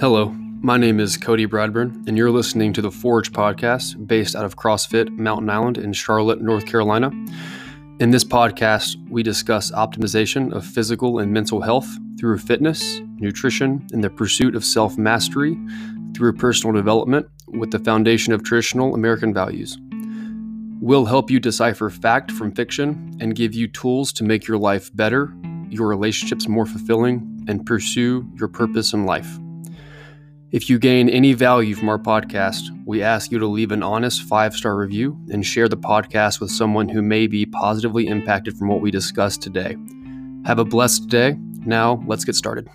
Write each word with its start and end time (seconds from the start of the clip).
Hello, 0.00 0.34
my 0.62 0.78
name 0.78 0.98
is 0.98 1.18
Cody 1.18 1.46
Bradburn, 1.46 2.08
and 2.08 2.16
you're 2.16 2.30
listening 2.30 2.72
to 2.72 2.80
the 2.80 2.90
Forge 2.90 3.32
podcast 3.32 4.06
based 4.06 4.34
out 4.34 4.46
of 4.46 4.56
CrossFit 4.56 5.10
Mountain 5.10 5.50
Island 5.50 5.76
in 5.76 5.92
Charlotte, 5.92 6.40
North 6.40 6.64
Carolina. 6.64 7.10
In 8.00 8.10
this 8.10 8.24
podcast, 8.24 8.96
we 9.10 9.22
discuss 9.22 9.70
optimization 9.72 10.54
of 10.54 10.64
physical 10.64 11.18
and 11.18 11.30
mental 11.30 11.60
health 11.60 11.86
through 12.18 12.38
fitness, 12.38 13.02
nutrition, 13.18 13.86
and 13.92 14.02
the 14.02 14.08
pursuit 14.08 14.54
of 14.54 14.64
self 14.64 14.96
mastery 14.96 15.58
through 16.16 16.32
personal 16.32 16.74
development 16.74 17.26
with 17.48 17.70
the 17.70 17.78
foundation 17.78 18.32
of 18.32 18.42
traditional 18.42 18.94
American 18.94 19.34
values. 19.34 19.76
We'll 20.80 21.04
help 21.04 21.30
you 21.30 21.38
decipher 21.38 21.90
fact 21.90 22.30
from 22.30 22.52
fiction 22.52 23.18
and 23.20 23.36
give 23.36 23.52
you 23.52 23.68
tools 23.68 24.14
to 24.14 24.24
make 24.24 24.48
your 24.48 24.56
life 24.56 24.90
better, 24.96 25.34
your 25.68 25.88
relationships 25.88 26.48
more 26.48 26.64
fulfilling, 26.64 27.44
and 27.48 27.66
pursue 27.66 28.26
your 28.38 28.48
purpose 28.48 28.94
in 28.94 29.04
life. 29.04 29.38
If 30.52 30.68
you 30.68 30.80
gain 30.80 31.08
any 31.08 31.32
value 31.32 31.76
from 31.76 31.88
our 31.88 31.98
podcast, 31.98 32.70
we 32.84 33.04
ask 33.04 33.30
you 33.30 33.38
to 33.38 33.46
leave 33.46 33.70
an 33.70 33.84
honest 33.84 34.22
five 34.22 34.52
star 34.52 34.76
review 34.76 35.16
and 35.30 35.46
share 35.46 35.68
the 35.68 35.76
podcast 35.76 36.40
with 36.40 36.50
someone 36.50 36.88
who 36.88 37.02
may 37.02 37.28
be 37.28 37.46
positively 37.46 38.08
impacted 38.08 38.58
from 38.58 38.66
what 38.66 38.80
we 38.80 38.90
discussed 38.90 39.42
today. 39.42 39.76
Have 40.46 40.58
a 40.58 40.64
blessed 40.64 41.06
day. 41.06 41.36
Now, 41.64 42.02
let's 42.08 42.24
get 42.24 42.34
started. 42.34 42.68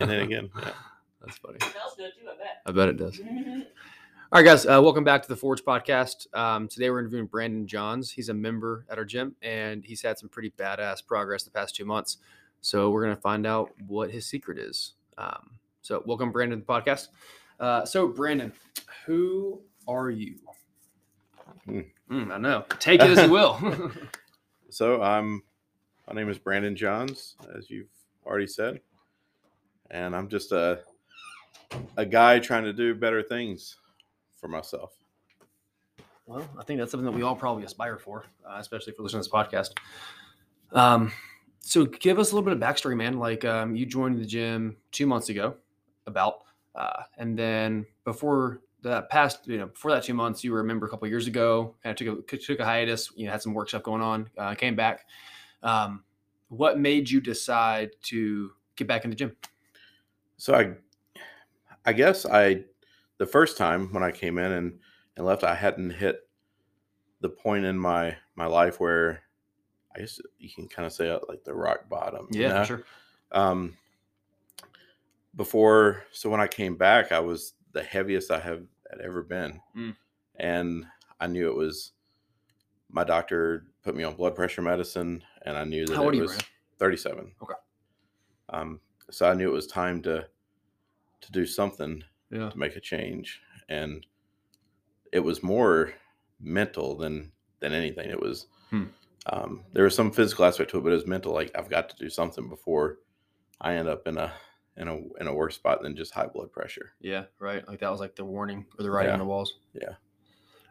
And 0.00 0.10
then 0.10 0.22
again, 0.22 0.50
yeah. 0.58 0.70
That's 1.24 1.38
funny. 1.38 1.58
Smells 1.60 1.94
good 1.96 2.10
too, 2.18 2.28
I 2.28 2.36
bet. 2.36 2.62
I 2.66 2.72
bet 2.72 2.88
it 2.88 2.96
does. 2.96 3.18
Mm-hmm. 3.18 3.60
All 4.32 4.40
right, 4.40 4.46
guys, 4.46 4.64
uh, 4.64 4.80
welcome 4.80 5.02
back 5.02 5.22
to 5.22 5.28
the 5.28 5.34
Forge 5.34 5.64
Podcast. 5.64 6.32
Um, 6.38 6.68
today 6.68 6.88
we're 6.88 7.00
interviewing 7.00 7.26
Brandon 7.26 7.66
Johns. 7.66 8.12
He's 8.12 8.28
a 8.28 8.34
member 8.34 8.86
at 8.88 8.96
our 8.96 9.04
gym, 9.04 9.34
and 9.42 9.84
he's 9.84 10.02
had 10.02 10.20
some 10.20 10.28
pretty 10.28 10.50
badass 10.50 11.04
progress 11.04 11.42
the 11.42 11.50
past 11.50 11.74
two 11.74 11.84
months. 11.84 12.18
So 12.60 12.90
we're 12.90 13.02
going 13.02 13.16
to 13.16 13.20
find 13.20 13.44
out 13.44 13.72
what 13.88 14.12
his 14.12 14.26
secret 14.26 14.56
is. 14.56 14.92
Um, 15.18 15.50
so 15.82 16.04
welcome, 16.06 16.30
Brandon, 16.30 16.60
to 16.60 16.64
the 16.64 16.72
podcast. 16.72 17.08
Uh, 17.58 17.84
so, 17.84 18.06
Brandon, 18.06 18.52
who 19.04 19.62
are 19.88 20.10
you? 20.10 20.36
Hmm. 21.64 21.80
Mm, 22.08 22.30
I 22.30 22.38
know. 22.38 22.66
Take 22.78 23.02
it 23.02 23.10
as 23.10 23.18
you 23.26 23.30
will. 23.32 23.90
So 24.72 25.02
I'm 25.02 25.42
my 26.06 26.14
name 26.14 26.28
is 26.28 26.38
Brandon 26.38 26.76
Johns, 26.76 27.34
as 27.58 27.68
you've 27.68 27.90
already 28.24 28.46
said. 28.46 28.80
And 29.90 30.14
I'm 30.14 30.28
just 30.28 30.52
a 30.52 30.82
a 31.96 32.06
guy 32.06 32.38
trying 32.38 32.62
to 32.62 32.72
do 32.72 32.94
better 32.94 33.24
things 33.24 33.76
for 34.40 34.48
myself. 34.48 34.98
Well, 36.26 36.48
I 36.58 36.64
think 36.64 36.78
that's 36.78 36.92
something 36.92 37.06
that 37.06 37.16
we 37.16 37.22
all 37.22 37.34
probably 37.34 37.64
aspire 37.64 37.98
for, 37.98 38.24
uh, 38.48 38.56
especially 38.58 38.92
for 38.92 39.02
listening 39.02 39.22
to 39.22 39.28
this 39.28 39.34
podcast. 39.34 39.70
Um, 40.72 41.12
so 41.60 41.84
give 41.84 42.18
us 42.18 42.30
a 42.32 42.34
little 42.34 42.48
bit 42.48 42.54
of 42.54 42.60
backstory, 42.60 42.96
man. 42.96 43.18
Like 43.18 43.44
um, 43.44 43.74
you 43.74 43.84
joined 43.84 44.20
the 44.20 44.24
gym 44.24 44.76
two 44.92 45.06
months 45.06 45.28
ago, 45.28 45.56
about, 46.06 46.44
uh, 46.74 47.02
and 47.18 47.38
then 47.38 47.84
before 48.04 48.60
that 48.82 49.10
past, 49.10 49.46
you 49.46 49.58
know, 49.58 49.66
before 49.66 49.90
that 49.90 50.04
two 50.04 50.14
months, 50.14 50.42
you 50.42 50.52
were 50.52 50.60
a 50.60 50.64
member 50.64 50.86
a 50.86 50.88
couple 50.88 51.06
years 51.08 51.26
ago. 51.26 51.74
Kind 51.82 52.00
of 52.00 52.06
took 52.06 52.32
a 52.32 52.36
took 52.36 52.60
a 52.60 52.64
hiatus. 52.64 53.10
You 53.14 53.26
know, 53.26 53.32
had 53.32 53.42
some 53.42 53.52
work 53.52 53.68
stuff 53.68 53.82
going 53.82 54.02
on. 54.02 54.30
Uh, 54.38 54.54
came 54.54 54.76
back. 54.76 55.06
Um, 55.62 56.04
what 56.48 56.78
made 56.78 57.10
you 57.10 57.20
decide 57.20 57.90
to 58.04 58.52
get 58.76 58.86
back 58.86 59.04
in 59.04 59.10
the 59.10 59.16
gym? 59.16 59.36
So 60.36 60.54
I 60.54 60.74
I 61.84 61.92
guess 61.92 62.24
I 62.24 62.64
the 63.20 63.26
first 63.26 63.58
time 63.58 63.92
when 63.92 64.02
I 64.02 64.10
came 64.10 64.38
in 64.38 64.50
and, 64.50 64.80
and 65.16 65.26
left, 65.26 65.44
I 65.44 65.54
hadn't 65.54 65.90
hit 65.90 66.26
the 67.20 67.28
point 67.28 67.66
in 67.66 67.78
my 67.78 68.16
my 68.34 68.46
life 68.46 68.80
where 68.80 69.22
I 69.94 70.00
guess 70.00 70.18
you 70.38 70.48
can 70.50 70.68
kind 70.68 70.86
of 70.86 70.92
say 70.94 71.10
uh, 71.10 71.18
like 71.28 71.44
the 71.44 71.52
rock 71.54 71.86
bottom. 71.90 72.28
you 72.32 72.40
Yeah, 72.40 72.48
know? 72.48 72.64
sure. 72.64 72.82
um 73.32 73.76
before 75.36 76.02
so 76.12 76.28
when 76.28 76.40
i 76.40 76.46
came 76.48 76.76
back 76.76 77.12
i 77.12 77.20
was 77.20 77.54
the 77.72 77.82
heaviest 77.82 78.30
i 78.32 78.38
have 78.40 78.64
had 78.90 79.00
ever 79.00 79.22
been 79.22 79.60
Mm. 79.76 79.94
and 80.36 80.84
i 81.20 81.28
knew 81.28 81.48
it 81.48 81.54
was 81.56 81.92
my 82.88 83.04
doctor 83.04 83.66
put 83.84 83.94
me 83.94 84.02
on 84.02 84.16
blood 84.16 84.34
pressure 84.34 84.62
medicine 84.62 85.22
and 85.46 85.56
i 85.56 85.62
knew 85.62 85.86
that 85.86 85.94
How 85.96 86.02
old 86.04 86.14
it 86.16 86.22
was? 86.22 86.36
37 86.78 87.32
Okay. 87.40 87.54
um 88.48 88.80
so 89.10 89.30
i 89.30 89.34
knew 89.34 89.48
it 89.48 89.52
was 89.54 89.68
time 89.68 90.02
to 90.02 90.26
to 91.20 91.30
do 91.32 91.46
something 91.46 92.02
Yeah. 92.30 92.50
to 92.50 92.58
make 92.58 92.76
a 92.76 92.80
change 92.80 93.40
and 93.68 94.06
it 95.12 95.20
was 95.20 95.42
more 95.42 95.92
mental 96.40 96.96
than 96.96 97.32
than 97.60 97.72
anything 97.72 98.08
it 98.10 98.20
was 98.20 98.46
Hmm. 98.70 98.84
um, 99.26 99.64
there 99.72 99.84
was 99.84 99.94
some 99.96 100.12
physical 100.12 100.44
aspect 100.44 100.70
to 100.70 100.78
it 100.78 100.82
but 100.84 100.92
it 100.92 100.94
was 100.96 101.06
mental 101.06 101.32
like 101.34 101.50
i've 101.58 101.68
got 101.68 101.88
to 101.90 101.96
do 101.96 102.08
something 102.08 102.48
before 102.48 102.98
i 103.60 103.74
end 103.74 103.88
up 103.88 104.06
in 104.06 104.16
a 104.16 104.32
in 104.76 104.86
a 104.88 104.96
in 105.20 105.26
a 105.26 105.34
worse 105.34 105.56
spot 105.56 105.82
than 105.82 105.96
just 105.96 106.14
high 106.14 106.28
blood 106.28 106.52
pressure 106.52 106.92
Yeah, 107.00 107.24
right. 107.40 107.66
Like 107.68 107.80
that 107.80 107.90
was 107.90 108.00
like 108.00 108.14
the 108.16 108.24
warning 108.24 108.64
or 108.78 108.84
the 108.84 108.90
writing 108.90 109.08
Yeah. 109.10 109.14
on 109.14 109.18
the 109.18 109.24
walls. 109.26 109.58
Yeah. 109.74 109.94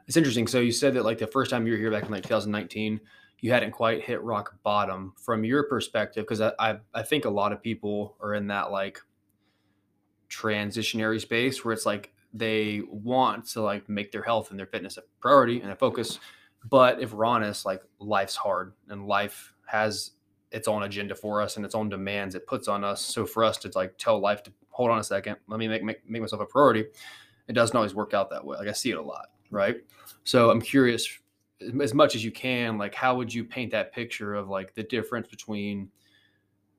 It's 0.07 0.17
interesting. 0.17 0.47
So 0.47 0.59
you 0.61 0.71
said 0.71 0.93
that 0.95 1.03
like 1.03 1.19
the 1.19 1.27
first 1.27 1.51
time 1.51 1.67
you 1.67 1.73
were 1.73 1.77
here 1.77 1.91
back 1.91 2.05
in 2.05 2.09
like 2.11 2.23
2019, 2.23 2.99
you 3.41 3.51
hadn't 3.51 3.71
quite 3.71 4.01
hit 4.03 4.23
rock 4.23 4.55
bottom 4.63 5.13
from 5.21 5.43
your 5.43 5.63
perspective. 5.67 6.25
Cause 6.25 6.41
I, 6.41 6.53
I, 6.57 6.79
I 6.93 7.03
think 7.03 7.25
a 7.25 7.29
lot 7.29 7.51
of 7.51 7.61
people 7.61 8.15
are 8.21 8.33
in 8.33 8.47
that 8.47 8.71
like 8.71 8.99
transitionary 10.29 11.19
space 11.19 11.63
where 11.63 11.73
it's 11.73 11.85
like 11.85 12.13
they 12.33 12.81
want 12.89 13.45
to 13.45 13.61
like 13.61 13.89
make 13.89 14.11
their 14.11 14.21
health 14.21 14.51
and 14.51 14.59
their 14.59 14.67
fitness 14.67 14.97
a 14.97 15.03
priority 15.19 15.61
and 15.61 15.71
a 15.71 15.75
focus. 15.75 16.19
But 16.69 17.01
if 17.01 17.13
we're 17.13 17.25
honest, 17.25 17.65
like 17.65 17.81
life's 17.99 18.35
hard 18.35 18.73
and 18.89 19.07
life 19.07 19.53
has 19.65 20.11
its 20.51 20.67
own 20.67 20.83
agenda 20.83 21.15
for 21.15 21.41
us 21.41 21.57
and 21.57 21.65
its 21.65 21.75
own 21.75 21.89
demands 21.89 22.35
it 22.35 22.45
puts 22.47 22.67
on 22.67 22.83
us. 22.83 23.01
So 23.01 23.25
for 23.25 23.43
us 23.43 23.57
to 23.59 23.71
like 23.75 23.95
tell 23.97 24.19
life 24.19 24.43
to 24.43 24.51
hold 24.69 24.91
on 24.91 24.99
a 24.99 25.03
second, 25.03 25.37
let 25.47 25.59
me 25.59 25.67
make 25.67 25.83
make, 25.83 26.07
make 26.09 26.21
myself 26.21 26.41
a 26.41 26.45
priority, 26.45 26.85
it 27.47 27.53
doesn't 27.53 27.75
always 27.75 27.95
work 27.95 28.13
out 28.13 28.29
that 28.29 28.45
way. 28.45 28.57
Like 28.57 28.67
I 28.67 28.73
see 28.73 28.91
it 28.91 28.97
a 28.97 29.01
lot, 29.01 29.27
right? 29.51 29.77
So 30.23 30.49
I'm 30.51 30.61
curious, 30.61 31.07
as- 31.61 31.73
as 31.81 31.93
much 31.93 32.15
as 32.15 32.23
you 32.23 32.31
can, 32.31 32.77
like 32.77 32.93
how 32.93 33.15
would 33.15 33.33
you 33.33 33.43
paint 33.43 33.71
that 33.71 33.91
picture 33.91 34.35
of 34.35 34.49
like 34.49 34.73
the 34.75 34.83
difference 34.83 35.27
between 35.27 35.89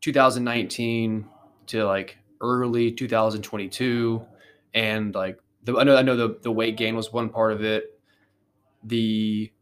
2019 0.00 1.27
to 1.67 1.84
like 1.84 2.19
early 2.41 2.93
2022, 2.93 4.25
and 4.75 5.15
like 5.15 5.39
the 5.65 5.77
I 5.78 5.84
know 5.84 5.97
I 5.97 6.03
know 6.03 6.17
the 6.17 6.39
the 6.43 6.53
weight 6.53 6.77
gain 6.77 6.97
was 6.97 7.12
one 7.12 7.28
part 7.28 7.53
of 7.53 7.62
it. 7.65 7.99
The 8.84 9.53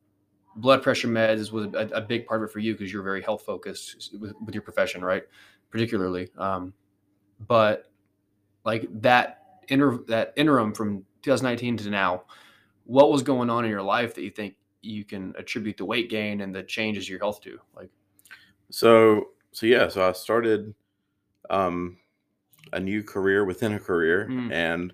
blood 0.56 0.83
pressure 0.83 1.09
meds 1.09 1.53
was 1.53 1.67
a, 1.75 1.97
a 1.97 2.00
big 2.00 2.27
part 2.27 2.43
of 2.43 2.49
it 2.49 2.53
for 2.53 2.59
you 2.59 2.72
because 2.72 2.93
you're 2.93 3.03
very 3.03 3.22
health 3.22 3.43
focused 3.44 4.15
with, 4.19 4.33
with 4.44 4.55
your 4.55 4.62
profession, 4.62 5.05
right? 5.05 5.22
Particularly, 5.71 6.31
um, 6.37 6.72
but 7.47 7.91
like 8.65 8.88
that 9.03 9.61
inter 9.69 9.99
that 10.09 10.33
interim 10.37 10.72
from 10.72 11.05
2019 11.22 11.77
to 11.78 11.91
now, 11.91 12.22
what 12.84 13.11
was 13.11 13.22
going 13.22 13.50
on 13.50 13.65
in 13.65 13.71
your 13.71 13.83
life 13.83 14.15
that 14.15 14.22
you 14.22 14.31
think 14.31 14.55
you 14.83 15.05
can 15.05 15.34
attribute 15.37 15.77
the 15.77 15.84
weight 15.84 16.09
gain 16.09 16.41
and 16.41 16.55
the 16.55 16.62
changes 16.62 17.09
your 17.09 17.19
health 17.19 17.41
to? 17.43 17.59
Like, 17.75 17.91
so 18.71 19.28
so 19.53 19.67
yeah 19.67 19.88
so 19.88 20.06
i 20.06 20.12
started 20.12 20.75
um 21.50 21.97
a 22.73 22.81
new 22.81 23.03
career 23.03 23.45
within 23.45 23.73
a 23.75 23.81
career 23.81 24.27
Mm. 24.31 24.53
and 24.53 24.93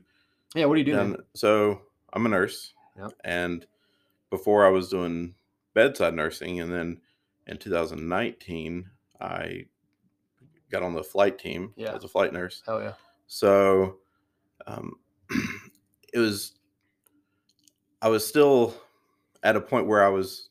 yeah, 0.54 0.66
what 0.66 0.74
are 0.74 0.78
you 0.78 0.84
doing? 0.84 1.12
then 1.12 1.16
so 1.34 1.82
i'm 2.12 2.26
a 2.26 2.28
nurse 2.28 2.72
Yep. 2.96 3.12
and 3.24 3.66
before 4.30 4.64
i 4.64 4.68
was 4.68 4.88
doing 4.88 5.34
bedside 5.74 6.14
nursing 6.14 6.60
and 6.60 6.72
then 6.72 7.00
in 7.46 7.56
2019 7.58 8.88
i 9.20 9.66
got 10.70 10.82
on 10.82 10.94
the 10.94 11.02
flight 11.04 11.38
team 11.38 11.72
Yeah. 11.76 11.94
as 11.94 12.04
a 12.04 12.08
flight 12.08 12.32
nurse 12.32 12.62
Hell 12.66 12.80
yeah. 12.82 12.92
so 13.26 13.98
um, 14.66 14.94
it 16.12 16.18
was 16.18 16.54
i 18.02 18.08
was 18.08 18.26
still 18.26 18.74
at 19.42 19.56
a 19.56 19.60
point 19.60 19.86
where 19.86 20.04
i 20.04 20.08
was 20.08 20.48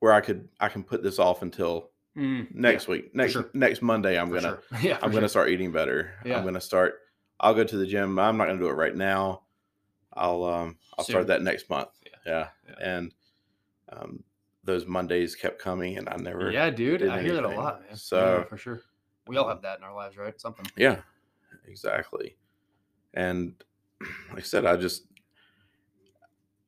where 0.00 0.12
i 0.12 0.20
could 0.20 0.48
i 0.60 0.68
can 0.68 0.82
put 0.82 1.02
this 1.02 1.18
off 1.18 1.42
until 1.42 1.90
Mm, 2.16 2.54
next 2.54 2.88
week 2.88 3.14
next 3.14 3.32
sure. 3.32 3.48
next 3.54 3.80
monday 3.80 4.18
i'm 4.18 4.28
for 4.28 4.34
gonna 4.40 4.58
sure. 4.70 4.78
yeah, 4.82 4.98
i'm 5.00 5.10
gonna 5.12 5.28
start 5.30 5.48
eating 5.48 5.72
better 5.72 6.12
Yeah. 6.26 6.36
i'm 6.38 6.44
gonna 6.44 6.60
start 6.60 6.96
i'll 7.40 7.54
go 7.54 7.64
to 7.64 7.76
the 7.78 7.86
gym 7.86 8.18
i'm 8.18 8.36
not 8.36 8.48
gonna 8.48 8.58
do 8.58 8.68
it 8.68 8.74
right 8.74 8.94
now 8.94 9.44
i'll 10.12 10.44
um 10.44 10.76
i'll 10.98 11.04
Soon. 11.06 11.14
start 11.14 11.26
that 11.28 11.40
next 11.42 11.70
month 11.70 11.88
Yeah. 12.04 12.10
yeah, 12.26 12.48
Yeah. 12.68 12.74
and 12.96 13.14
um 13.90 14.22
those 14.62 14.84
mondays 14.84 15.34
kept 15.34 15.58
coming 15.58 15.96
and 15.96 16.06
i 16.10 16.16
never 16.16 16.50
Yeah, 16.50 16.68
dude, 16.68 17.02
I 17.02 17.22
hear 17.22 17.32
that 17.34 17.44
a 17.44 17.48
lot. 17.48 17.80
Man. 17.88 17.96
So- 17.96 18.38
yeah, 18.40 18.44
for 18.44 18.58
sure, 18.58 18.82
we 19.26 19.38
all 19.38 19.48
have 19.48 19.62
that 19.62 19.78
in 19.78 19.84
our 19.84 19.94
lives, 19.94 20.16
right? 20.18 20.38
Something. 20.40 20.66
Yeah, 20.76 20.98
exactly. 21.66 22.36
And 23.14 23.54
like 24.30 24.38
I 24.38 24.42
said, 24.42 24.66
I 24.66 24.76
just 24.76 25.04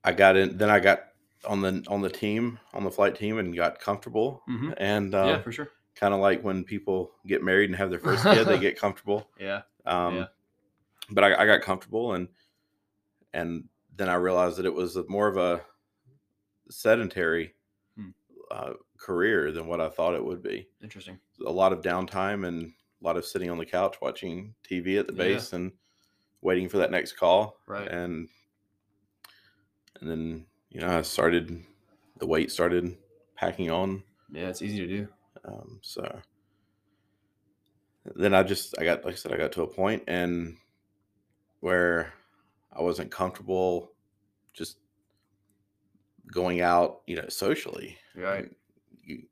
I 0.03 0.13
got 0.13 0.37
in. 0.37 0.57
Then 0.59 0.71
I 0.71 0.81
got 0.81 1.01
on 1.47 1.61
the 1.61 1.85
on 1.89 2.01
the 2.01 2.11
team 2.11 2.59
on 2.73 2.85
the 2.85 2.91
flight 2.91 3.15
team 3.15 3.39
and 3.39 3.55
got 3.55 3.79
comfortable. 3.81 4.43
Mm-hmm. 4.49 4.73
And 4.79 5.15
uh, 5.15 5.25
yeah, 5.27 5.43
for 5.43 5.53
sure. 5.53 5.69
kind 5.95 6.15
of 6.15 6.21
like 6.21 6.43
when 6.43 6.65
people 6.65 7.13
get 7.27 7.43
married 7.43 7.71
and 7.71 7.77
have 7.77 7.91
their 7.91 7.99
first 7.99 8.23
kid, 8.25 8.47
they 8.47 8.59
get 8.69 8.79
comfortable. 8.79 9.29
Yeah. 9.39 9.63
Um, 9.87 10.17
Yeah. 10.17 10.27
But 11.11 11.25
I, 11.25 11.43
I 11.43 11.47
got 11.47 11.61
comfortable 11.63 12.15
and 12.15 12.29
and 13.33 13.65
then 13.97 14.09
I 14.09 14.15
realized 14.15 14.57
that 14.59 14.67
it 14.67 14.75
was 14.75 14.97
more 15.09 15.29
of 15.29 15.37
a 15.37 15.61
sedentary 16.71 17.55
Hmm. 17.97 18.11
uh, 18.51 18.73
career 18.99 19.53
than 19.53 19.67
what 19.67 19.81
I 19.81 19.89
thought 19.89 20.15
it 20.15 20.25
would 20.25 20.43
be. 20.43 20.67
Interesting. 20.83 21.19
A 21.47 21.51
lot 21.53 21.73
of 21.73 21.83
downtime 21.83 22.47
and 22.47 22.73
a 23.03 23.05
lot 23.07 23.17
of 23.17 23.25
sitting 23.27 23.51
on 23.51 23.59
the 23.59 23.67
couch 23.67 23.97
watching 24.01 24.55
TV 24.69 24.99
at 24.99 25.07
the 25.07 25.13
Yeah. 25.13 25.19
base 25.35 25.53
and 25.53 25.73
waiting 26.41 26.69
for 26.69 26.79
that 26.79 26.91
next 26.91 27.13
call. 27.13 27.59
Right. 27.67 27.87
And 27.89 28.29
and 30.01 30.11
then 30.11 30.47
you 30.75 30.81
know 30.81 30.99
I 30.99 31.03
started 31.03 31.65
the 32.19 32.27
weight 32.27 32.51
started 32.51 32.97
packing 33.37 33.71
on. 33.71 34.03
Yeah, 34.31 34.49
it's 34.49 34.61
easy 34.61 34.79
to 34.81 34.87
do. 34.87 35.09
Um, 35.45 35.79
so 35.83 36.21
then 38.17 38.35
I 38.35 38.43
just 38.43 38.75
I 38.79 38.85
got 38.85 39.05
like 39.05 39.15
I 39.15 39.17
said 39.17 39.33
I 39.33 39.39
got 39.39 39.53
to 39.53 39.63
a 39.63 39.67
point 39.67 40.03
and 40.07 40.57
where 41.61 42.13
I 42.73 42.83
wasn't 42.83 43.11
comfortable 43.11 43.93
just 44.53 44.77
going 46.33 46.61
out, 46.61 47.03
you 47.07 47.17
know, 47.17 47.29
socially. 47.29 47.97
Right. 48.17 48.51
You, 49.03 49.23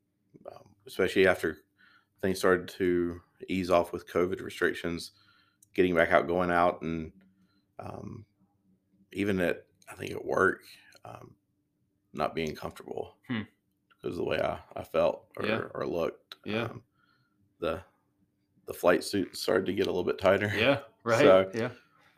um, 0.51 0.63
especially 0.87 1.27
after 1.27 1.57
things 2.21 2.39
started 2.39 2.69
to 2.69 3.19
ease 3.49 3.69
off 3.69 3.91
with 3.91 4.09
COVID 4.09 4.41
restrictions, 4.41 5.11
getting 5.75 5.93
back 5.93 6.11
out, 6.11 6.27
going 6.27 6.51
out, 6.51 6.81
and 6.81 7.11
um, 7.79 8.25
even 9.11 9.39
at 9.41 9.65
I 9.91 9.95
think 9.95 10.11
at 10.11 10.25
work, 10.25 10.61
um, 11.05 11.31
not 12.13 12.35
being 12.35 12.55
comfortable 12.55 13.15
Hmm. 13.27 13.41
because 14.01 14.17
of 14.17 14.23
the 14.23 14.29
way 14.29 14.39
I, 14.39 14.59
I 14.75 14.83
felt 14.83 15.25
or, 15.37 15.45
Yeah. 15.45 15.61
or 15.73 15.85
looked. 15.87 16.35
Yeah. 16.45 16.65
Um, 16.65 16.83
the 17.59 17.81
the 18.65 18.73
flight 18.73 19.03
suit 19.03 19.35
started 19.35 19.65
to 19.65 19.73
get 19.73 19.87
a 19.87 19.89
little 19.89 20.03
bit 20.05 20.17
tighter. 20.19 20.51
Yeah. 20.55 20.79
Right. 21.05 21.19
So, 21.19 21.51
yeah. 21.53 21.69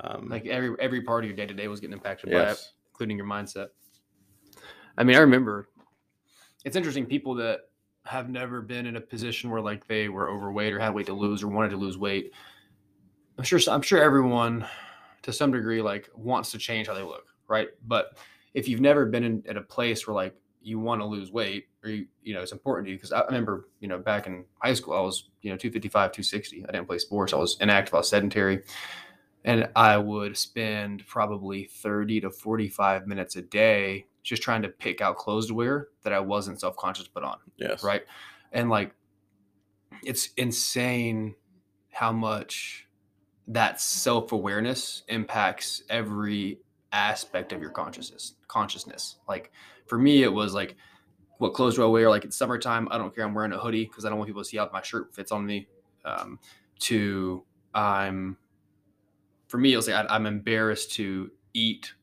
Um, 0.01 0.29
Like 0.29 0.45
every 0.45 0.75
every 0.79 1.01
part 1.01 1.23
of 1.23 1.27
your 1.29 1.35
day 1.35 1.47
to 1.47 1.53
day 1.55 1.67
was 1.67 1.79
getting 1.79 1.93
impacted 1.93 2.29
by 2.29 2.37
it, 2.37 2.43
yes. 2.43 2.73
including 2.91 3.17
your 3.17 3.25
mindset. 3.25 3.69
I 4.95 5.03
mean, 5.03 5.15
I 5.15 5.19
remember. 5.21 5.69
It's 6.65 6.75
interesting. 6.75 7.07
People 7.07 7.33
that 7.35 7.61
have 8.05 8.29
never 8.29 8.61
been 8.61 8.85
in 8.85 8.95
a 8.97 9.01
position 9.01 9.49
where 9.49 9.59
like 9.61 9.88
they 9.88 10.07
were 10.09 10.29
overweight 10.29 10.71
or 10.71 10.79
had 10.79 10.93
weight 10.93 11.07
to 11.07 11.13
lose 11.13 11.41
or 11.41 11.47
wanted 11.47 11.69
to 11.69 11.77
lose 11.77 11.97
weight. 11.97 12.31
I'm 13.39 13.43
sure. 13.43 13.59
I'm 13.67 13.81
sure 13.81 13.99
everyone, 14.03 14.67
to 15.23 15.33
some 15.33 15.51
degree, 15.51 15.81
like 15.81 16.07
wants 16.15 16.51
to 16.51 16.59
change 16.59 16.85
how 16.88 16.93
they 16.93 17.01
look, 17.01 17.25
right? 17.47 17.69
But 17.88 18.19
if 18.55 18.69
you've 18.69 18.81
never 18.81 19.05
been 19.05 19.23
in 19.23 19.43
at 19.47 19.57
a 19.57 19.61
place 19.61 20.07
where 20.07 20.15
like 20.15 20.33
you 20.61 20.79
want 20.79 20.99
to 20.99 21.05
lose 21.05 21.31
weight 21.31 21.67
or 21.83 21.91
you, 21.91 22.07
you 22.23 22.33
know 22.33 22.41
it's 22.41 22.53
important 22.53 22.87
to 22.87 22.91
you 22.91 22.97
because 22.97 23.11
I 23.11 23.23
remember 23.25 23.67
you 23.81 23.87
know 23.87 23.99
back 23.99 24.25
in 24.25 24.45
high 24.63 24.73
school 24.73 24.95
I 24.95 25.01
was 25.01 25.29
you 25.41 25.51
know 25.51 25.57
255 25.57 26.11
260 26.11 26.65
I 26.67 26.71
didn't 26.71 26.87
play 26.87 26.97
sports. 26.97 27.33
I 27.33 27.37
was 27.37 27.57
inactive. 27.61 27.93
I 27.93 27.97
was 27.97 28.09
sedentary. 28.09 28.63
And 29.43 29.69
I 29.75 29.95
would 29.99 30.35
spend 30.35 31.05
probably 31.05 31.65
30 31.65 32.21
to 32.21 32.31
45 32.31 33.05
minutes 33.05 33.35
a 33.35 33.43
day 33.43 34.07
just 34.23 34.41
trying 34.41 34.63
to 34.63 34.69
pick 34.69 35.01
out 35.01 35.17
clothes 35.17 35.45
to 35.47 35.53
wear 35.53 35.89
that 36.01 36.13
I 36.13 36.19
wasn't 36.19 36.59
self-conscious 36.59 37.05
to 37.05 37.11
put 37.11 37.23
on 37.23 37.37
Yes. 37.57 37.83
right? 37.83 38.01
And 38.51 38.71
like 38.71 38.95
it's 40.01 40.29
insane 40.37 41.35
how 41.91 42.11
much 42.11 42.87
that 43.47 43.79
self-awareness 43.79 45.03
impacts 45.09 45.83
every 45.89 46.59
aspect 46.95 47.51
of 47.53 47.62
your 47.62 47.71
consciousness 47.71 48.36
consciousness. 48.47 49.18
Like 49.27 49.51
for 49.88 49.97
me 49.97 50.24
it 50.24 50.33
was 50.33 50.53
like 50.53 50.75
what 51.38 51.53
clothes 51.53 51.75
do 51.75 51.83
i 51.83 51.88
wear? 51.88 52.09
Like 52.09 52.24
it's 52.25 52.38
summertime 52.38 52.88
i 52.92 52.97
don't 52.97 53.13
care 53.13 53.25
i'm 53.25 53.33
wearing 53.33 53.51
a 53.51 53.57
hoodie 53.57 53.86
because 53.86 54.06
i 54.06 54.09
don't 54.09 54.18
want 54.18 54.27
people 54.27 54.44
to 54.44 54.47
see 54.50 54.57
how 54.57 54.69
my 54.74 54.81
shirt 54.81 55.13
fits 55.13 55.31
on 55.31 55.45
me. 55.45 55.68
Um, 56.06 56.39
to 56.80 57.44
i'm 57.74 58.38
for 59.47 59.57
me 59.57 59.74
it 59.74 59.77
was 59.77 59.88
like 59.88 60.06
I, 60.09 60.15
i'm 60.15 60.25
embarrassed 60.25 60.92
to 60.94 61.31
eat 61.53 61.94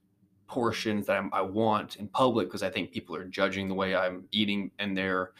portions 0.48 1.06
that 1.06 1.16
I'm, 1.16 1.30
i 1.32 1.40
want 1.40 1.96
in 1.96 2.08
public 2.08 2.48
because 2.48 2.62
i 2.62 2.70
think 2.70 2.90
people 2.90 3.14
are 3.16 3.24
judging 3.24 3.68
the 3.68 3.74
way 3.74 3.94
i'm 3.94 4.24
eating 4.32 4.70
and 4.78 4.96
they're 4.96 5.32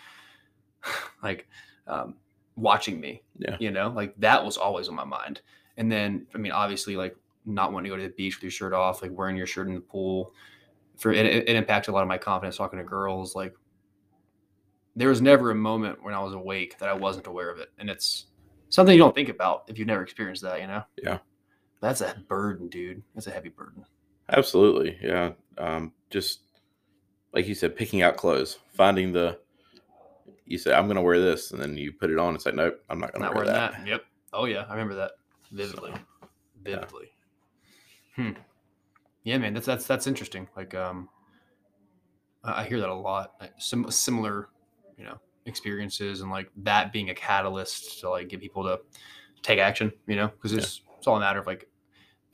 like 1.23 1.49
um, 1.87 2.15
watching 2.57 3.01
me 3.01 3.23
Yeah. 3.39 3.57
you 3.59 3.71
know? 3.71 3.89
Like 3.89 4.15
that 4.19 4.45
was 4.45 4.57
always 4.57 4.89
on 4.89 4.95
my 4.95 5.05
mind. 5.05 5.41
And 5.77 5.91
then 5.91 6.27
i 6.35 6.39
mean 6.39 6.53
obviously 6.53 6.97
like 6.97 7.17
not 7.47 7.73
wanting 7.73 7.91
to 7.91 7.97
go 7.97 8.01
to 8.03 8.09
the 8.09 8.15
beach 8.15 8.37
with 8.37 8.43
your 8.45 8.51
shirt 8.51 8.73
off 8.73 9.03
like 9.03 9.11
wearing 9.13 9.37
your 9.37 9.47
shirt 9.47 9.67
in 9.69 9.75
the 9.75 9.81
pool 9.81 10.33
for 10.97 11.13
it, 11.13 11.27
it, 11.27 11.49
it 11.49 11.57
impacted 11.57 11.91
a 11.93 11.95
lot 11.95 12.03
of 12.03 12.09
my 12.09 12.19
confidence 12.19 12.57
talking 12.57 12.79
to 12.79 12.85
girls 12.85 13.35
like 13.35 13.55
there 14.95 15.09
was 15.09 15.21
never 15.23 15.51
a 15.51 15.55
moment 15.55 16.03
when 16.03 16.15
i 16.15 16.21
was 16.21 16.35
awake 16.35 16.79
that 16.79 16.89
i 16.89 16.93
wasn't 16.95 17.27
aware 17.27 17.51
of 17.51 17.59
it 17.59 17.71
and 17.79 17.89
it's 17.91 18.27
something 18.69 18.95
you 18.95 19.01
don't 19.03 19.15
think 19.15 19.29
about 19.29 19.65
if 19.69 19.79
you've 19.79 19.89
never 19.89 20.03
experienced 20.03 20.43
that 20.43 20.61
you 20.61 20.67
know 20.67 20.83
Yeah. 21.03 21.19
that's 21.81 22.01
a 22.01 22.15
burden 22.29 22.69
dude 22.69 23.03
that's 23.15 23.27
a 23.27 23.31
heavy 23.31 23.49
burden 23.49 23.85
Absolutely. 24.29 24.97
Yeah. 25.03 25.33
Um, 25.59 25.93
just 26.09 26.41
like 27.35 27.47
you 27.47 27.55
said, 27.55 27.77
picking 27.77 28.01
out 28.03 28.17
clothes, 28.17 28.59
finding 28.73 29.13
the, 29.13 29.39
you 30.47 30.57
say, 30.57 30.73
I'm 30.73 30.87
going 30.87 30.97
to 30.97 31.03
wear 31.03 31.21
this. 31.21 31.51
And 31.51 31.61
then 31.61 31.77
you 31.77 31.93
put 31.93 32.09
it 32.09 32.19
on. 32.19 32.35
It's 32.35 32.47
like, 32.47 32.55
nope, 32.55 32.81
I'm 32.89 32.99
not 32.99 33.13
going 33.13 33.21
to 33.23 33.27
not 33.27 33.35
wear 33.35 33.45
wearing 33.45 33.61
that. 33.61 33.73
that. 33.73 33.87
yep 33.87 34.05
oh 34.33 34.45
yeah 34.47 34.65
i 34.69 34.73
remember 34.73 34.95
that 34.95 35.11
vividly 35.51 35.91
So, 35.93 36.29
vividly 36.63 37.11
hmm. 38.17 38.31
Yeah 39.25 39.39
man 39.39 39.55
that's 39.55 39.67
that's 39.67 39.87
that's 39.87 40.07
interesting. 40.07 40.49
Like 40.57 40.75
um 40.75 41.09
i 42.45 42.65
hear 42.65 42.81
that 42.81 42.89
a 42.89 42.95
lot. 42.95 43.35
Like, 43.41 43.53
sim- 43.59 43.91
similar 43.91 44.49
you 44.99 45.05
know 45.05 45.19
experiences 45.47 46.21
and 46.21 46.31
like 46.31 46.51
that 46.59 46.93
being 46.93 47.11
a 47.11 47.15
catalyst 47.15 48.01
to 48.01 48.11
like 48.11 48.29
get 48.29 48.41
people 48.41 48.63
to 48.63 48.81
take 49.43 49.59
action 49.59 49.93
you 50.07 50.15
know 50.15 50.29
because 50.29 50.53
it's 50.53 50.83
it's 50.99 51.07
all 51.09 51.17
a 51.17 51.21
matter 51.21 51.41
of 51.41 51.47
like 51.49 51.69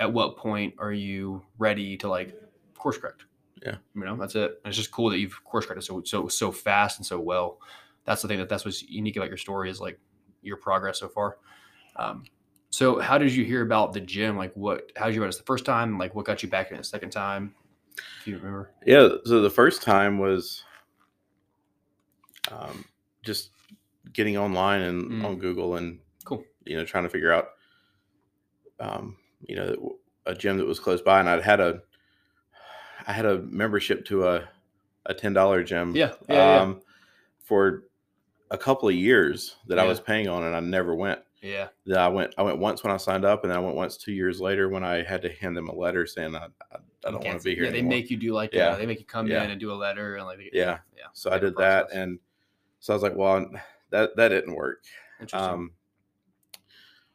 at 0.00 0.12
what 0.12 0.36
point 0.36 0.74
are 0.78 0.92
you 0.92 1.42
ready 1.58 1.96
to 1.96 2.08
like 2.08 2.34
course 2.78 2.96
correct? 2.96 3.24
Yeah. 3.64 3.76
you 3.94 4.04
know 4.04 4.16
that's 4.16 4.36
it. 4.36 4.60
And 4.64 4.70
it's 4.70 4.76
just 4.76 4.92
cool 4.92 5.10
that 5.10 5.18
you've 5.18 5.42
course 5.44 5.66
corrected 5.66 5.84
so 5.84 6.02
so 6.04 6.28
so 6.28 6.52
fast 6.52 6.98
and 6.98 7.06
so 7.06 7.18
well. 7.18 7.58
That's 8.04 8.22
the 8.22 8.28
thing 8.28 8.38
that 8.38 8.48
that's 8.48 8.64
what's 8.64 8.82
unique 8.82 9.16
about 9.16 9.28
your 9.28 9.36
story 9.36 9.68
is 9.68 9.80
like 9.80 9.98
your 10.42 10.56
progress 10.56 11.00
so 11.00 11.08
far. 11.08 11.38
Um 11.96 12.24
so 12.70 12.98
how 12.98 13.16
did 13.18 13.32
you 13.34 13.44
hear 13.44 13.62
about 13.62 13.92
the 13.92 14.00
gym 14.00 14.36
like 14.36 14.52
what 14.54 14.90
how 14.96 15.06
did 15.06 15.14
you 15.14 15.20
notice 15.20 15.36
the 15.38 15.42
first 15.44 15.64
time 15.64 15.98
like 15.98 16.14
what 16.14 16.24
got 16.24 16.42
you 16.42 16.48
back 16.48 16.70
in 16.70 16.76
the 16.76 16.84
second 16.84 17.10
time 17.10 17.54
if 18.20 18.26
you 18.26 18.36
remember 18.36 18.70
Yeah. 18.86 19.08
So 19.24 19.40
the 19.40 19.50
first 19.50 19.82
time 19.82 20.18
was 20.18 20.62
um, 22.50 22.84
just 23.22 23.50
getting 24.12 24.36
online 24.36 24.82
and 24.82 25.10
Mm. 25.10 25.24
on 25.24 25.38
Google 25.38 25.76
and, 25.76 25.98
Cool. 26.24 26.44
you 26.64 26.76
know, 26.76 26.84
trying 26.84 27.04
to 27.04 27.10
figure 27.10 27.32
out, 27.32 27.48
um, 28.80 29.16
you 29.40 29.56
know, 29.56 29.98
a 30.26 30.34
gym 30.34 30.56
that 30.58 30.66
was 30.66 30.78
close 30.80 31.02
by. 31.02 31.20
And 31.20 31.28
I'd 31.28 31.42
had 31.42 31.60
a, 31.60 31.82
I 33.06 33.12
had 33.12 33.26
a 33.26 33.38
membership 33.42 34.04
to 34.06 34.26
a, 34.28 34.48
a 35.06 35.14
$10 35.14 35.64
gym. 35.64 35.94
Yeah, 35.96 36.12
yeah, 36.28 36.34
yeah. 36.36 36.60
um, 36.60 36.82
For 37.44 37.84
a 38.50 38.58
couple 38.58 38.88
of 38.88 38.94
years 38.94 39.56
that 39.66 39.78
I 39.78 39.84
was 39.84 40.00
paying 40.00 40.28
on 40.28 40.44
and 40.44 40.54
I 40.56 40.60
never 40.60 40.94
went. 40.94 41.20
Yeah 41.42 41.68
Yeah. 41.84 42.04
I 42.04 42.08
went. 42.08 42.34
I 42.38 42.42
went 42.42 42.58
once 42.58 42.82
when 42.82 42.92
I 42.92 42.96
signed 42.96 43.24
up, 43.24 43.42
and 43.44 43.50
then 43.50 43.58
I 43.58 43.62
went 43.62 43.76
once 43.76 43.96
two 43.96 44.12
years 44.12 44.40
later 44.40 44.68
when 44.68 44.82
I 44.84 45.02
had 45.02 45.22
to 45.22 45.32
hand 45.32 45.56
them 45.56 45.68
a 45.68 45.74
letter 45.74 46.06
saying 46.06 46.34
I, 46.34 46.46
I, 46.72 46.76
I 47.06 47.10
don't 47.10 47.24
want 47.24 47.38
to 47.38 47.44
be 47.44 47.54
here. 47.54 47.64
yeah 47.64 47.70
they 47.70 47.82
make 47.82 48.10
you 48.10 48.16
do 48.16 48.32
like 48.32 48.52
Yeah. 48.52 48.70
yeah 48.72 48.76
they 48.76 48.86
make 48.86 48.98
you 48.98 49.06
come 49.06 49.26
Yeah. 49.28 49.44
in 49.44 49.50
and 49.50 49.60
do 49.60 49.70
a 49.72 49.74
letter 49.74 50.16
and 50.16 50.26
like 50.26 50.38
Yeah. 50.52 50.78
yeah 50.96 51.04
So 51.12 51.30
I 51.30 51.36
a 51.36 51.40
did 51.40 51.56
that, 51.56 51.88
and 51.92 52.18
so 52.80 52.92
I 52.92 52.96
was 52.96 53.02
like, 53.02 53.14
well, 53.16 53.48
that 53.90 54.16
that 54.16 54.28
didn't 54.28 54.54
work. 54.54 54.84
interesting 55.20 55.48
Um, 55.50 55.72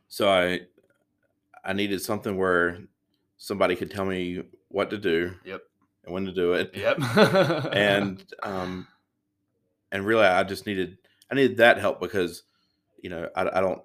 so 0.07 0.29
I 0.29 0.61
I 1.65 1.73
needed 1.73 2.01
something 2.01 2.37
where 2.37 2.79
somebody 3.37 3.75
could 3.75 3.91
tell 3.91 4.05
me 4.05 4.43
what 4.69 4.89
to 4.89 4.97
do 4.97 5.33
Yep. 5.45 5.61
and 6.05 6.13
when 6.13 6.25
to 6.25 6.31
do 6.31 6.53
it, 6.53 6.71
yep 6.75 6.97
and 7.73 8.23
um, 8.43 8.87
and 9.91 10.05
really 10.05 10.25
I 10.25 10.43
just 10.43 10.65
needed 10.65 10.97
I 11.31 11.35
needed 11.35 11.57
that 11.57 11.77
help 11.77 11.99
because 12.01 12.43
you 13.01 13.09
know 13.09 13.29
I, 13.35 13.41
I 13.57 13.61
don't 13.61 13.81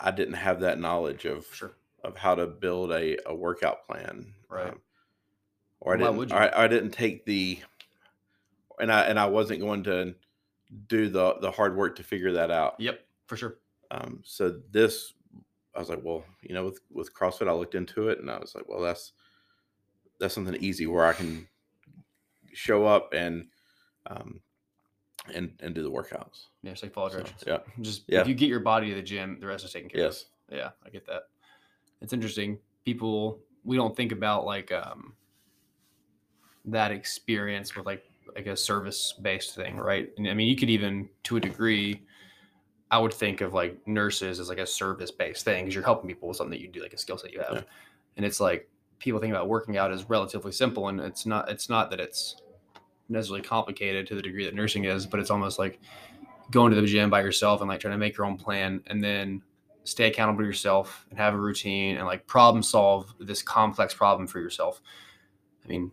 I 0.00 0.10
didn't 0.10 0.34
have 0.34 0.60
that 0.60 0.80
knowledge 0.80 1.24
of 1.24 1.46
sure 1.52 1.72
of 2.04 2.16
how 2.16 2.34
to 2.34 2.46
build 2.46 2.92
a, 2.92 3.16
a 3.26 3.34
workout 3.34 3.86
plan. 3.86 4.32
Right. 4.48 4.68
um, 4.68 4.80
or 5.80 5.94
I 5.94 5.96
didn't, 5.96 6.16
would 6.16 6.30
you? 6.30 6.36
I, 6.36 6.64
I 6.64 6.68
didn't 6.68 6.90
take 6.90 7.24
the, 7.24 7.58
and 8.78 8.92
I, 8.92 9.02
and 9.02 9.18
I 9.18 9.26
wasn't 9.26 9.60
going 9.60 9.84
to 9.84 10.14
do 10.88 11.08
the, 11.08 11.36
the 11.40 11.50
hard 11.50 11.76
work 11.76 11.96
to 11.96 12.02
figure 12.02 12.32
that 12.32 12.50
out. 12.50 12.76
yep 12.78 13.00
for 13.26 13.36
sure 13.36 13.58
Um, 13.90 14.20
so 14.24 14.60
this, 14.70 15.14
I 15.74 15.78
was 15.78 15.88
like, 15.88 16.00
well, 16.02 16.24
you 16.42 16.54
know, 16.54 16.64
with, 16.64 16.80
with 16.90 17.14
CrossFit, 17.14 17.48
I 17.48 17.52
looked 17.52 17.74
into 17.74 18.08
it 18.08 18.18
and 18.18 18.30
I 18.30 18.38
was 18.38 18.54
like, 18.54 18.68
well, 18.68 18.80
that's, 18.80 19.12
that's 20.18 20.34
something 20.34 20.56
easy 20.56 20.86
where 20.86 21.06
I 21.06 21.12
can 21.12 21.46
show 22.52 22.86
up 22.86 23.12
and, 23.14 23.46
um, 24.06 24.40
and, 25.34 25.52
and 25.60 25.74
do 25.74 25.82
the 25.82 25.90
workouts. 25.90 26.46
yeah 26.62 26.70
just 26.72 26.82
like 26.82 26.92
follow 26.92 27.08
So, 27.08 27.16
directions 27.18 27.44
yeah. 27.46 27.58
just 27.80 28.02
Yeah. 28.08 28.20
if 28.20 28.28
you 28.28 28.34
get 28.34 28.48
your 28.48 28.60
body 28.60 28.88
to 28.90 28.94
the 28.94 29.02
gym 29.02 29.38
the 29.40 29.46
rest 29.46 29.64
is 29.64 29.72
taken 29.72 29.88
care 29.90 30.06
of 30.06 30.12
Yes. 30.12 30.24
yeah 30.50 30.70
i 30.84 30.90
get 30.90 31.06
that 31.06 31.24
it's 32.00 32.12
interesting 32.12 32.58
people 32.84 33.40
we 33.64 33.76
don't 33.76 33.94
think 33.96 34.12
about 34.12 34.44
like 34.44 34.72
um 34.72 35.14
that 36.66 36.90
experience 36.92 37.74
with 37.74 37.86
like 37.86 38.02
like 38.36 38.46
a 38.46 38.56
service 38.56 39.14
based 39.22 39.54
thing 39.56 39.76
right 39.76 40.10
and 40.18 40.28
i 40.28 40.34
mean 40.34 40.48
you 40.48 40.56
could 40.56 40.70
even 40.70 41.08
to 41.24 41.36
a 41.36 41.40
degree 41.40 42.02
i 42.90 42.98
would 42.98 43.12
think 43.12 43.40
of 43.40 43.54
like 43.54 43.76
nurses 43.88 44.38
as 44.38 44.48
like 44.48 44.58
a 44.58 44.66
service 44.66 45.10
based 45.10 45.44
thing 45.44 45.64
because 45.64 45.74
you're 45.74 45.84
helping 45.84 46.06
people 46.08 46.28
with 46.28 46.36
something 46.36 46.50
that 46.52 46.60
you 46.60 46.68
do 46.68 46.80
like 46.82 46.92
a 46.92 46.98
skill 46.98 47.16
set 47.18 47.32
you 47.32 47.40
have 47.40 47.52
Yeah. 47.54 47.62
and 48.16 48.26
it's 48.26 48.38
like 48.40 48.68
people 48.98 49.18
think 49.20 49.32
about 49.32 49.48
working 49.48 49.76
out 49.78 49.90
as 49.90 50.08
relatively 50.08 50.52
simple 50.52 50.88
and 50.88 51.00
it's 51.00 51.24
not 51.26 51.50
it's 51.50 51.68
not 51.68 51.90
that 51.90 51.98
it's 52.00 52.36
necessarily 53.10 53.42
complicated 53.42 54.06
to 54.06 54.14
the 54.14 54.22
degree 54.22 54.44
that 54.44 54.54
nursing 54.54 54.84
is, 54.84 55.06
but 55.06 55.20
it's 55.20 55.30
almost 55.30 55.58
like 55.58 55.80
going 56.50 56.72
to 56.72 56.80
the 56.80 56.86
gym 56.86 57.10
by 57.10 57.20
yourself 57.20 57.60
and 57.60 57.68
like 57.68 57.80
trying 57.80 57.92
to 57.92 57.98
make 57.98 58.16
your 58.16 58.26
own 58.26 58.36
plan 58.36 58.82
and 58.86 59.02
then 59.02 59.42
stay 59.84 60.08
accountable 60.08 60.40
to 60.40 60.46
yourself 60.46 61.06
and 61.10 61.18
have 61.18 61.34
a 61.34 61.38
routine 61.38 61.96
and 61.96 62.06
like 62.06 62.26
problem 62.26 62.62
solve 62.62 63.12
this 63.20 63.42
complex 63.42 63.94
problem 63.94 64.26
for 64.26 64.40
yourself. 64.40 64.80
I 65.64 65.68
mean, 65.68 65.90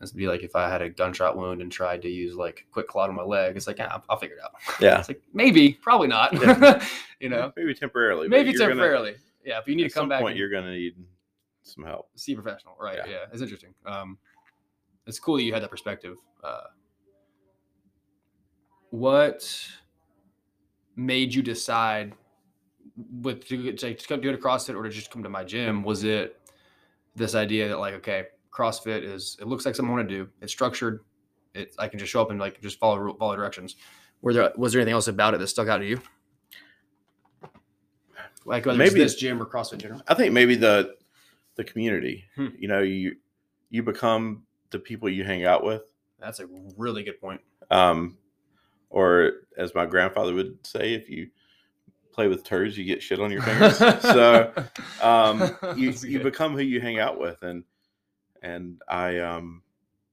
this 0.00 0.12
would 0.12 0.18
be 0.18 0.26
like 0.28 0.42
if 0.42 0.54
I 0.56 0.68
had 0.68 0.82
a 0.82 0.90
gunshot 0.90 1.36
wound 1.36 1.62
and 1.62 1.70
tried 1.70 2.02
to 2.02 2.08
use 2.08 2.34
like 2.34 2.66
quick 2.70 2.88
clot 2.88 3.08
on 3.08 3.16
my 3.16 3.22
leg. 3.22 3.56
It's 3.56 3.66
like, 3.66 3.78
yeah, 3.78 3.86
I'll, 3.86 4.04
I'll 4.10 4.18
figure 4.18 4.36
it 4.36 4.42
out. 4.42 4.52
Yeah. 4.80 4.98
It's 4.98 5.08
like 5.08 5.22
maybe, 5.32 5.72
probably 5.72 6.08
not. 6.08 6.32
Yeah. 6.34 6.84
you 7.20 7.28
know, 7.28 7.52
maybe 7.56 7.74
temporarily. 7.74 8.28
maybe 8.28 8.50
you're 8.50 8.58
gonna- 8.58 8.74
temporarily. 8.74 9.14
yeah, 9.44 9.58
if 9.58 9.66
you 9.66 9.76
need 9.76 9.84
at 9.84 9.88
to 9.90 9.94
come 9.94 10.02
some 10.02 10.08
back 10.10 10.20
point, 10.20 10.32
and 10.32 10.38
you're 10.38 10.50
gonna 10.50 10.72
need 10.74 10.94
some 11.62 11.84
help. 11.84 12.08
see 12.16 12.32
a 12.32 12.34
professional, 12.34 12.76
right? 12.80 12.98
Yeah. 12.98 13.10
Yeah, 13.10 13.18
it's 13.32 13.40
interesting. 13.40 13.74
Um, 13.86 14.18
it's 15.06 15.18
cool 15.18 15.36
that 15.36 15.42
you 15.42 15.52
had 15.52 15.62
that 15.62 15.70
perspective. 15.70 16.16
Uh, 16.42 16.64
what 18.90 19.68
made 20.96 21.34
you 21.34 21.42
decide 21.42 22.12
with 23.20 23.46
to, 23.48 23.72
to, 23.72 23.94
to 23.94 24.08
come 24.08 24.20
do 24.20 24.30
it 24.30 24.34
at 24.34 24.40
CrossFit 24.40 24.76
or 24.76 24.82
to 24.82 24.90
just 24.90 25.10
come 25.10 25.22
to 25.22 25.28
my 25.28 25.44
gym? 25.44 25.82
Was 25.82 26.04
it 26.04 26.40
this 27.16 27.34
idea 27.34 27.68
that 27.68 27.78
like, 27.78 27.94
okay, 27.94 28.26
CrossFit 28.52 29.02
is 29.02 29.36
it 29.40 29.46
looks 29.46 29.66
like 29.66 29.74
something 29.74 29.92
I 29.92 29.96
want 29.96 30.08
to 30.08 30.14
do. 30.14 30.28
It's 30.40 30.52
structured. 30.52 31.00
It 31.54 31.74
I 31.78 31.88
can 31.88 31.98
just 31.98 32.12
show 32.12 32.22
up 32.22 32.30
and 32.30 32.38
like 32.38 32.60
just 32.60 32.78
follow 32.78 33.12
follow 33.14 33.36
directions. 33.36 33.76
Were 34.22 34.32
there 34.32 34.52
was 34.56 34.72
there 34.72 34.80
anything 34.80 34.94
else 34.94 35.08
about 35.08 35.34
it 35.34 35.38
that 35.38 35.48
stuck 35.48 35.68
out 35.68 35.78
to 35.78 35.86
you? 35.86 36.00
Like 38.44 38.66
whether 38.66 38.78
Maybe- 38.78 39.00
it's 39.00 39.14
this 39.14 39.20
gym 39.20 39.42
or 39.42 39.46
CrossFit 39.46 39.74
in 39.74 39.78
general. 39.80 40.02
I 40.06 40.14
think 40.14 40.32
maybe 40.32 40.54
the 40.54 40.94
the 41.56 41.64
community. 41.64 42.24
Hmm. 42.36 42.48
You 42.58 42.68
know, 42.68 42.80
you 42.80 43.16
you 43.70 43.82
become 43.82 44.42
the 44.74 44.78
people 44.80 45.08
you 45.08 45.24
hang 45.24 45.44
out 45.44 45.64
with. 45.64 45.82
That's 46.20 46.40
a 46.40 46.48
really 46.76 47.04
good 47.04 47.20
point. 47.20 47.40
Um, 47.70 48.18
or 48.90 49.32
as 49.56 49.74
my 49.74 49.86
grandfather 49.86 50.34
would 50.34 50.66
say, 50.66 50.94
if 50.94 51.08
you 51.08 51.30
play 52.12 52.28
with 52.28 52.44
turds, 52.44 52.76
you 52.76 52.84
get 52.84 53.02
shit 53.02 53.20
on 53.20 53.30
your 53.30 53.42
fingers. 53.42 53.78
so 54.02 54.52
um, 55.00 55.40
you 55.76 55.90
That's 55.90 56.04
you 56.04 56.20
become 56.20 56.52
who 56.52 56.62
you 56.62 56.80
hang 56.80 56.98
out 56.98 57.18
with, 57.18 57.42
and 57.42 57.64
and 58.42 58.82
I 58.88 59.18
um, 59.20 59.62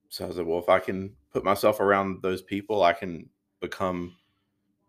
so 0.10 0.26
I 0.26 0.28
was 0.28 0.38
like, 0.38 0.48
well, 0.48 0.60
if 0.60 0.70
I 0.70 0.80
can 0.80 1.16
put 1.32 1.44
myself 1.44 1.80
around 1.80 2.22
those 2.22 2.42
people, 2.42 2.84
I 2.84 2.94
can 2.94 3.30
become 3.60 4.16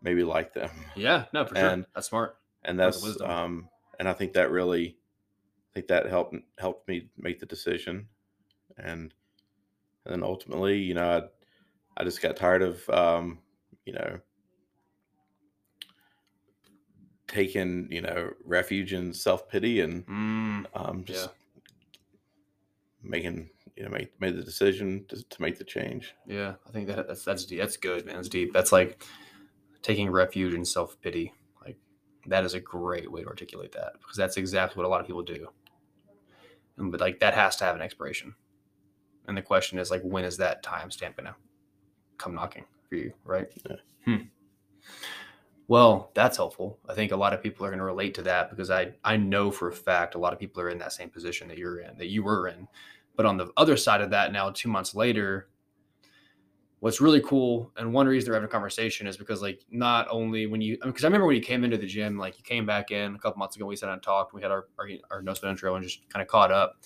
maybe 0.03 0.23
like 0.23 0.53
them, 0.53 0.71
yeah, 0.97 1.25
no, 1.33 1.47
for 1.47 1.57
sure. 1.57 1.87
That's 1.95 2.09
smart. 2.09 2.37
and 2.63 2.79
that's 2.79 3.03
wisdom. 3.03 3.31
um, 3.31 3.69
and 3.99 4.09
I 4.09 4.13
think 4.13 4.35
that 4.35 4.51
really, 4.51 4.97
I 5.71 5.75
think 5.75 5.87
that 5.89 6.07
helped 6.07 6.37
helped 6.59 6.89
me 6.89 7.09
make 7.17 7.41
the 7.41 7.47
decision, 7.47 8.09
and 8.77 9.15
and 10.05 10.13
then 10.13 10.23
ultimately, 10.23 10.79
you 10.79 10.95
know, 10.95 11.29
I 11.97 12.01
I 12.01 12.05
just 12.05 12.23
got 12.23 12.37
tired 12.37 12.63
of 12.63 12.89
um, 12.91 13.39
you 13.85 13.93
know 13.93 14.21
taking 17.29 17.91
you 17.91 18.01
know 18.03 18.31
refuge 18.45 18.93
in 18.93 19.13
self 19.15 19.49
pity 19.49 19.81
and 19.81 20.07
Mm, 20.07 20.67
um, 20.75 21.05
just 21.05 21.29
Yeah. 21.29 21.33
making 23.03 23.51
you 23.77 23.83
know 23.85 23.89
make 23.91 24.19
made 24.21 24.37
the 24.37 24.43
decision 24.43 25.05
to, 25.09 25.23
to 25.23 25.43
make 25.43 25.59
the 25.59 25.65
change. 25.65 26.15
yeah, 26.27 26.55
I 26.67 26.71
think 26.71 26.87
that 26.89 27.09
that's 27.09 27.25
that's 27.25 27.45
deep. 27.45 27.61
That's 27.61 27.77
good, 27.77 28.07
man. 28.07 28.17
That's 28.17 28.29
deep. 28.29 28.53
That's 28.53 28.73
like 28.73 29.05
taking 29.83 30.11
refuge 30.11 30.55
in 30.55 30.65
self 30.65 31.01
pity. 31.01 31.33
Like 31.65 31.79
that 32.27 32.45
is 32.45 32.55
a 32.55 32.61
great 32.61 33.11
way 33.11 33.23
to 33.23 33.29
articulate 33.29 33.73
that 33.73 33.95
because 34.01 34.17
that's 34.17 34.37
exactly 34.37 34.79
what 34.79 34.87
a 34.87 34.89
lot 34.89 35.01
of 35.01 35.07
people 35.07 35.23
do. 35.23 35.49
And 36.77 36.91
but 36.91 37.01
like 37.01 37.21
that 37.21 37.35
has 37.35 37.57
to 37.57 37.65
have 37.65 37.77
an 37.77 37.83
expiration. 37.83 38.35
And 39.29 39.37
the 39.37 39.43
question 39.43 39.79
is 39.79 39.91
like, 39.91 40.03
when 40.03 40.25
is 40.25 40.37
that 40.39 40.65
timestamp 40.65 41.17
gonna 41.17 41.37
come 42.19 42.35
knocking 42.35 42.65
for 42.89 42.97
you, 42.97 43.13
right? 43.25 43.49
Yeah. 43.69 43.77
Hmm. 44.05 44.23
Well, 45.69 46.11
that's 46.15 46.37
helpful. 46.37 46.79
I 46.89 46.95
think 46.95 47.13
a 47.13 47.17
lot 47.17 47.33
of 47.33 47.43
people 47.43 47.65
are 47.65 47.71
going 47.71 47.79
to 47.79 47.85
relate 47.85 48.15
to 48.15 48.23
that 48.23 48.51
because 48.51 48.71
I 48.71 48.93
I 49.05 49.17
know 49.17 49.51
for 49.51 49.69
a 49.69 49.73
fact 49.73 50.15
a 50.15 50.19
lot 50.19 50.33
of 50.33 50.39
people 50.39 50.61
are 50.61 50.69
in 50.69 50.79
that 50.79 50.93
same 50.93 51.09
position 51.09 51.49
that 51.49 51.57
you're 51.57 51.81
in, 51.81 51.97
that 51.99 52.09
you 52.09 52.23
were 52.23 52.49
in. 52.49 52.69
But 53.17 53.27
on 53.27 53.37
the 53.37 53.51
other 53.57 53.77
side 53.77 54.01
of 54.01 54.11
that, 54.11 54.33
now 54.33 54.51
two 54.51 54.69
months 54.69 54.95
later, 54.95 55.49
what's 56.81 57.01
really 57.01 57.21
cool 57.21 57.71
and 57.77 57.93
one 57.93 58.09
reason 58.09 58.27
they're 58.27 58.35
having 58.35 58.49
a 58.49 58.51
conversation 58.51 59.07
is 59.07 59.17
because 59.17 59.41
like 59.41 59.65
not 59.71 60.09
only 60.11 60.47
when 60.47 60.61
you 60.61 60.77
because 60.85 61.05
I, 61.05 61.07
remember 61.07 61.27
when 61.27 61.37
you 61.37 61.43
came 61.43 61.65
into 61.65 61.79
the 61.79 61.87
gym, 61.87 62.19
like 62.19 62.37
you 62.37 62.45
came 62.45 62.67
back 62.67 62.91
in 62.91 63.15
a 63.15 63.19
couple 63.19 63.39
months 63.39 63.57
ago, 63.57 63.67
we 63.67 63.77
sat 63.77 63.87
down 63.87 63.95
and 63.95 64.03
talked, 64.03 64.35
we 64.35 64.43
had 64.43 64.51
our 64.51 64.67
our, 64.79 64.89
our 65.11 65.23
no 65.23 65.33
spin 65.33 65.51
intro 65.51 65.75
and 65.77 65.85
just 65.85 66.09
kind 66.09 66.23
of 66.23 66.29
caught 66.29 66.51
up. 66.51 66.77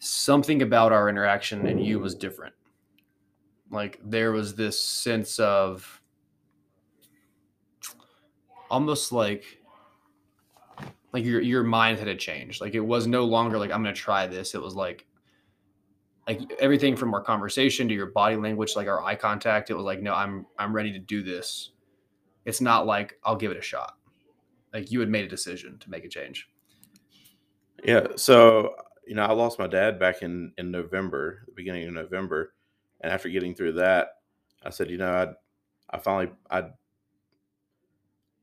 Something 0.00 0.62
about 0.62 0.92
our 0.92 1.08
interaction 1.08 1.66
and 1.66 1.84
you 1.84 1.98
was 2.00 2.14
different. 2.14 2.54
Like 3.70 4.00
there 4.02 4.32
was 4.32 4.54
this 4.54 4.80
sense 4.80 5.38
of 5.38 6.00
almost 8.70 9.12
like 9.12 9.44
like 11.12 11.24
your 11.24 11.40
your 11.40 11.62
mind 11.62 11.98
had 11.98 12.18
changed. 12.18 12.60
Like 12.60 12.74
it 12.74 12.80
was 12.80 13.06
no 13.06 13.24
longer 13.24 13.58
like 13.58 13.70
I'm 13.70 13.82
gonna 13.82 13.94
try 13.94 14.26
this. 14.26 14.54
It 14.54 14.62
was 14.62 14.74
like 14.74 15.06
like 16.26 16.40
everything 16.60 16.96
from 16.96 17.12
our 17.14 17.22
conversation 17.22 17.88
to 17.88 17.94
your 17.94 18.06
body 18.06 18.36
language, 18.36 18.76
like 18.76 18.88
our 18.88 19.02
eye 19.02 19.16
contact. 19.16 19.70
It 19.70 19.74
was 19.74 19.84
like 19.84 20.00
no, 20.00 20.14
I'm 20.14 20.46
I'm 20.58 20.74
ready 20.74 20.92
to 20.92 20.98
do 20.98 21.22
this. 21.22 21.72
It's 22.44 22.60
not 22.60 22.86
like 22.86 23.18
I'll 23.24 23.36
give 23.36 23.50
it 23.50 23.56
a 23.56 23.62
shot. 23.62 23.96
Like 24.72 24.90
you 24.90 25.00
had 25.00 25.08
made 25.08 25.24
a 25.24 25.28
decision 25.28 25.78
to 25.78 25.90
make 25.90 26.04
a 26.04 26.08
change. 26.08 26.48
Yeah. 27.84 28.08
So, 28.16 28.74
you 29.10 29.16
know, 29.16 29.24
I 29.24 29.32
lost 29.32 29.58
my 29.58 29.66
dad 29.66 29.98
back 29.98 30.22
in 30.22 30.54
in 30.56 30.70
November, 30.70 31.42
the 31.48 31.52
beginning 31.52 31.88
of 31.88 31.94
November, 31.94 32.54
and 33.00 33.12
after 33.12 33.28
getting 33.28 33.56
through 33.56 33.72
that, 33.74 34.10
I 34.62 34.70
said, 34.70 34.88
you 34.88 34.98
know, 34.98 35.12
I 35.12 35.96
I 35.96 35.98
finally 35.98 36.32
I 36.50 36.70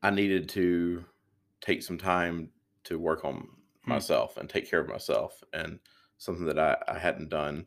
I 0.02 0.10
needed 0.10 0.48
to 0.50 1.04
take 1.60 1.82
some 1.82 1.98
time 1.98 2.52
to 2.84 2.98
work 2.98 3.24
on 3.24 3.48
Hmm. 3.84 3.90
myself 3.92 4.36
and 4.36 4.50
take 4.50 4.68
care 4.68 4.80
of 4.80 4.88
myself 4.88 5.42
and 5.54 5.80
something 6.18 6.46
that 6.46 6.58
I, 6.58 6.76
I 6.86 6.98
hadn't 6.98 7.30
done. 7.30 7.66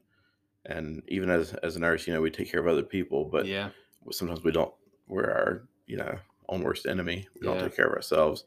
And 0.66 1.04
even 1.08 1.30
as 1.30 1.54
as 1.56 1.76
a 1.78 1.80
nurse, 1.80 2.08
you 2.08 2.14
know, 2.14 2.22
we 2.22 2.32
take 2.32 2.52
care 2.52 2.62
of 2.62 2.68
other 2.68 2.84
people, 2.84 3.26
but 3.26 3.48
yeah, 3.48 3.72
sometimes 4.12 4.44
we 4.44 4.52
don't 4.52 4.74
we're 5.08 5.32
our 5.32 5.68
you 5.88 5.98
know 5.98 6.20
own 6.50 6.64
worst 6.64 6.86
enemy 6.88 7.28
we 7.40 7.46
don't 7.48 7.60
take 7.60 7.76
care 7.76 7.88
of 7.88 7.94
ourselves 7.94 8.46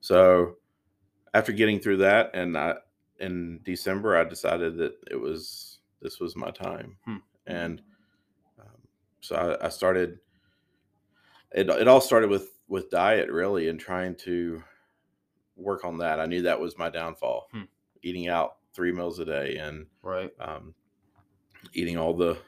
so 0.00 0.56
after 1.34 1.52
getting 1.52 1.80
through 1.80 1.98
that 1.98 2.30
and 2.34 2.56
i 2.58 2.74
in 3.22 3.60
december 3.64 4.16
i 4.16 4.24
decided 4.24 4.76
that 4.76 4.92
it 5.10 5.16
was 5.16 5.78
this 6.00 6.20
was 6.20 6.36
my 6.36 6.50
time 6.50 6.96
Hmm. 7.04 7.16
and 7.46 7.82
um, 8.58 8.80
so 9.20 9.36
I, 9.60 9.66
I 9.66 9.68
started 9.70 10.18
it, 11.52 11.68
it 11.68 11.88
all 11.88 12.00
started 12.00 12.28
with 12.28 12.58
with 12.68 12.90
diet 12.90 13.30
really 13.30 13.68
and 13.68 13.78
trying 13.80 14.14
to 14.16 14.62
work 15.56 15.84
on 15.84 15.96
that 15.98 16.20
i 16.20 16.26
knew 16.26 16.42
that 16.42 16.60
was 16.60 16.76
my 16.78 16.90
downfall 16.90 17.46
Hmm. 17.52 17.62
eating 18.02 18.28
out 18.28 18.56
three 18.74 18.92
meals 18.92 19.18
a 19.18 19.24
day 19.24 19.56
and 19.56 19.86
right, 20.02 20.30
um, 20.40 20.74
eating 21.72 21.96
all 21.98 22.14
the 22.14 22.38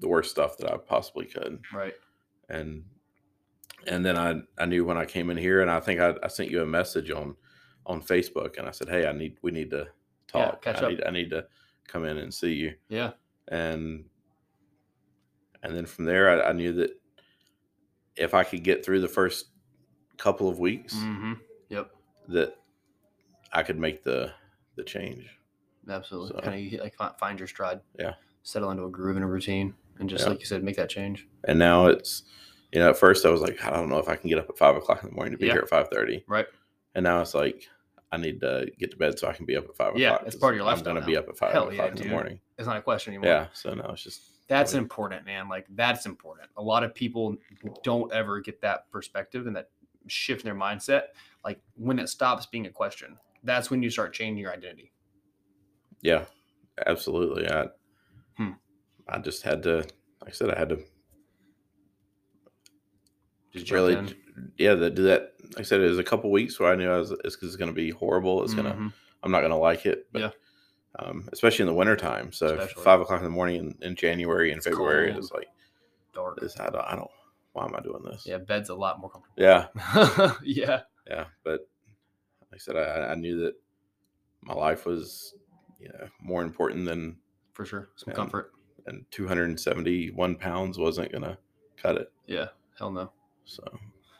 the 0.00 0.08
worst 0.08 0.30
stuff 0.30 0.56
that 0.58 0.70
i 0.72 0.76
possibly 0.76 1.24
could 1.26 1.60
right. 1.72 1.94
and 2.48 2.84
and 3.86 4.04
then 4.04 4.16
I 4.16 4.40
I 4.58 4.66
knew 4.66 4.84
when 4.84 4.96
I 4.96 5.04
came 5.04 5.30
in 5.30 5.36
here, 5.36 5.60
and 5.62 5.70
I 5.70 5.78
think 5.78 6.00
I, 6.00 6.14
I 6.22 6.26
sent 6.28 6.50
you 6.50 6.60
a 6.62 6.66
message 6.66 7.10
on 7.12 7.36
on 7.86 8.02
Facebook, 8.02 8.58
and 8.58 8.66
I 8.68 8.72
said, 8.72 8.88
hey, 8.88 9.06
I 9.06 9.12
need 9.12 9.36
we 9.42 9.50
need 9.52 9.70
to 9.70 9.86
Yeah, 10.34 10.44
talk. 10.50 10.62
catch 10.62 10.82
I 10.82 10.86
up. 10.86 10.90
need 10.90 11.04
I 11.06 11.10
need 11.10 11.30
to 11.30 11.46
come 11.88 12.04
in 12.04 12.18
and 12.18 12.32
see 12.34 12.52
you, 12.52 12.74
Yeah, 12.88 13.12
and 13.48 14.04
and 15.62 15.74
then 15.74 15.86
from 15.86 16.04
there, 16.04 16.30
I, 16.44 16.50
I 16.50 16.52
knew 16.52 16.72
that 16.74 16.90
if 18.16 18.34
I 18.34 18.44
could 18.44 18.62
get 18.62 18.84
through 18.84 19.00
the 19.00 19.08
first 19.08 19.46
couple 20.16 20.48
of 20.48 20.58
weeks, 20.58 20.94
mm-hmm. 20.94 21.34
yep, 21.68 21.90
that 22.28 22.56
I 23.52 23.62
could 23.62 23.78
make 23.78 24.02
the 24.02 24.32
the 24.76 24.84
change. 24.84 25.30
absolutely. 25.88 26.32
So- 26.36 26.40
kind 26.42 26.74
of 26.74 26.80
like 26.80 27.18
find 27.18 27.38
your 27.38 27.48
stride. 27.48 27.80
Yeah. 27.98 28.14
settle 28.42 28.70
into 28.70 28.84
a 28.84 28.90
groove 28.90 29.16
and 29.16 29.24
a 29.24 29.28
routine, 29.28 29.74
and 29.98 30.08
just 30.10 30.24
Yeah. 30.24 30.30
like 30.30 30.40
you 30.40 30.46
said, 30.46 30.62
make 30.62 30.76
that 30.76 30.88
change. 30.90 31.26
And 31.44 31.58
now 31.58 31.86
it's 31.86 32.24
you 32.72 32.80
know 32.80 32.90
at 32.90 32.96
first 32.96 33.24
I 33.24 33.30
was 33.30 33.40
like 33.40 33.62
I 33.64 33.70
don't 33.70 33.88
know 33.88 33.98
if 33.98 34.08
I 34.08 34.16
can 34.16 34.28
get 34.28 34.38
up 34.38 34.48
at 34.50 34.58
five 34.58 34.76
o'clock 34.76 35.02
in 35.02 35.08
the 35.10 35.14
morning 35.14 35.32
to 35.32 35.38
be 35.38 35.46
Yeah. 35.46 35.52
here 35.54 35.62
at 35.62 35.68
five 35.68 35.88
thirty, 35.88 36.24
Right. 36.26 36.46
and 36.96 37.04
now 37.04 37.20
it's 37.20 37.34
like. 37.34 37.68
I 38.16 38.20
need 38.20 38.40
to 38.40 38.70
get 38.78 38.90
to 38.92 38.96
bed 38.96 39.18
so 39.18 39.28
I 39.28 39.32
can 39.32 39.46
be 39.46 39.56
up 39.56 39.64
at 39.68 39.76
five 39.76 39.88
o'clock. 39.88 40.00
Yeah, 40.00 40.18
it's 40.26 40.36
part 40.36 40.54
of 40.54 40.56
your 40.56 40.64
life. 40.66 40.78
I'm 40.78 40.84
going 40.84 40.96
to 40.96 41.02
be 41.06 41.16
up 41.16 41.28
at 41.28 41.36
five 41.36 41.52
Hell 41.52 41.64
o'clock 41.68 41.76
yeah, 41.76 41.86
in 41.88 41.94
the 41.96 42.02
dude. 42.02 42.10
morning. 42.12 42.40
It's 42.58 42.66
not 42.66 42.76
a 42.76 42.82
question 42.82 43.12
anymore. 43.14 43.30
Yeah. 43.30 43.46
So 43.52 43.74
now 43.74 43.90
it's 43.90 44.02
just 44.02 44.20
That's 44.48 44.72
Totally. 44.72 44.82
important, 44.84 45.26
man. 45.26 45.48
Like 45.48 45.66
that's 45.74 46.06
important. 46.06 46.48
A 46.56 46.62
lot 46.62 46.82
of 46.84 46.94
people 46.94 47.36
don't 47.82 48.12
ever 48.12 48.40
get 48.40 48.60
that 48.62 48.90
perspective 48.90 49.46
and 49.46 49.54
that 49.56 49.70
shift 50.08 50.42
in 50.42 50.46
their 50.46 50.54
mindset. 50.54 51.02
Like 51.44 51.60
when 51.74 51.98
it 51.98 52.08
stops 52.08 52.46
being 52.46 52.66
a 52.66 52.70
question, 52.70 53.16
that's 53.44 53.70
when 53.70 53.82
you 53.82 53.90
start 53.90 54.12
changing 54.14 54.38
your 54.38 54.52
identity. 54.52 54.92
yeah, 56.02 56.24
absolutely. 56.86 57.48
I 57.50 57.66
Hmm. 58.36 58.52
I 59.08 59.18
just 59.18 59.42
had 59.42 59.62
to, 59.64 59.76
like 59.76 60.28
I 60.28 60.30
said, 60.32 60.50
I 60.50 60.58
had 60.58 60.68
to 60.70 60.78
Just 63.60 63.70
really, 63.72 63.94
in. 63.94 64.14
yeah, 64.58 64.74
that 64.74 64.94
do 64.94 65.04
that. 65.04 65.32
Like 65.44 65.60
I 65.60 65.62
said, 65.62 65.80
it 65.80 65.88
was 65.88 65.98
a 65.98 66.04
couple 66.04 66.30
weeks 66.30 66.58
where 66.60 66.70
I 66.72 66.74
knew 66.76 66.90
I 66.90 66.98
was 66.98 67.10
it's, 67.24 67.36
it's 67.42 67.56
going 67.56 67.70
to 67.70 67.74
be 67.74 67.90
horrible. 67.90 68.42
It's 68.44 68.54
gonna, 68.54 68.74
Mhm. 68.74 68.92
I'm 69.22 69.30
not 69.30 69.40
gonna 69.42 69.58
like 69.58 69.86
it. 69.86 70.06
But, 70.12 70.20
Yeah. 70.22 70.30
um, 70.98 71.28
especially 71.32 71.62
in 71.62 71.68
the 71.68 71.74
wintertime. 71.74 72.32
So 72.32 72.48
Especially. 72.58 72.82
five 72.82 73.00
o'clock 73.00 73.18
in 73.20 73.24
the 73.24 73.30
morning 73.30 73.56
in, 73.56 73.78
in 73.88 73.96
January 73.96 74.50
and 74.50 74.58
It's 74.58 74.66
February 74.66 75.12
cold. 75.12 75.24
is 75.24 75.30
like, 75.32 75.48
Dark. 76.14 76.40
this, 76.40 76.58
I, 76.58 76.70
don't, 76.70 76.84
I 76.84 76.96
don't, 76.96 77.10
why 77.52 77.64
am 77.64 77.74
I 77.76 77.80
doing 77.80 78.02
this? 78.04 78.24
Yeah, 78.26 78.38
bed's 78.38 78.68
a 78.68 78.74
lot 78.74 79.00
more 79.00 79.10
comfortable. 79.10 79.36
Yeah. 79.42 79.68
yeah. 80.42 80.82
Yeah. 81.08 81.24
But 81.44 81.68
like 82.50 82.54
I 82.54 82.58
said, 82.58 82.76
I, 82.76 83.12
I 83.12 83.14
knew 83.14 83.38
that 83.40 83.54
my 84.42 84.54
life 84.54 84.84
was, 84.86 85.34
you 85.80 85.88
know, 85.88 86.08
more 86.20 86.42
important 86.42 86.86
than, 86.86 87.16
For 87.52 87.64
sure. 87.64 87.88
Some 87.96 88.10
Yeah. 88.12 88.16
comfort. 88.16 88.52
and 88.86 89.04
271 89.10 90.36
pounds 90.36 90.78
wasn't 90.78 91.10
going 91.12 91.24
to 91.24 91.38
cut 91.76 91.96
it. 91.96 92.12
Yeah. 92.26 92.48
Hell 92.78 92.90
no. 92.90 93.10
So, 93.46 93.62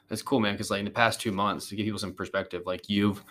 It's 0.09 0.23
cool, 0.23 0.40
man. 0.40 0.54
Because 0.54 0.71
like 0.71 0.78
in 0.78 0.85
the 0.85 0.90
past 0.90 1.21
two 1.21 1.33
months, 1.33 1.68
to 1.68 1.76
give 1.76 1.85
people 1.85 1.99
some 1.99 2.14
perspective, 2.14 2.62
like 2.64 2.88
you've 2.88 3.23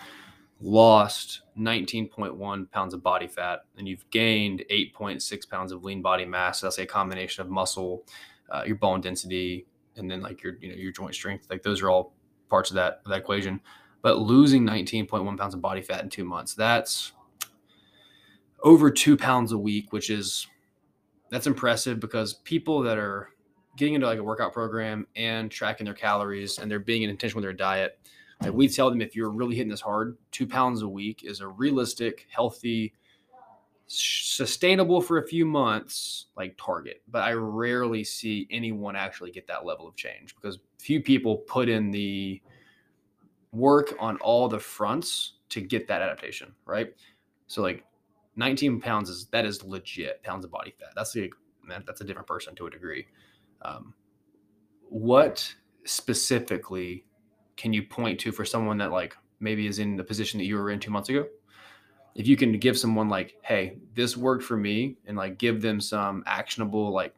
lost 0.61 1.41
19.1 1.57 2.71
pounds 2.71 2.93
of 2.93 3.01
body 3.01 3.27
fat 3.27 3.61
and 3.77 3.87
you've 3.87 4.09
gained 4.09 4.63
8.6 4.69 5.49
pounds 5.49 5.71
of 5.71 5.83
lean 5.83 6.01
body 6.01 6.25
mass. 6.25 6.59
So 6.59 6.67
that's 6.67 6.77
a 6.77 6.85
combination 6.85 7.41
of 7.41 7.49
muscle, 7.49 8.03
uh, 8.49 8.63
your 8.65 8.75
bone 8.75 9.01
density, 9.01 9.65
and 9.95 10.11
then 10.11 10.21
like 10.21 10.43
your 10.43 10.57
you 10.59 10.69
know 10.69 10.75
your 10.75 10.91
joint 10.91 11.15
strength. 11.15 11.47
Like 11.49 11.63
those 11.63 11.81
are 11.81 11.89
all 11.89 12.13
parts 12.49 12.69
of 12.69 12.75
that 12.75 13.01
of 13.05 13.09
that 13.09 13.19
equation. 13.19 13.61
But 14.01 14.19
losing 14.19 14.63
19.1 14.65 15.37
pounds 15.37 15.55
of 15.55 15.61
body 15.61 15.81
fat 15.81 16.03
in 16.03 16.09
two 16.09 16.25
months, 16.25 16.53
that's 16.53 17.13
over 18.61 18.91
two 18.91 19.17
pounds 19.17 19.51
a 19.51 19.57
week, 19.57 19.91
which 19.91 20.09
is 20.09 20.47
that's 21.31 21.47
impressive 21.47 21.99
because 21.99 22.33
people 22.33 22.81
that 22.83 22.97
are 22.97 23.29
getting 23.77 23.96
into 23.96 24.08
like 24.08 24.20
a 24.20 24.24
workout 24.24 24.53
program 24.53 25.05
and 25.15 25.51
tracking 25.51 25.86
their 25.86 25.94
calories 25.94 26.60
and 26.60 26.70
they're 26.70 26.79
being 26.79 27.03
intentional 27.03 27.38
with 27.41 27.46
their 27.46 27.53
diet. 27.53 28.00
Like 28.41 28.53
we 28.53 28.67
tell 28.67 28.89
them 28.89 29.01
if 29.01 29.15
you're 29.15 29.29
really 29.29 29.55
hitting 29.55 29.70
this 29.70 29.82
hard, 29.82 30.17
two 30.32 30.48
pounds 30.48 30.82
a 30.82 30.88
week 30.88 31.24
is 31.24 31.41
a 31.41 31.48
realistic, 31.48 32.27
healthy, 32.29 32.94
sustainable 33.88 35.00
for 35.00 35.20
a 35.20 35.27
few 35.27 35.46
months 35.46 36.27
like 36.36 36.58
target. 36.58 37.01
But 37.08 37.24
I 37.24 37.34
rarely 37.34 38.03
see 38.03 38.48
anyone 38.50 38.96
actually 38.96 39.32
get 39.32 39.48
that 39.48 39.65
level 39.65 39.88
of 39.88 39.96
change 39.96 40.36
because 40.36 40.60
few 40.79 41.01
people 41.01 41.38
put 41.38 41.70
in 41.70 41.91
the 41.91 42.41
work 43.51 43.94
on 44.00 44.17
all 44.17 44.48
the 44.48 44.60
fronts 44.60 45.34
to 45.50 45.62
get 45.62 45.88
that 45.88 46.01
adaptation, 46.01 46.53
right? 46.65 46.94
So 47.48 47.62
like 47.62 47.86
19 48.36 48.82
pounds 48.82 49.10
is 49.10 49.27
that 49.27 49.46
is 49.46 49.63
legit 49.63 50.22
pounds 50.24 50.46
of 50.46 50.51
body 50.51 50.74
fat. 50.77 50.89
That's 50.96 51.13
the 51.13 51.32
man, 51.63 51.84
that's 51.86 52.01
a 52.01 52.03
different 52.03 52.27
person 52.27 52.55
to 52.55 52.67
a 52.67 52.70
degree. 52.70 53.08
Um, 53.62 53.93
what 54.89 55.53
specifically 55.85 57.05
can 57.57 57.74
you 57.74 57.83
point 57.83 58.19
to 58.21 58.31
for 58.31 58.45
someone 58.45 58.77
that 58.77 58.91
like 58.91 59.15
maybe 59.39 59.67
is 59.67 59.79
in 59.79 59.95
the 59.95 60.03
position 60.03 60.38
that 60.39 60.45
you 60.45 60.57
were 60.57 60.71
in 60.71 60.79
two 60.79 60.91
months 60.91 61.09
ago? 61.09 61.25
If 62.15 62.27
you 62.27 62.38
can 62.38 62.57
give 62.59 62.77
someone 62.77 63.09
like, 63.09 63.35
hey, 63.41 63.77
this 63.93 64.15
worked 64.15 64.43
for 64.43 64.55
me, 64.55 64.97
and 65.05 65.17
like 65.17 65.38
give 65.38 65.62
them 65.62 65.81
some 65.81 66.24
actionable 66.25 66.91
like 66.91 67.13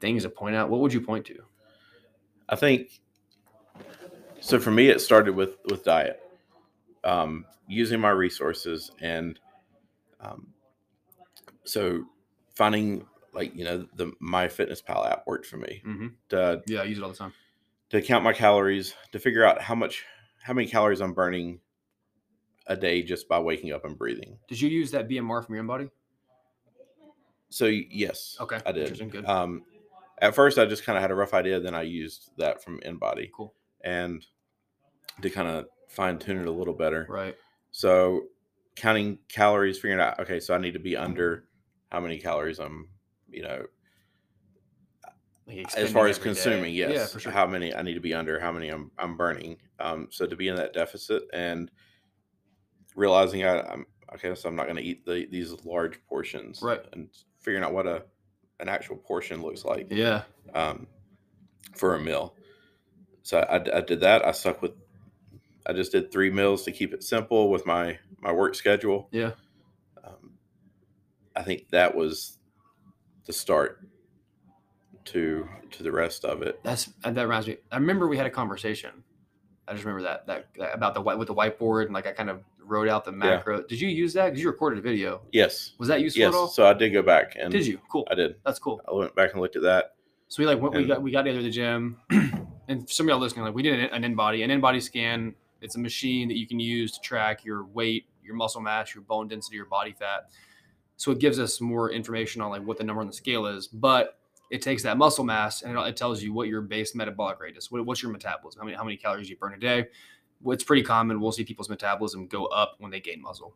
things 0.00 0.22
to 0.22 0.28
point 0.28 0.54
out, 0.54 0.70
what 0.70 0.80
would 0.80 0.92
you 0.92 1.00
point 1.00 1.26
to? 1.26 1.42
I 2.48 2.56
think 2.56 3.00
so 4.40 4.58
for 4.58 4.70
me 4.70 4.88
it 4.88 5.00
started 5.00 5.34
with 5.34 5.56
with 5.70 5.84
diet 5.84 6.20
um, 7.04 7.44
using 7.66 8.00
my 8.00 8.10
resources 8.10 8.90
and 9.00 9.38
um, 10.20 10.48
so 11.64 12.04
finding 12.54 13.06
like 13.32 13.54
you 13.54 13.64
know 13.64 13.86
the 13.96 14.12
my 14.20 14.48
fitness 14.48 14.80
pal 14.82 15.04
app 15.04 15.26
worked 15.26 15.46
for 15.46 15.56
me 15.56 15.82
Mm-hmm. 15.86 16.06
to, 16.30 16.62
Yeah, 16.66 16.80
I 16.80 16.84
use 16.84 16.98
it 16.98 17.04
all 17.04 17.10
the 17.10 17.16
time. 17.16 17.32
to 17.90 18.00
count 18.02 18.24
my 18.24 18.32
calories 18.32 18.94
to 19.12 19.18
figure 19.18 19.44
out 19.44 19.60
how 19.62 19.74
much 19.74 20.04
how 20.42 20.52
many 20.54 20.66
calories 20.68 21.00
i'm 21.00 21.12
burning 21.14 21.60
a 22.66 22.76
day 22.76 23.02
just 23.02 23.28
by 23.28 23.38
waking 23.38 23.72
up 23.72 23.84
and 23.84 23.96
breathing 23.98 24.38
Did 24.48 24.60
you 24.60 24.68
use 24.68 24.90
that 24.92 25.08
BMR 25.08 25.44
from 25.44 25.54
your 25.54 25.62
own 25.62 25.66
body? 25.68 25.90
so 27.50 27.66
yes 27.66 28.36
Okay, 28.40 28.60
i 28.66 28.72
did 28.72 29.10
good. 29.10 29.24
um 29.24 29.62
at 30.20 30.34
first 30.34 30.58
i 30.58 30.66
just 30.66 30.84
kind 30.84 30.96
of 30.98 31.02
had 31.02 31.10
a 31.10 31.14
rough 31.14 31.32
idea 31.34 31.58
then 31.60 31.74
i 31.74 31.82
used 31.82 32.30
that 32.36 32.62
from 32.62 32.78
InBody 32.80 33.30
Cool. 33.32 33.54
and 33.82 34.26
to 35.22 35.30
kind 35.30 35.48
of 35.48 35.66
fine 35.88 36.18
tune 36.18 36.38
it 36.40 36.46
a 36.46 36.50
little 36.52 36.74
better 36.74 37.06
Right. 37.08 37.36
So 37.70 38.24
counting 38.76 39.18
calories, 39.28 39.76
figuring 39.78 40.00
out 40.00 40.20
okay, 40.20 40.40
so 40.40 40.54
I 40.54 40.58
need 40.58 40.72
to 40.74 40.78
be 40.78 40.96
under 40.96 41.44
how 41.90 42.00
many 42.00 42.18
calories 42.18 42.58
I'm, 42.60 42.88
you 43.30 43.42
know, 43.42 43.66
Like 45.46 45.76
as 45.76 45.92
far 45.92 46.06
as 46.06 46.18
every 46.18 46.32
day. 46.32 46.40
consuming, 46.40 46.74
yes. 46.74 46.92
Yeah, 46.94 47.06
for 47.06 47.20
sure. 47.20 47.32
How 47.32 47.46
many 47.46 47.74
I 47.74 47.82
need 47.82 47.94
to 47.94 48.00
be 48.00 48.14
under, 48.14 48.38
how 48.38 48.52
many 48.52 48.68
I'm 48.68 48.90
I'm 48.98 49.16
burning. 49.16 49.56
Um, 49.80 50.08
so 50.10 50.26
to 50.26 50.36
be 50.36 50.48
in 50.48 50.56
that 50.56 50.72
deficit 50.72 51.22
and 51.32 51.70
realizing 52.96 53.44
I, 53.44 53.60
I'm 53.60 53.86
okay, 54.14 54.34
so 54.34 54.48
I'm 54.48 54.56
not 54.56 54.64
going 54.64 54.76
to 54.76 54.82
eat 54.82 55.04
the, 55.04 55.26
these 55.30 55.52
large 55.64 56.04
portions, 56.06 56.60
Right. 56.62 56.80
And 56.92 57.08
figuring 57.40 57.64
out 57.64 57.72
what 57.72 57.86
a 57.86 58.04
an 58.60 58.68
actual 58.68 58.96
portion 58.96 59.40
looks 59.40 59.64
like 59.64 59.86
yeah. 59.90 60.22
um, 60.52 60.88
for 61.76 61.94
a 61.94 62.00
meal. 62.00 62.34
So 63.22 63.38
I, 63.38 63.56
I 63.76 63.80
did 63.82 64.00
that. 64.00 64.24
I 64.26 64.32
stuck 64.32 64.62
with. 64.62 64.72
I 65.66 65.74
just 65.74 65.92
did 65.92 66.10
three 66.10 66.30
meals 66.30 66.64
to 66.64 66.72
keep 66.72 66.94
it 66.94 67.02
simple 67.02 67.50
with 67.50 67.66
my 67.66 67.98
my 68.20 68.32
work 68.32 68.54
schedule. 68.54 69.08
Yeah. 69.12 69.32
Um, 70.02 70.32
I 71.36 71.42
think 71.42 71.68
that 71.70 71.94
was 71.94 72.37
the 73.28 73.32
start 73.32 73.86
to 75.04 75.46
to 75.70 75.82
the 75.84 75.92
rest 75.92 76.24
of 76.24 76.42
it. 76.42 76.58
That's 76.64 76.86
that 77.04 77.14
reminds 77.14 77.46
me. 77.46 77.58
I 77.70 77.76
remember 77.76 78.08
we 78.08 78.16
had 78.16 78.26
a 78.26 78.30
conversation. 78.30 78.90
I 79.68 79.74
just 79.74 79.84
remember 79.84 80.02
that 80.02 80.26
that, 80.26 80.48
that 80.58 80.74
about 80.74 80.94
the 80.94 81.02
white 81.02 81.18
with 81.18 81.28
the 81.28 81.34
whiteboard 81.34 81.84
and 81.84 81.94
like 81.94 82.06
I 82.08 82.12
kind 82.12 82.30
of 82.30 82.40
wrote 82.58 82.88
out 82.88 83.04
the 83.04 83.12
macro. 83.12 83.62
Did 83.62 83.80
you 83.80 83.88
use 83.88 84.14
that? 84.14 84.26
Because 84.26 84.40
you 84.40 84.48
recorded 84.48 84.78
a 84.78 84.82
video. 84.82 85.20
Yes, 85.30 85.72
Was 85.78 85.88
that 85.88 86.00
useful 86.00 86.20
yes. 86.20 86.34
at 86.34 86.36
all? 86.36 86.48
So 86.48 86.66
I 86.66 86.72
did 86.72 86.90
go 86.90 87.02
back 87.02 87.36
and 87.38 87.52
Did 87.52 87.66
you? 87.66 87.78
Cool. 87.90 88.08
I 88.10 88.14
did. 88.14 88.36
That's 88.44 88.58
cool. 88.58 88.80
I 88.88 88.94
went 88.94 89.14
back 89.14 89.32
and 89.32 89.40
looked 89.42 89.56
at 89.56 89.62
that. 89.62 89.94
So 90.28 90.42
we 90.42 90.46
like 90.46 90.60
went, 90.60 90.74
we 90.74 90.86
got 90.86 91.02
we 91.02 91.10
got 91.10 91.22
together 91.22 91.40
at 91.40 91.44
the 91.44 91.50
gym, 91.50 91.98
and 92.68 92.88
some 92.88 93.06
of 93.06 93.10
y'all 93.10 93.18
listening 93.18 93.44
like 93.44 93.54
we 93.54 93.62
did 93.62 93.78
an, 93.78 94.04
an 94.04 94.14
InBody 94.14 94.42
an 94.42 94.50
InBody 94.50 94.82
scan. 94.82 95.34
It's 95.60 95.76
a 95.76 95.80
machine 95.80 96.28
that 96.28 96.38
you 96.38 96.46
can 96.46 96.60
use 96.60 96.92
to 96.92 97.00
track 97.00 97.44
your 97.44 97.64
weight, 97.64 98.06
your 98.22 98.36
muscle 98.36 98.60
mass, 98.60 98.94
your 98.94 99.02
bone 99.02 99.28
density, 99.28 99.56
your 99.56 99.66
body 99.66 99.94
fat. 99.98 100.30
So 100.98 101.12
it 101.12 101.20
gives 101.20 101.38
us 101.38 101.60
more 101.60 101.90
information 101.92 102.42
on 102.42 102.50
like 102.50 102.62
what 102.62 102.76
the 102.76 102.84
number 102.84 103.00
on 103.00 103.06
the 103.06 103.12
scale 103.12 103.46
is, 103.46 103.68
but 103.68 104.18
it 104.50 104.60
takes 104.60 104.82
that 104.82 104.98
muscle 104.98 105.24
mass 105.24 105.62
and 105.62 105.78
it, 105.78 105.96
tells 105.96 106.22
you 106.22 106.32
what 106.32 106.48
your 106.48 106.60
base 106.60 106.94
metabolic 106.94 107.38
rate 107.40 107.56
is. 107.56 107.70
What, 107.70 107.86
what's 107.86 108.02
your 108.02 108.10
metabolism? 108.10 108.60
How 108.60 108.64
many 108.64 108.76
how 108.76 108.84
many 108.84 108.96
calories 108.96 109.30
you 109.30 109.36
burn 109.36 109.54
a 109.54 109.58
day? 109.58 109.86
Well, 110.42 110.54
It's 110.54 110.64
pretty 110.64 110.82
common. 110.82 111.20
We'll 111.20 111.32
see 111.32 111.44
people's 111.44 111.68
metabolism 111.68 112.26
go 112.26 112.46
up 112.46 112.74
when 112.78 112.90
they 112.90 113.00
gain 113.00 113.22
muscle. 113.22 113.54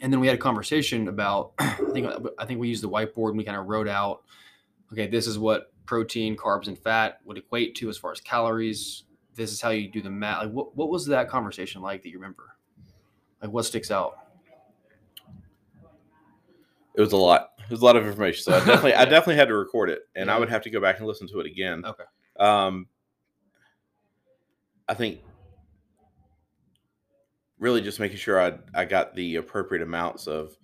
And 0.00 0.10
then 0.10 0.18
we 0.18 0.28
had 0.28 0.36
a 0.36 0.40
conversation 0.40 1.08
about 1.08 1.52
I 1.58 1.76
think 1.92 2.10
I 2.38 2.46
think 2.46 2.58
we 2.58 2.68
used 2.68 2.82
the 2.82 2.88
whiteboard 2.88 3.30
and 3.30 3.38
we 3.38 3.44
kind 3.44 3.58
of 3.58 3.66
wrote 3.66 3.88
out 3.88 4.22
okay, 4.92 5.06
this 5.06 5.26
is 5.26 5.38
what 5.38 5.72
protein, 5.84 6.36
carbs, 6.36 6.68
and 6.68 6.78
fat 6.78 7.20
would 7.24 7.36
equate 7.36 7.74
to 7.76 7.88
as 7.88 7.98
far 7.98 8.12
as 8.12 8.20
calories. 8.20 9.04
This 9.34 9.52
is 9.52 9.60
how 9.60 9.70
you 9.70 9.90
do 9.90 10.00
the 10.00 10.10
math. 10.10 10.44
Like, 10.44 10.52
what, 10.52 10.76
what 10.76 10.88
was 10.88 11.06
that 11.06 11.28
conversation 11.28 11.82
like 11.82 12.02
that 12.02 12.08
you 12.08 12.18
remember? 12.18 12.56
Like, 13.42 13.52
what 13.52 13.64
sticks 13.64 13.90
out? 13.90 14.19
It 16.94 17.00
was 17.00 17.12
a 17.12 17.16
lot. 17.16 17.50
It 17.58 17.70
was 17.70 17.82
a 17.82 17.84
lot 17.84 17.96
of 17.96 18.06
information. 18.06 18.42
So 18.42 18.52
I 18.52 18.58
definitely, 18.58 18.94
I 18.94 19.04
definitely 19.06 19.36
had 19.36 19.48
to 19.48 19.54
record 19.54 19.90
it, 19.90 20.00
and 20.16 20.26
Yeah. 20.26 20.36
I 20.36 20.38
would 20.38 20.48
have 20.50 20.62
to 20.62 20.70
go 20.70 20.80
back 20.80 20.98
and 20.98 21.06
listen 21.06 21.28
to 21.28 21.40
it 21.40 21.46
again. 21.46 21.84
Okay. 21.84 22.04
Um, 22.38 22.86
I 24.88 24.94
think 24.94 25.20
really 27.58 27.80
just 27.80 28.00
making 28.00 28.16
sure 28.18 28.40
I 28.40 28.58
I 28.74 28.84
got 28.84 29.14
the 29.14 29.36
appropriate 29.36 29.82
amounts 29.82 30.26
of, 30.26 30.56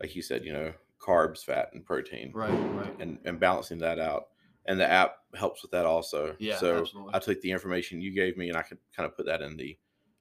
like 0.00 0.14
you 0.16 0.22
said, 0.22 0.44
you 0.44 0.52
know, 0.52 0.72
carbs, 1.00 1.44
fat, 1.44 1.70
and 1.74 1.84
protein, 1.84 2.32
Right, 2.34 2.50
right. 2.50 2.94
and 3.00 3.18
and 3.24 3.38
balancing 3.38 3.78
that 3.78 3.98
out. 3.98 4.28
And 4.68 4.80
the 4.80 4.90
app 4.90 5.18
helps 5.34 5.62
with 5.62 5.70
that 5.72 5.86
also. 5.86 6.34
Yeah, 6.40 6.56
So 6.56 6.78
absolutely. 6.80 7.14
I 7.14 7.18
took 7.20 7.40
the 7.40 7.52
information 7.52 8.00
you 8.00 8.12
gave 8.12 8.36
me, 8.36 8.48
and 8.48 8.56
I 8.58 8.62
could 8.62 8.78
kind 8.96 9.08
of 9.08 9.16
put 9.16 9.26
that 9.26 9.42
in 9.42 9.56
the 9.56 9.76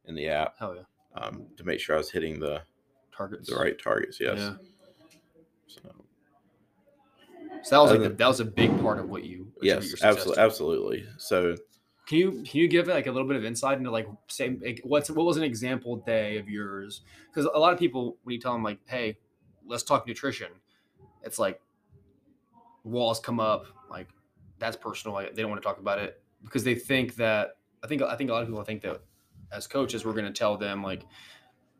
in 0.05 0.13
the 0.15 0.27
app 0.27 0.55
Hell 0.59 0.75
yeah. 0.75 1.19
um, 1.23 1.47
to 1.57 1.63
make 1.63 1.79
sure 1.79 1.95
I 1.95 1.97
was 1.97 2.11
hitting 2.11 2.39
the 2.39 2.61
Targets. 3.15 3.49
the 3.49 3.55
right 3.55 3.79
targets. 3.81 4.19
Yes. 4.19 4.37
Yeah. 4.37 4.53
So, 5.67 5.81
So 7.63 7.75
that 7.75 7.81
was 7.81 7.91
like 7.91 8.01
the, 8.01 8.09
that 8.09 8.27
was 8.27 8.39
a 8.39 8.45
big 8.45 8.79
part 8.81 8.99
of 8.99 9.09
what 9.09 9.23
you. 9.23 9.51
attribute 9.61 9.83
your 9.83 9.91
yes, 9.91 10.01
absolutely, 10.03 10.43
absolutely. 10.43 11.05
So 11.17 11.55
Can 12.07 12.17
you 12.17 12.31
can 12.31 12.59
you 12.59 12.67
give 12.67 12.87
like 12.87 13.07
a 13.07 13.11
little 13.11 13.27
bit 13.27 13.37
of 13.37 13.45
insight 13.45 13.77
into 13.77 13.91
like 13.91 14.07
say 14.27 14.57
like, 14.61 14.81
what's 14.83 15.09
what 15.09 15.25
was 15.25 15.37
an 15.37 15.43
example 15.43 15.97
day 15.97 16.37
of 16.37 16.49
yours? 16.49 17.01
Because 17.27 17.45
a 17.45 17.59
lot 17.59 17.73
of 17.73 17.79
people 17.79 18.17
when 18.23 18.33
you 18.33 18.39
tell 18.39 18.53
them 18.53 18.63
like, 18.63 18.79
hey, 18.85 19.17
let's 19.65 19.83
talk 19.83 20.07
nutrition, 20.07 20.49
it's 21.23 21.39
like 21.39 21.59
walls 22.83 23.19
come 23.19 23.39
up 23.39 23.65
like 23.89 24.09
that's 24.59 24.77
personal. 24.77 25.15
Like, 25.15 25.35
they 25.35 25.41
don't 25.41 25.51
want 25.51 25.61
to 25.61 25.67
talk 25.67 25.79
about 25.79 25.99
it 25.99 26.21
because 26.43 26.63
they 26.63 26.75
think 26.75 27.15
that 27.15 27.57
I 27.83 27.87
think 27.87 28.01
I 28.01 28.15
think 28.15 28.29
a 28.29 28.33
lot 28.33 28.43
of 28.43 28.47
people 28.47 28.63
think 28.63 28.81
that 28.83 29.01
as 29.51 29.67
coaches 29.67 30.05
we're 30.05 30.13
going 30.13 30.25
to 30.25 30.31
tell 30.31 30.57
them 30.57 30.83
like 30.83 31.03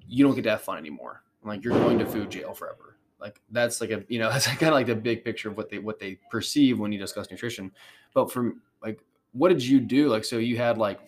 you 0.08 0.24
don't 0.24 0.36
get 0.36 0.44
to 0.44 0.52
have 0.52 0.62
fun 0.62 0.78
anymore. 0.78 1.24
Like 1.44 1.64
you're 1.64 1.78
going 1.78 2.00
to 2.00 2.06
food 2.06 2.32
jail 2.32 2.54
forever. 2.54 2.98
Like 3.20 3.42
that's 3.50 3.82
like 3.82 3.92
a 3.92 4.04
you 4.08 4.20
know 4.20 4.30
that's 4.32 4.48
kind 4.48 4.64
of 4.64 4.74
like 4.74 4.88
the 4.88 4.96
big 4.96 5.24
picture 5.24 5.50
of 5.50 5.58
what 5.58 5.70
they 5.70 5.80
what 5.80 6.00
they 6.00 6.20
perceive 6.30 6.80
when 6.80 6.92
you 6.92 7.00
discuss 7.00 7.30
nutrition. 7.32 7.72
But 8.14 8.32
from 8.32 8.62
like 8.82 9.00
what 9.36 9.50
did 9.50 9.64
you 9.64 9.80
do? 9.80 10.08
Like, 10.08 10.24
so 10.24 10.38
you 10.38 10.58
had 10.58 10.78
like, 10.78 11.00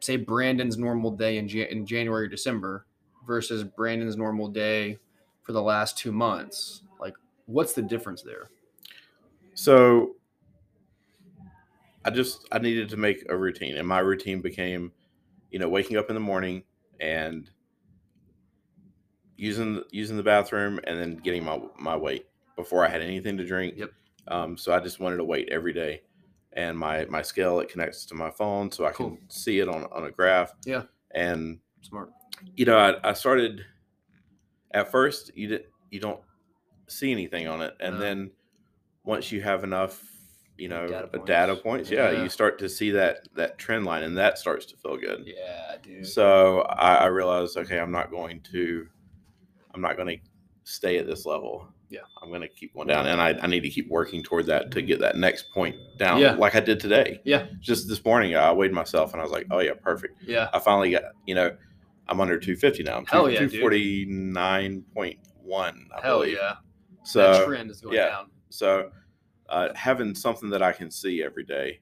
say 0.00 0.16
Brandon's 0.16 0.78
normal 0.78 1.10
day 1.10 1.36
in, 1.36 1.48
in 1.48 1.86
January 1.86 2.24
or 2.24 2.28
December 2.28 2.86
versus 3.26 3.62
Brandon's 3.62 4.16
normal 4.16 4.48
day 4.48 4.98
for 5.42 5.52
the 5.52 5.62
last 5.62 5.98
two 5.98 6.12
months. 6.12 6.82
Like, 6.98 7.14
what's 7.46 7.74
the 7.74 7.82
difference 7.82 8.22
there? 8.22 8.50
So 9.54 10.16
I 12.06 12.10
just 12.10 12.48
I 12.50 12.58
needed 12.58 12.88
to 12.88 12.96
make 12.96 13.26
a 13.28 13.36
routine, 13.36 13.76
and 13.76 13.86
my 13.86 13.98
routine 13.98 14.40
became, 14.40 14.92
you 15.50 15.58
know, 15.58 15.68
waking 15.68 15.98
up 15.98 16.08
in 16.08 16.14
the 16.14 16.20
morning 16.20 16.62
and 17.00 17.50
using 19.42 19.82
using 19.90 20.16
the 20.16 20.22
bathroom, 20.22 20.78
and 20.84 20.98
then 20.98 21.16
getting 21.16 21.44
my 21.44 21.60
my 21.78 21.96
weight 21.96 22.26
before 22.56 22.86
I 22.86 22.88
had 22.88 23.02
anything 23.02 23.36
to 23.38 23.44
drink. 23.44 23.74
Yep. 23.76 23.90
Um, 24.28 24.56
so 24.56 24.72
I 24.72 24.78
just 24.78 25.00
wanted 25.00 25.16
to 25.16 25.24
wait 25.24 25.48
every 25.50 25.72
day, 25.72 26.02
and 26.52 26.78
my 26.78 27.06
my 27.06 27.22
scale 27.22 27.58
it 27.60 27.68
connects 27.68 28.06
to 28.06 28.14
my 28.14 28.30
phone, 28.30 28.70
so 28.70 28.84
I 28.86 28.92
Cool. 28.92 29.16
can 29.16 29.30
see 29.30 29.58
it 29.58 29.68
on 29.68 29.84
on 29.92 30.04
a 30.04 30.10
graph. 30.10 30.52
Yeah. 30.64 30.82
And 31.10 31.58
Smart. 31.82 32.10
you 32.56 32.64
know, 32.66 32.78
I, 32.78 33.10
I 33.10 33.12
started 33.14 33.64
at 34.72 34.90
first 34.90 35.36
you 35.36 35.48
didn't 35.48 35.66
you 35.90 35.98
don't 36.00 36.20
see 36.88 37.10
anything 37.10 37.48
on 37.48 37.60
it, 37.62 37.74
and 37.80 37.96
No. 37.96 38.00
then 38.00 38.30
once 39.04 39.32
you 39.32 39.42
have 39.42 39.64
enough, 39.64 40.00
you 40.56 40.68
know, 40.68 40.86
Data 40.86 41.08
uh, 41.20 41.24
data 41.24 41.52
points. 41.54 41.62
points, 41.62 41.90
yeah, 41.90 42.12
Yeah. 42.12 42.22
you 42.22 42.28
start 42.28 42.60
to 42.60 42.68
see 42.68 42.92
that 42.92 43.26
that 43.34 43.58
trend 43.58 43.84
line, 43.86 44.04
and 44.04 44.16
that 44.18 44.38
starts 44.38 44.66
to 44.66 44.76
feel 44.76 44.96
good. 44.96 45.24
Yeah, 45.26 45.76
dude. 45.82 46.06
So 46.06 46.60
I, 46.60 46.94
I 46.94 47.06
realized, 47.06 47.56
okay, 47.56 47.80
I'm 47.80 47.90
not 47.90 48.10
going 48.12 48.40
to, 48.52 48.86
I'm 49.74 49.80
not 49.80 49.96
going 49.96 50.18
to 50.18 50.24
stay 50.64 50.98
at 50.98 51.06
this 51.06 51.26
level. 51.26 51.66
Yeah. 51.88 52.00
I'm 52.22 52.28
going 52.30 52.40
to 52.40 52.48
keep 52.48 52.74
going 52.74 52.88
down, 52.88 53.06
and 53.06 53.20
I, 53.20 53.30
I 53.42 53.46
need 53.46 53.60
to 53.60 53.68
keep 53.68 53.90
working 53.90 54.22
toward 54.22 54.46
that 54.46 54.70
to 54.70 54.80
get 54.82 54.98
that 55.00 55.16
next 55.16 55.50
point 55.52 55.76
down, 55.98 56.20
Yeah. 56.20 56.32
like 56.34 56.54
I 56.54 56.60
did 56.60 56.80
today. 56.80 57.20
Yeah. 57.24 57.46
Just 57.60 57.88
this 57.88 58.02
morning, 58.04 58.34
I 58.34 58.50
weighed 58.52 58.72
myself, 58.72 59.12
and 59.12 59.20
I 59.20 59.24
was 59.24 59.32
like, 59.32 59.46
oh 59.50 59.58
yeah, 59.60 59.74
perfect. 59.74 60.22
yeah. 60.22 60.48
I 60.54 60.58
finally 60.58 60.90
got, 60.90 61.02
you 61.26 61.34
know, 61.34 61.54
I'm 62.08 62.20
under 62.20 62.38
250 62.38 62.82
now. 62.84 62.96
I'm 62.96 63.06
Hell 63.06 63.28
yeah, 63.30 63.40
dude. 63.40 63.52
249.1, 63.52 65.74
Hell 66.02 66.18
believe. 66.20 66.36
yeah. 66.36 66.54
So 67.04 67.32
that 67.32 67.46
trend 67.46 67.70
is 67.70 67.80
going 67.80 67.96
yeah. 67.96 68.08
down. 68.08 68.30
so 68.48 68.90
uh, 69.48 69.68
having 69.74 70.14
something 70.14 70.48
that 70.50 70.62
I 70.62 70.72
can 70.72 70.90
see 70.90 71.22
every 71.22 71.44
day, 71.44 71.80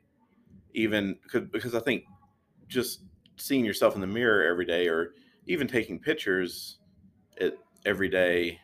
even 0.75 1.17
cause, 1.31 1.43
because 1.53 1.75
I 1.75 1.81
think 1.81 2.05
just 2.69 3.03
seeing 3.37 3.65
yourself 3.65 3.95
in 3.95 4.01
the 4.01 4.07
mirror 4.07 4.45
every 4.45 4.65
day, 4.65 4.89
or 4.89 5.15
even 5.47 5.67
taking 5.69 5.99
pictures 5.99 6.79
it 7.37 7.59
every 7.85 8.09
day, 8.09 8.61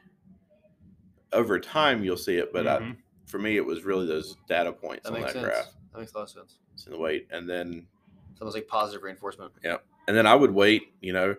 over 1.32 1.58
time 1.58 2.04
you'll 2.04 2.16
see 2.16 2.36
it. 2.36 2.52
But 2.52 2.66
I, 2.66 2.78
Mhm. 2.78 2.96
for 3.26 3.38
me, 3.38 3.56
it 3.56 3.64
was 3.64 3.84
really 3.84 4.06
those 4.06 4.36
data 4.48 4.72
points 4.72 5.04
that 5.08 5.14
on 5.14 5.20
that 5.20 5.32
sense. 5.32 5.44
graph, 5.44 5.66
That 5.92 5.98
makes 6.00 6.12
a 6.14 6.18
lot 6.18 6.22
of 6.24 6.30
sense. 6.30 6.58
seeing 6.76 6.96
the 6.96 7.02
weight, 7.02 7.26
and 7.30 7.48
then 7.48 7.86
It's 8.32 8.40
almost 8.42 8.54
like 8.56 8.68
positive 8.68 9.02
reinforcement. 9.02 9.52
Yeah, 9.64 9.78
and 10.08 10.16
then 10.16 10.26
I 10.26 10.34
would 10.34 10.50
wait, 10.52 10.92
you 11.00 11.12
know, 11.14 11.34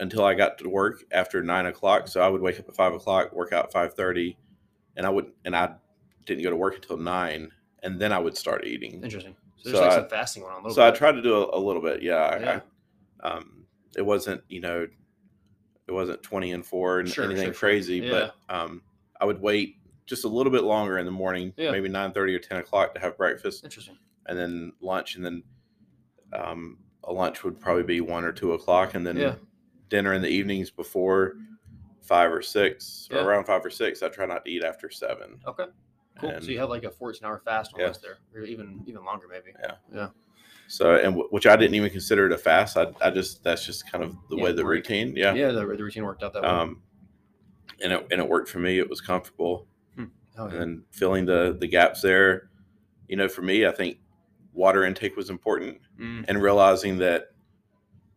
until 0.00 0.24
I 0.24 0.34
got 0.34 0.58
to 0.58 0.68
work 0.68 1.02
after 1.12 1.42
nine 1.42 1.66
o'clock. 1.66 2.08
So 2.08 2.20
I 2.20 2.28
would 2.28 2.40
wake 2.42 2.58
up 2.60 2.68
at 2.68 2.74
five 2.76 2.92
o'clock, 2.94 3.32
work 3.32 3.52
out 3.52 3.64
at 3.66 3.72
five 3.72 3.94
thirty, 3.94 4.36
and 4.96 5.06
I 5.06 5.10
would 5.10 5.32
and 5.46 5.56
I 5.56 5.74
didn't 6.26 6.42
go 6.44 6.50
to 6.50 6.56
work 6.56 6.74
until 6.76 6.98
nine, 6.98 7.50
and 7.82 7.98
then 7.98 8.12
I 8.12 8.18
would 8.18 8.36
start 8.36 8.66
eating. 8.66 9.02
Interesting. 9.02 9.34
So 9.56 9.70
So 9.70 9.70
there's 9.72 9.80
like 9.82 9.90
I- 9.92 10.00
some 10.02 10.08
fasting 10.10 10.42
going 10.42 10.52
on 10.54 10.60
a 10.60 10.62
little 10.64 10.74
So 10.74 10.86
I 10.86 10.90
tried 10.90 11.12
to 11.12 11.22
do 11.22 11.34
a, 11.34 11.58
a 11.58 11.60
little 11.60 11.82
bit, 11.82 12.02
yeah. 12.02 12.16
I- 12.16 12.38
Yeah. 12.38 12.60
I, 13.22 13.28
um, 13.28 13.66
it 13.96 14.02
wasn't, 14.02 14.42
you 14.48 14.60
know, 14.60 14.86
it 15.90 15.92
wasn't 15.94 16.22
twenty 16.22 16.52
and 16.52 16.64
four 16.64 17.00
and 17.00 17.08
Sure, 17.08 17.24
anything 17.24 17.46
sure, 17.46 17.52
sure. 17.54 17.58
crazy, 17.68 17.96
Yeah. 17.98 18.30
but 18.48 18.54
um, 18.54 18.80
I 19.20 19.24
would 19.24 19.40
wait 19.42 19.76
just 20.06 20.24
a 20.24 20.28
little 20.28 20.52
bit 20.52 20.62
longer 20.62 20.98
in 20.98 21.04
the 21.04 21.10
morning, 21.12 21.52
Yeah. 21.56 21.72
maybe 21.72 21.88
nine 21.88 22.12
thirty 22.12 22.34
or 22.34 22.38
ten 22.38 22.58
o'clock 22.58 22.94
to 22.94 23.00
have 23.00 23.16
breakfast, 23.16 23.64
Interesting. 23.64 23.98
and 24.26 24.38
then 24.38 24.72
lunch, 24.80 25.16
and 25.16 25.24
then 25.24 25.42
um, 26.32 26.78
a 27.04 27.12
lunch 27.12 27.42
would 27.42 27.58
probably 27.58 27.82
be 27.82 28.00
one 28.00 28.24
or 28.24 28.32
two 28.32 28.52
o'clock, 28.52 28.94
and 28.94 29.04
then 29.06 29.16
Yeah. 29.16 29.34
dinner 29.88 30.14
in 30.14 30.22
the 30.22 30.28
evenings 30.28 30.70
before 30.70 31.34
five 32.02 32.32
or 32.32 32.40
six, 32.42 33.08
or 33.10 33.18
around 33.18 33.44
five 33.44 33.64
or 33.64 33.70
six. 33.70 34.02
I 34.02 34.08
try 34.08 34.26
not 34.26 34.44
to 34.44 34.50
eat 34.50 34.62
after 34.62 34.90
seven. 34.90 35.40
Okay. 35.46 35.66
Cool. 36.20 36.30
And 36.30 36.44
so 36.44 36.50
you 36.50 36.58
have 36.60 36.68
like 36.70 36.84
a 36.84 36.90
14 36.90 37.24
hour 37.26 37.40
fast 37.44 37.72
almost 37.74 38.02
there, 38.02 38.18
or 38.34 38.42
even 38.42 38.82
even 38.86 39.04
longer 39.04 39.26
maybe. 39.28 39.52
Yeah. 39.60 39.74
Yeah. 39.92 40.08
So, 40.70 40.94
and 40.94 41.06
w- 41.16 41.26
which 41.30 41.46
I 41.46 41.56
didn't 41.56 41.74
even 41.74 41.90
consider 41.90 42.26
it 42.26 42.32
a 42.32 42.38
fast. 42.38 42.76
I, 42.76 42.86
I 43.00 43.10
just 43.10 43.42
that's 43.42 43.66
just 43.66 43.90
kind 43.90 44.04
of 44.04 44.14
the 44.28 44.36
Yeah, 44.36 44.44
way 44.44 44.52
the 44.52 44.62
break. 44.62 44.88
routine, 44.88 45.14
Yeah. 45.16 45.34
yeah. 45.34 45.50
the, 45.50 45.60
the 45.60 45.66
routine 45.84 46.04
worked 46.04 46.22
out 46.22 46.32
that 46.34 46.42
way. 46.42 46.48
Um, 46.48 46.82
and 47.82 47.92
it 47.92 48.06
and 48.10 48.20
it 48.20 48.28
worked 48.28 48.48
for 48.48 48.58
me. 48.60 48.78
It 48.78 48.88
was 48.88 49.00
comfortable, 49.00 49.66
Hell 49.96 50.44
and 50.46 50.52
yeah. 50.52 50.58
then 50.58 50.82
filling 50.90 51.26
the 51.26 51.56
the 51.58 51.66
gaps 51.66 52.00
there. 52.02 52.50
You 53.08 53.16
know, 53.16 53.28
for 53.28 53.42
me, 53.42 53.66
I 53.66 53.72
think 53.72 53.98
water 54.52 54.84
intake 54.84 55.16
was 55.16 55.28
important, 55.30 55.78
Mm, 55.98 56.24
and 56.28 56.40
realizing 56.42 56.98
that 56.98 57.30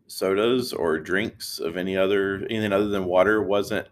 sodas 0.08 0.74
or 0.74 1.00
drinks 1.00 1.60
of 1.60 1.78
any 1.78 1.98
other 1.98 2.46
anything 2.50 2.72
other 2.74 2.88
than 2.90 3.06
water 3.06 3.42
wasn't 3.42 3.88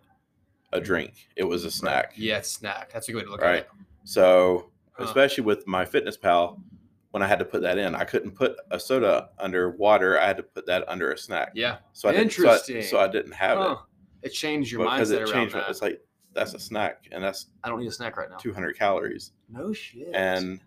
a 0.73 0.79
drink; 0.79 1.13
it 1.35 1.43
was 1.43 1.65
a 1.65 1.71
snack. 1.71 2.13
Yeah, 2.15 2.37
it's 2.37 2.51
snack. 2.51 2.91
That's 2.93 3.07
a 3.09 3.11
good 3.11 3.17
way 3.19 3.23
to 3.25 3.31
look 3.31 3.41
Right. 3.41 3.55
at 3.55 3.59
it. 3.61 3.69
So, 4.03 4.69
Huh. 4.93 5.05
especially 5.05 5.43
with 5.43 5.65
my 5.67 5.85
Fitness 5.85 6.17
Pal, 6.17 6.61
when 7.11 7.21
I 7.21 7.27
had 7.27 7.39
to 7.39 7.45
put 7.45 7.61
that 7.61 7.77
in, 7.77 7.93
I 7.95 8.03
couldn't 8.05 8.31
put 8.31 8.55
a 8.71 8.79
soda 8.79 9.29
under 9.39 9.71
water. 9.71 10.19
I 10.19 10.27
had 10.27 10.37
to 10.37 10.43
put 10.43 10.65
that 10.67 10.87
under 10.87 11.11
a 11.11 11.17
snack. 11.17 11.51
Yeah. 11.55 11.77
So 11.93 12.09
I 12.09 12.13
didn't, 12.13 12.31
so 12.31 12.47
I- 12.47 12.51
Interesting. 12.53 12.81
So 12.83 12.99
I, 12.99 13.07
didn't 13.07 13.33
have 13.33 13.57
Huh. 13.57 13.75
It 14.23 14.29
changed 14.29 14.69
it 14.71 14.77
your 14.77 14.85
because 14.85 15.11
mindset 15.11 15.15
it 15.15 15.21
around 15.23 15.31
changed. 15.33 15.55
that. 15.55 15.69
It's 15.69 15.81
like 15.81 16.01
that's 16.33 16.53
a 16.53 16.59
snack, 16.59 17.07
and 17.11 17.21
that's 17.23 17.47
I 17.63 17.69
don't 17.69 17.79
need 17.81 17.87
a 17.87 17.91
snack 17.91 18.15
right 18.17 18.29
now. 18.29 18.37
200 18.37 18.77
calories, 18.77 19.31
No 19.49 19.73
shit. 19.73 20.09
and 20.13 20.61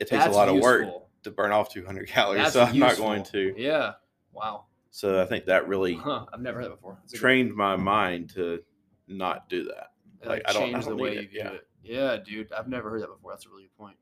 it 0.00 0.06
takes 0.08 0.24
That's 0.24 0.34
a 0.34 0.38
lot 0.38 0.48
of 0.48 0.56
work 0.56 0.88
to 1.24 1.30
burn 1.30 1.52
off 1.52 1.68
200 1.70 2.08
calories. 2.08 2.42
That's 2.42 2.52
so 2.54 2.62
I'm 2.62 2.78
not 2.78 2.96
going 2.96 3.22
to. 3.24 3.54
Yeah. 3.58 3.92
Wow. 4.32 4.64
So 4.90 5.20
I 5.20 5.26
think 5.26 5.44
that 5.46 5.68
really 5.68 5.94
Huh. 5.94 6.26
I've 6.32 6.40
never 6.40 6.58
heard 6.60 6.66
that 6.70 6.76
before. 6.76 6.98
Trained 7.12 7.54
my 7.54 7.76
mind 7.76 8.30
to 8.34 8.60
not 9.08 9.48
do 9.48 9.64
that. 9.64 9.88
it, 10.22 10.28
like, 10.28 10.42
I 10.48 10.52
don't- 10.52 10.74
I 10.74 10.80
the 10.80 10.96
way 10.96 11.14
you 11.14 11.20
it, 11.20 11.30
view 11.30 11.40
yeah. 11.40 11.50
it. 11.50 11.68
Yeah, 11.82 12.16
dude. 12.24 12.52
I've 12.52 12.68
never 12.68 12.88
heard 12.90 13.02
that 13.02 13.08
before. 13.08 13.32
That's 13.32 13.44
a 13.46 13.48
really 13.50 13.64
good 13.64 13.76
point. 13.76 13.96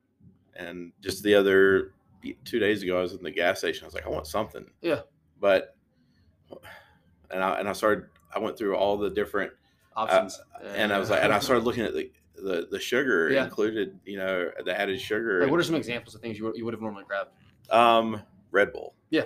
And 0.57 0.93
just 1.01 1.23
the 1.23 1.35
other 1.35 1.93
two 2.45 2.59
days 2.59 2.83
ago, 2.83 2.99
I 2.99 3.03
was 3.03 3.13
in 3.15 3.23
the 3.23 3.31
gas 3.31 3.59
station. 3.59 3.85
I 3.85 3.87
was 3.87 3.95
like, 3.95 4.07
I 4.07 4.11
want 4.11 4.27
something. 4.27 4.67
Yeah. 4.83 5.01
But 5.41 5.77
and 7.31 7.43
I 7.43 7.59
and 7.61 7.69
I 7.69 7.73
started. 7.73 8.07
I 8.35 8.39
went 8.39 8.57
through 8.57 8.77
all 8.77 8.97
the 8.97 9.11
different 9.11 9.53
Options. 9.97 10.41
and 10.77 10.93
I 10.93 10.99
was 10.99 11.11
like, 11.11 11.23
and 11.23 11.33
I 11.33 11.39
started 11.41 11.65
looking 11.65 11.85
at 11.85 11.95
the 11.95 12.11
the, 12.37 12.69
the 12.71 12.79
sugar 12.79 13.31
Yeah. 13.31 13.45
included. 13.45 13.99
You 14.05 14.19
know, 14.19 14.51
the 14.65 14.79
added 14.79 15.01
sugar. 15.01 15.41
Like, 15.43 15.51
what 15.51 15.61
are 15.61 15.65
some 15.65 15.75
examples 15.75 16.15
of 16.15 16.21
things 16.21 16.39
you 16.39 16.45
would, 16.45 16.57
you 16.57 16.65
would 16.65 16.75
have 16.75 16.81
normally 16.81 17.05
grabbed? 17.05 17.31
Um, 17.71 18.23
Red 18.51 18.73
Bull. 18.73 18.95
Yeah. 19.11 19.25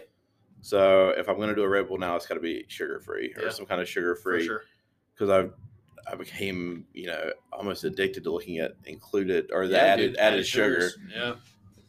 So 0.62 1.10
if 1.10 1.28
I'm 1.28 1.36
going 1.36 1.50
to 1.50 1.54
do 1.54 1.62
a 1.62 1.68
Red 1.68 1.88
Bull 1.88 1.98
now, 1.98 2.16
it's 2.16 2.26
got 2.26 2.34
to 2.34 2.40
be 2.40 2.64
sugar 2.68 2.98
free 3.00 3.32
or 3.36 3.44
Yeah. 3.44 3.50
some 3.50 3.66
kind 3.66 3.80
of 3.80 3.88
sugar 3.88 4.14
free 4.16 4.46
sure. 4.46 4.62
because 5.14 5.28
I 6.06 6.12
I 6.12 6.14
became 6.16 6.86
you 6.92 7.06
know 7.06 7.32
almost 7.52 7.84
addicted 7.84 8.24
to 8.24 8.30
looking 8.32 8.58
at 8.58 8.74
included 8.84 9.50
or 9.52 9.66
the 9.66 9.74
Yeah, 9.74 9.80
added 9.80 10.08
dude, 10.12 10.16
added, 10.18 10.46
sugar. 10.46 10.74
sugars. 10.90 10.98
Yeah. 11.14 11.34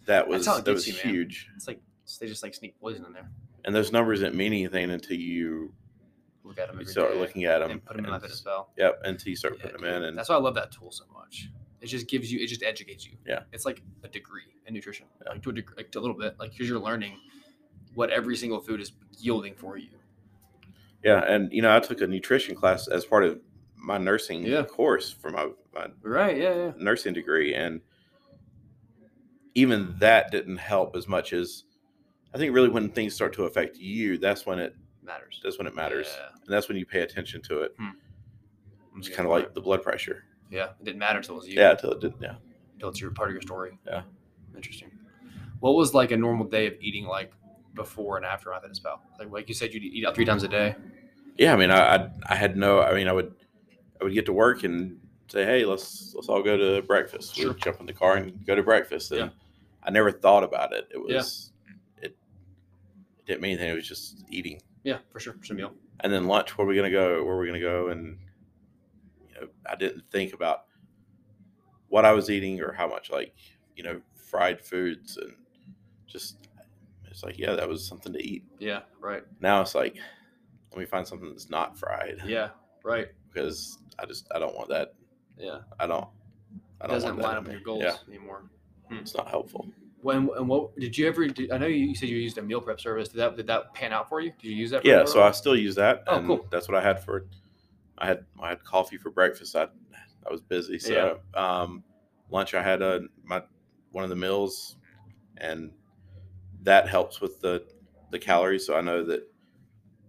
That 0.06 0.28
was 0.28 0.46
that 0.46 0.66
was 0.68 0.88
you, 0.88 0.94
man. 1.04 1.14
huge, 1.14 1.50
It's 1.56 1.68
like 1.68 1.80
they 2.20 2.28
just 2.28 2.44
like 2.44 2.54
sneak 2.54 2.80
poison 2.80 3.06
in 3.06 3.14
there. 3.14 3.30
and 3.66 3.74
those 3.76 3.92
numbers 3.92 4.20
didn't 4.20 4.36
mean 4.36 4.54
anything 4.54 4.92
until 4.92 5.18
you, 5.18 5.74
Look 6.44 6.60
at 6.60 6.68
them 6.68 6.80
you 6.80 6.86
start 6.86 7.14
day 7.14 7.20
looking 7.20 7.46
at 7.46 7.60
them 7.60 7.72
and 7.72 7.84
put 7.86 7.96
them 7.96 8.06
in 8.06 8.12
my 8.12 8.20
fitness 8.20 8.42
pal. 8.42 8.70
Yep, 8.78 9.02
until 9.04 9.30
you 9.32 9.36
start 9.36 9.56
Yeah, 9.58 9.62
putting 9.64 9.78
dude. 9.78 9.86
them 9.88 9.96
in, 10.04 10.04
and 10.10 10.18
That's 10.18 10.30
why 10.30 10.36
I 10.36 10.40
love 10.40 10.54
that 10.56 10.72
tool 10.72 10.92
so 10.92 11.06
much. 11.12 11.50
It 11.82 11.88
just 11.88 12.08
gives 12.08 12.32
you, 12.32 12.40
it 12.40 12.48
just 12.48 12.62
educates 12.64 13.06
you. 13.06 13.14
Yeah. 13.28 13.42
It's 13.52 13.66
like 13.66 13.82
a 14.04 14.08
degree 14.08 14.44
in 14.68 14.74
nutrition, 14.76 15.08
Yeah. 15.24 15.32
like 15.32 15.42
to 15.42 15.50
a 15.50 15.54
degree, 15.54 15.74
like 15.76 15.92
to 15.94 16.00
a 16.00 16.02
little 16.02 16.16
bit, 16.18 16.36
like 16.40 16.52
because 16.52 16.70
you're 16.70 16.80
learning 16.80 17.18
what 17.96 18.12
every 18.12 18.38
single 18.38 18.60
food 18.62 18.80
is 18.82 18.92
yielding 19.18 19.56
for 19.56 19.76
you. 19.78 19.90
yeah, 21.04 21.20
and 21.28 21.52
you 21.52 21.62
know 21.64 21.76
I 21.76 21.80
took 21.80 22.02
a 22.02 22.08
nutrition 22.08 22.56
class 22.56 22.88
as 22.88 23.06
part 23.06 23.24
of 23.24 23.40
my 23.86 23.98
nursing 24.00 24.44
Yeah. 24.44 24.64
course 24.64 25.12
for 25.12 25.30
my, 25.30 25.50
my 25.74 25.88
Right? 26.02 26.38
Yeah. 26.38 26.56
Yeah. 26.56 26.72
nursing 26.78 27.14
degree 27.14 27.54
and 27.54 27.82
even 29.54 29.96
that 30.00 30.32
didn't 30.32 30.58
help 30.58 30.96
as 30.96 31.08
much 31.08 31.34
as 31.34 31.64
I 32.34 32.38
think 32.38 32.54
really 32.54 32.68
when 32.70 32.90
things 32.90 33.14
start 33.14 33.34
to 33.34 33.44
affect 33.46 33.78
you, 33.78 34.18
that's 34.18 34.46
when 34.46 34.60
it 34.60 34.76
Matters. 35.04 35.40
that's 35.44 35.58
when 35.58 35.68
it 35.68 35.76
matters. 35.76 36.08
Yeah. 36.18 36.28
And 36.46 36.54
that's 36.54 36.68
when 36.68 36.78
you 36.78 36.86
pay 36.86 37.02
attention 37.02 37.42
to 37.44 37.62
it. 37.62 37.74
Hmm. 37.78 37.90
It's 38.98 39.08
kind 39.10 39.26
of 39.28 39.32
like 39.32 39.54
the 39.54 39.62
blood 39.62 39.84
pressure. 39.84 40.24
Yeah. 40.52 40.70
It 40.80 40.84
didn't 40.84 41.00
matter 41.00 41.18
until 41.20 41.36
it 41.36 41.40
was 41.40 41.48
you. 41.48 41.56
Yeah, 41.60 41.72
until 41.72 41.92
it 41.92 42.02
did 42.02 42.14
yeah. 42.22 42.36
Until 42.74 42.90
it's 42.90 43.00
your 43.00 43.12
part 43.12 43.30
of 43.30 43.34
your 43.34 43.42
story. 43.42 43.78
Yeah. 43.86 44.02
Interesting. 44.56 44.92
What 45.60 45.76
was 45.76 45.94
like 45.94 46.12
a 46.12 46.18
normal 46.18 46.46
day 46.48 46.68
of 46.68 46.74
eating 46.82 47.06
like 47.06 47.32
before 47.76 48.18
and 48.18 48.26
after 48.26 48.50
my 48.50 48.60
fitness 48.60 48.80
pal? 48.80 49.02
Like 49.20 49.32
like 49.32 49.48
you 49.48 49.54
said, 49.56 49.74
you'd 49.74 49.84
eat 49.84 50.06
out 50.06 50.16
three 50.16 50.26
times 50.26 50.44
a 50.44 50.48
day. 50.48 50.76
Yeah, 51.38 51.54
I 51.54 51.56
mean 51.56 51.72
I, 51.72 51.96
I 51.96 52.10
I 52.28 52.36
had 52.36 52.58
no 52.58 52.82
I 52.82 52.94
mean 52.94 53.08
I 53.08 53.14
would 53.14 53.34
I 54.00 54.04
would 54.04 54.14
get 54.14 54.26
to 54.28 54.34
work 54.34 54.64
and 54.64 55.00
say, 55.28 55.46
Hey, 55.46 55.66
let's 55.66 56.14
let's 56.16 56.28
all 56.30 56.44
go 56.44 56.58
to 56.58 56.86
breakfast. 56.86 57.36
Sure. 57.36 57.50
We'd 57.54 57.62
jump 57.62 57.80
in 57.80 57.86
the 57.86 57.94
car 57.94 58.18
and 58.18 58.46
go 58.46 58.56
to 58.56 58.64
breakfast. 58.64 59.12
And 59.12 59.20
Yeah. 59.20 59.30
I 59.84 59.92
never 59.92 60.12
thought 60.12 60.44
about 60.44 60.74
it. 60.74 60.88
It 60.92 60.98
Yeah. 61.08 61.18
was 61.18 61.52
it, 62.02 62.16
it 63.20 63.26
didn't 63.26 63.42
mean 63.42 63.52
anything, 63.54 63.72
it 63.72 63.76
was 63.76 63.88
just 63.88 64.24
eating. 64.30 64.62
Yeah, 64.84 65.00
for 65.12 65.20
sure. 65.20 65.34
Just 65.36 65.52
a 65.52 65.54
meal. 65.56 65.74
and 66.02 66.12
then 66.12 66.26
lunch 66.28 66.58
where 66.58 66.66
are 66.66 66.70
we 66.70 66.76
gonna 66.76 66.92
go 66.92 67.24
where 67.24 67.36
are 67.36 67.40
we 67.40 67.48
gonna 67.48 67.60
go 67.60 67.88
and 67.88 68.20
you 69.28 69.34
know 69.42 69.48
i 69.66 69.76
didn't 69.76 70.04
think 70.12 70.34
about 70.34 70.66
what 71.88 72.04
i 72.04 72.12
was 72.12 72.30
eating 72.30 72.60
or 72.62 72.74
how 72.74 72.86
much 72.88 73.10
like 73.10 73.34
you 73.78 73.84
know 73.84 74.02
fried 74.14 74.60
foods 74.60 75.16
and 75.18 75.34
just 76.06 76.50
it's 77.10 77.24
like 77.24 77.38
yeah 77.40 77.54
that 77.56 77.68
was 77.68 77.88
something 77.88 78.12
to 78.12 78.20
eat 78.22 78.44
Yeah. 78.60 78.82
Right. 79.00 79.24
now 79.40 79.62
it's 79.62 79.74
like 79.74 79.96
let 80.72 80.80
me 80.80 80.86
find 80.86 81.08
something 81.08 81.30
that's 81.30 81.50
not 81.50 81.78
fried 81.80 82.22
Yeah. 82.26 82.50
Right. 82.86 83.08
because 83.34 83.80
I 84.00 84.06
just 84.06 84.28
I 84.34 84.40
don't 84.40 84.56
want 84.56 84.70
that. 84.70 84.94
Yeah. 85.38 85.60
I 85.80 85.88
don't. 85.88 86.08
I 86.80 86.88
don't 86.88 86.96
doesn't 86.96 87.10
want 87.18 87.22
line 87.24 87.32
in 87.32 87.38
up 87.40 87.44
with 87.46 87.54
your 87.54 87.62
goals 87.62 87.84
Yeah, 87.84 87.96
anymore. 88.08 88.44
it's 88.92 89.16
not 89.16 89.28
helpful. 89.28 89.68
When 90.02 90.30
and 90.38 90.48
what 90.48 90.78
did 90.78 90.96
you 90.96 91.08
ever? 91.08 91.28
I 91.52 91.58
know 91.58 91.66
you 91.66 91.96
said 91.96 92.10
you 92.10 92.18
used 92.18 92.38
a 92.38 92.42
meal 92.44 92.62
prep 92.62 92.80
service. 92.80 93.10
Did 93.10 93.18
that 93.18 93.36
did 93.38 93.48
that 93.48 93.74
pan 93.74 93.92
out 93.92 94.08
for 94.08 94.22
you? 94.22 94.32
Did 94.40 94.50
you 94.50 94.56
use 94.56 94.70
that? 94.70 94.84
For 94.84 94.88
Yeah, 94.88 95.06
so 95.06 95.24
I 95.24 95.32
still 95.32 95.56
use 95.56 95.74
that, 95.76 96.04
Oh, 96.08 96.18
and 96.18 96.28
cool. 96.28 96.48
that's 96.52 96.68
what 96.68 96.78
I 96.78 96.82
had 96.84 97.04
for. 97.04 97.26
I 97.98 98.06
had 98.06 98.26
I 98.40 98.50
had 98.50 98.64
coffee 98.64 98.98
for 98.98 99.10
breakfast. 99.10 99.56
I 99.56 99.64
I 99.64 100.32
was 100.32 100.42
busy, 100.42 100.78
so 100.78 101.20
um, 101.34 101.84
lunch 102.30 102.54
I 102.54 102.62
had 102.62 102.84
a 102.84 103.02
my 103.24 103.42
one 103.92 104.04
of 104.04 104.12
the 104.12 104.16
meals, 104.16 104.78
and 105.38 105.72
that 106.62 106.88
helps 106.88 107.20
with 107.20 107.42
the 107.42 107.66
the 108.12 108.20
calories. 108.20 108.66
So 108.68 108.76
I 108.76 108.82
know 108.82 109.04
that 109.06 109.28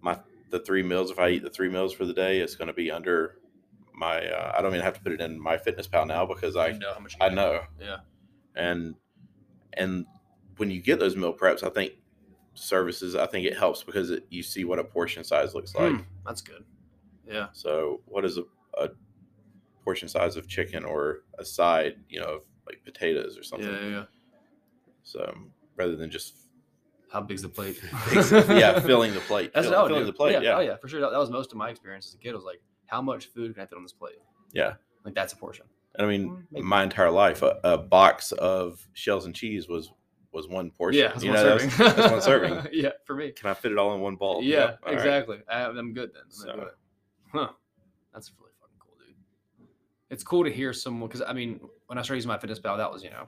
my 0.01 0.19
the 0.49 0.59
three 0.59 0.83
meals. 0.83 1.11
If 1.11 1.19
I 1.19 1.29
eat 1.29 1.43
the 1.43 1.49
three 1.49 1.69
meals 1.69 1.93
for 1.93 2.05
the 2.05 2.13
day, 2.13 2.39
it's 2.39 2.55
going 2.55 2.67
to 2.67 2.73
be 2.73 2.91
under 2.91 3.39
my. 3.93 4.25
Uh, 4.25 4.53
I 4.57 4.61
don't 4.61 4.73
even 4.73 4.83
have 4.83 4.93
to 4.93 5.01
put 5.01 5.11
it 5.11 5.21
in 5.21 5.39
my 5.39 5.57
fitness 5.57 5.87
pal 5.87 6.05
now 6.05 6.25
because 6.25 6.55
I 6.55 6.69
You 6.69 6.79
know 6.79 6.93
how 6.93 6.99
much. 6.99 7.15
I 7.19 7.29
know. 7.29 7.61
Yeah. 7.79 7.97
And 8.55 8.95
and 9.73 10.05
when 10.57 10.71
you 10.71 10.81
get 10.81 10.99
those 10.99 11.15
meal 11.15 11.33
preps, 11.33 11.63
I 11.63 11.69
think 11.69 11.93
services, 12.53 13.15
I 13.15 13.27
think 13.27 13.45
it 13.45 13.55
helps 13.55 13.83
because 13.83 14.09
it, 14.09 14.25
you 14.29 14.41
see 14.41 14.63
what 14.63 14.79
a 14.79 14.83
portion 14.83 15.23
size 15.23 15.53
looks 15.53 15.75
like. 15.75 15.93
Hmm, 15.93 16.01
that's 16.25 16.41
good. 16.41 16.63
Yeah. 17.27 17.47
So 17.53 18.01
what 18.05 18.25
is 18.25 18.37
a, 18.37 18.43
a 18.77 18.89
portion 19.83 20.07
size 20.07 20.35
of 20.35 20.47
chicken 20.47 20.83
or 20.83 21.23
a 21.37 21.45
side, 21.45 21.97
you 22.09 22.19
know, 22.19 22.35
of 22.35 22.41
like 22.65 22.81
potatoes 22.83 23.37
or 23.37 23.43
something? 23.43 23.69
Yeah, 23.69 23.81
yeah, 23.81 23.89
yeah. 23.89 24.03
So 25.03 25.33
rather 25.75 25.95
than 25.95 26.09
just 26.09 26.46
How 27.11 27.21
big's 27.21 27.41
the 27.41 27.49
plate? 27.49 27.79
yeah, 28.13 28.79
filling 28.79 29.13
the 29.13 29.21
plate, 29.21 29.51
That's 29.53 29.67
fill- 29.67 29.73
what 29.73 29.79
I 29.79 29.81
would 29.83 29.87
filling 29.89 30.01
do. 30.03 30.11
the 30.11 30.13
plate. 30.13 30.31
yeah, 30.33 30.41
Yeah, 30.41 30.57
Oh 30.57 30.59
yeah, 30.59 30.75
for 30.77 30.87
sure. 30.87 30.99
That, 31.01 31.11
that 31.11 31.17
was 31.19 31.29
most 31.29 31.51
of 31.51 31.57
my 31.57 31.69
experience 31.69 32.07
as 32.07 32.13
a 32.15 32.17
kid. 32.17 32.31
I 32.31 32.35
Was 32.35 32.43
like, 32.43 32.61
how 32.87 33.01
much 33.01 33.27
food 33.27 33.53
can 33.53 33.63
I 33.63 33.65
fit 33.65 33.75
on 33.77 33.83
this 33.83 33.93
plate? 33.93 34.15
Yeah. 34.53 34.73
Like 35.05 35.13
that's 35.15 35.33
a 35.33 35.37
portion. 35.37 35.65
And 35.95 36.05
I 36.05 36.09
mean, 36.09 36.29
Mm, 36.29 36.43
maybe. 36.51 36.65
my 36.65 36.83
entire 36.83 37.09
life, 37.09 37.41
a, 37.41 37.59
a 37.63 37.77
box 37.77 38.31
of 38.33 38.85
shells 38.93 39.25
and 39.25 39.33
cheese 39.33 39.67
was 39.67 39.91
was 40.33 40.47
one 40.47 40.69
portion. 40.71 41.01
Yeah, 41.01 41.07
that's 41.09 41.23
you 41.23 41.31
one 41.31 41.39
know, 41.43 41.57
serving. 41.57 41.69
that's, 41.77 41.95
that's 41.95 42.11
one 42.11 42.21
serving. 42.21 42.67
yeah, 42.73 42.89
for 43.05 43.15
me. 43.15 43.31
Can 43.31 43.49
I 43.49 43.53
fit 43.53 43.71
it 43.71 43.77
all 43.77 43.95
in 43.95 44.01
one 44.01 44.15
bowl? 44.17 44.43
yeah, 44.43 44.57
Yep, 44.57 44.79
all 44.83 44.89
right. 44.89 44.93
exactly. 44.97 45.37
I, 45.49 45.61
I'm 45.63 45.93
good 45.93 46.11
then. 46.13 46.23
I'm 46.25 46.31
So- 46.31 46.69
Huh. 47.31 47.47
That's 48.13 48.31
really 48.39 48.51
fucking 48.59 48.75
cool, 48.79 48.93
dude. 48.99 49.67
It's 50.09 50.23
cool 50.23 50.43
to 50.43 50.51
hear 50.51 50.73
someone 50.73 51.07
because 51.07 51.21
I 51.27 51.33
mean, 51.33 51.59
when 51.87 51.97
I 51.97 52.01
started 52.01 52.17
using 52.17 52.29
my 52.29 52.37
fitness 52.37 52.59
pal, 52.59 52.77
that 52.77 52.91
was 52.91 53.03
you 53.03 53.09
know 53.09 53.27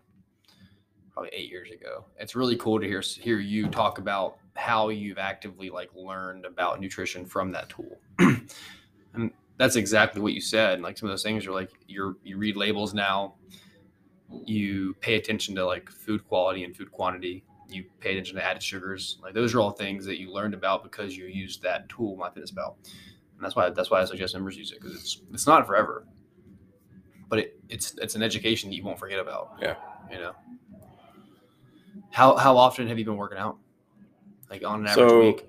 probably 1.20 1.38
eight 1.38 1.50
years 1.50 1.70
ago. 1.72 2.06
It's 2.18 2.36
really 2.36 2.56
cool 2.56 2.80
to 2.80 2.88
hear 2.88 3.02
hear 3.02 3.40
you 3.40 3.68
talk 3.68 3.98
about 3.98 4.38
how 4.56 4.90
you've 4.90 5.18
actively 5.18 5.70
like 5.70 5.90
learned 5.94 6.46
about 6.46 6.80
nutrition 6.80 7.26
from 7.26 7.52
that 7.52 7.70
tool. 7.70 8.00
and 8.20 9.32
that's 9.58 9.76
exactly 9.76 10.22
what 10.22 10.34
you 10.34 10.40
said. 10.40 10.80
Like 10.82 10.98
some 10.98 11.10
of 11.10 11.12
those 11.12 11.24
things 11.24 11.46
are 11.46 11.52
like 11.52 11.72
you're 11.88 12.16
you 12.24 12.38
read 12.38 12.56
labels 12.56 12.94
now. 12.94 13.36
You 14.46 14.96
pay 15.02 15.16
attention 15.16 15.56
to 15.56 15.66
like 15.66 15.90
food 15.90 16.26
quality 16.26 16.64
and 16.64 16.76
food 16.76 16.92
quantity. 16.92 17.44
You 17.68 17.84
pay 18.00 18.12
attention 18.12 18.38
to 18.38 18.46
added 18.46 18.64
sugars. 18.64 19.18
Like 19.22 19.34
those 19.34 19.54
are 19.54 19.60
all 19.60 19.72
things 19.72 20.06
that 20.06 20.20
you 20.20 20.32
learned 20.32 20.54
about 20.54 20.84
because 20.84 21.18
you 21.18 21.26
used 21.26 21.62
that 21.64 21.90
tool, 21.90 22.18
MyFitnessPal. 22.18 22.76
And 23.36 23.44
that's 23.44 23.58
why 23.58 23.70
that's 23.72 23.92
why 23.92 24.02
I 24.02 24.06
suggest 24.06 24.36
members 24.36 24.56
use 24.56 24.72
it 24.72 24.80
because 24.80 24.96
it's 24.96 25.22
it's 25.34 25.48
not 25.48 25.68
forever, 25.68 26.06
but 27.28 27.40
it, 27.40 27.60
it's 27.68 27.94
it's 27.98 28.16
an 28.16 28.24
education 28.24 28.70
that 28.70 28.76
you 28.78 28.86
won't 28.86 29.00
forget 29.00 29.20
about. 29.20 29.58
Yeah. 29.62 29.76
You 30.10 30.20
know. 30.20 30.32
How 32.12 32.36
how 32.36 32.58
often 32.58 32.88
have 32.88 32.98
you 33.00 33.06
been 33.06 33.18
working 33.18 33.38
out? 33.38 33.58
Like 34.50 34.64
on 34.66 34.82
an 34.82 34.88
average 34.88 35.10
So- 35.10 35.20
week? 35.20 35.46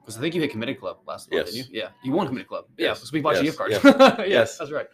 Because 0.00 0.18
I 0.18 0.20
think 0.20 0.34
you 0.34 0.40
hit 0.40 0.50
committed 0.50 0.80
club 0.80 0.98
last 1.06 1.30
month, 1.30 1.46
Yes. 1.46 1.54
didn't 1.54 1.72
you? 1.72 1.80
Yeah, 1.80 1.88
you 2.02 2.10
won 2.10 2.26
committed 2.26 2.48
club. 2.48 2.64
Yeah, 2.76 2.88
Yes. 2.88 2.98
because 2.98 3.12
we 3.12 3.20
bought 3.20 3.36
you 3.36 3.44
Yes. 3.44 3.56
gift 3.56 3.58
cards. 3.58 3.72
Yes. 3.72 3.84
yes, 4.18 4.28
Yes. 4.28 4.58
that's 4.58 4.72
right. 4.72 4.88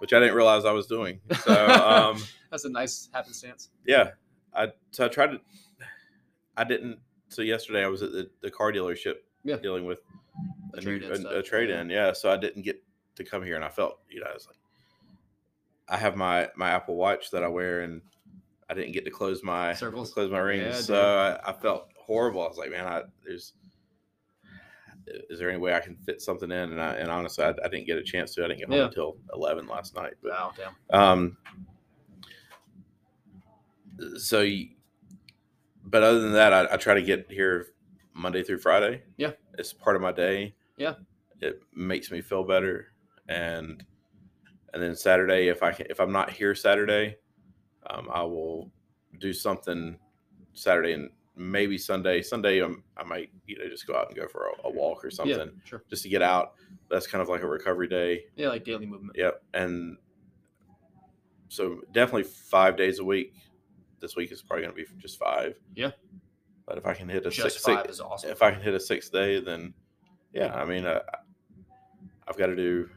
which 0.00 0.12
I 0.12 0.20
didn't 0.20 0.34
realize 0.34 0.66
I 0.66 0.72
was 0.72 0.86
doing. 0.86 1.18
So 1.44 1.66
um, 1.66 2.22
That's 2.50 2.64
a 2.66 2.68
nice 2.68 3.08
happenstance. 3.12 3.70
yeah, 3.86 4.10
I 4.54 4.68
so 4.90 5.06
I 5.06 5.08
tried 5.08 5.28
to. 5.28 5.40
I 6.58 6.64
didn't. 6.64 6.98
So 7.28 7.40
yesterday 7.42 7.82
I 7.82 7.88
was 7.88 8.02
at 8.02 8.12
the, 8.12 8.30
the 8.42 8.50
car 8.50 8.70
dealership 8.70 9.14
Yeah. 9.44 9.56
dealing 9.56 9.86
with 9.86 10.00
A 10.74 10.78
a, 10.78 10.80
trade-in 10.82 11.22
new, 11.22 11.28
a, 11.30 11.38
a 11.38 11.42
trade 11.42 11.70
in. 11.70 11.88
Yeah, 11.88 12.12
so 12.12 12.30
I 12.30 12.36
didn't 12.36 12.62
get 12.62 12.82
to 13.16 13.24
come 13.24 13.42
here, 13.42 13.56
and 13.56 13.64
I 13.64 13.70
felt 13.70 14.00
you 14.10 14.20
know 14.20 14.26
I 14.30 14.34
was 14.34 14.46
like, 14.46 14.58
I 15.88 15.96
have 15.96 16.16
my 16.16 16.50
my 16.54 16.68
Apple 16.68 16.96
Watch 16.96 17.30
that 17.30 17.42
I 17.42 17.48
wear, 17.48 17.80
and 17.80 18.02
I 18.70 18.74
didn't 18.74 18.92
get 18.92 19.04
to 19.04 19.10
close 19.10 19.42
my 19.42 19.74
Circles? 19.74 20.12
close 20.12 20.30
my 20.30 20.38
rings, 20.38 20.64
Yeah, 20.64 20.72
so. 20.80 21.38
I, 21.44 21.50
I 21.50 21.52
felt 21.52 21.88
horrible. 21.96 22.42
I 22.42 22.48
was 22.48 22.56
like, 22.58 22.70
man, 22.70 22.86
I 22.86 23.02
there's. 23.24 23.52
Is 25.28 25.38
there 25.38 25.50
any 25.50 25.58
way 25.58 25.74
I 25.74 25.80
can 25.80 25.96
fit 25.96 26.22
something 26.22 26.50
in? 26.50 26.72
And 26.72 26.80
I 26.80 26.94
and 26.94 27.10
honestly, 27.10 27.44
I, 27.44 27.50
I 27.50 27.68
didn't 27.68 27.86
get 27.86 27.98
a 27.98 28.02
chance 28.02 28.34
to. 28.34 28.44
I 28.44 28.48
didn't 28.48 28.60
get 28.60 28.68
home 28.70 28.78
Yeah. 28.78 28.84
until 28.86 29.16
eleven 29.34 29.66
last 29.68 29.94
night. 29.94 30.14
But 30.22 30.30
Wow, 30.32 30.52
damn. 30.56 30.98
um, 30.98 31.36
so, 34.16 34.40
you, 34.40 34.68
but 35.84 36.02
other 36.02 36.20
than 36.20 36.32
that, 36.32 36.52
I, 36.52 36.74
I 36.74 36.76
try 36.76 36.94
to 36.94 37.02
get 37.02 37.26
here 37.30 37.66
Monday 38.14 38.42
through 38.42 38.58
Friday. 38.58 39.02
Yeah. 39.16 39.32
it's 39.58 39.72
part 39.72 39.94
of 39.96 40.02
my 40.02 40.12
day. 40.12 40.54
Yeah. 40.76 40.94
it 41.40 41.60
makes 41.74 42.10
me 42.10 42.20
feel 42.20 42.42
better, 42.44 42.88
and 43.28 43.84
and 44.72 44.82
then 44.82 44.96
Saturday, 44.96 45.48
if 45.48 45.62
I 45.62 45.72
can, 45.72 45.86
if 45.90 46.00
I'm 46.00 46.10
not 46.12 46.30
here 46.30 46.54
Saturday, 46.54 47.16
um, 47.90 48.08
I 48.12 48.22
will 48.22 48.70
do 49.20 49.32
something 49.32 49.98
Saturday 50.54 50.92
and 50.92 51.10
maybe 51.36 51.76
Sunday. 51.78 52.22
Sunday, 52.22 52.60
um, 52.60 52.82
I 52.96 53.04
might 53.04 53.30
you 53.46 53.58
know 53.58 53.68
just 53.68 53.86
go 53.86 53.96
out 53.96 54.08
and 54.08 54.16
go 54.16 54.26
for 54.28 54.46
a, 54.46 54.68
a 54.68 54.70
walk 54.70 55.04
or 55.04 55.10
something 55.10 55.36
Yeah, 55.36 55.44
sure. 55.64 55.82
just 55.90 56.02
to 56.04 56.08
get 56.08 56.22
out. 56.22 56.54
That's 56.90 57.06
kind 57.06 57.22
of 57.22 57.28
like 57.28 57.42
a 57.42 57.46
recovery 57.46 57.88
day. 57.88 58.24
Yeah, 58.36 58.48
like 58.48 58.64
daily 58.64 58.86
movement. 58.86 59.16
Yep. 59.16 59.42
And 59.54 59.96
so 61.48 61.80
definitely 61.92 62.24
five 62.24 62.76
days 62.76 62.98
a 62.98 63.04
week. 63.04 63.34
This 64.00 64.16
week 64.16 64.32
is 64.32 64.42
probably 64.42 64.64
going 64.66 64.76
to 64.76 64.82
be 64.82 64.88
just 65.00 65.18
five. 65.18 65.56
Yeah. 65.74 65.90
But 66.66 66.78
if 66.78 66.86
I 66.86 66.94
can 66.94 67.08
hit 67.08 67.26
a 67.26 67.30
Just 67.30 67.54
six, 67.56 67.64
five 67.64 67.82
six 67.82 67.94
is 67.94 68.00
awesome. 68.00 68.30
if 68.30 68.42
I 68.42 68.50
can 68.50 68.60
hit 68.62 68.74
a 68.74 68.80
sixth 68.80 69.12
day, 69.12 69.40
then 69.40 69.74
yeah, 70.32 70.54
I 70.54 70.64
mean, 70.64 70.86
uh, 70.86 71.00
I've 72.26 72.36
got 72.36 72.46
to 72.46 72.56
do. 72.56 72.88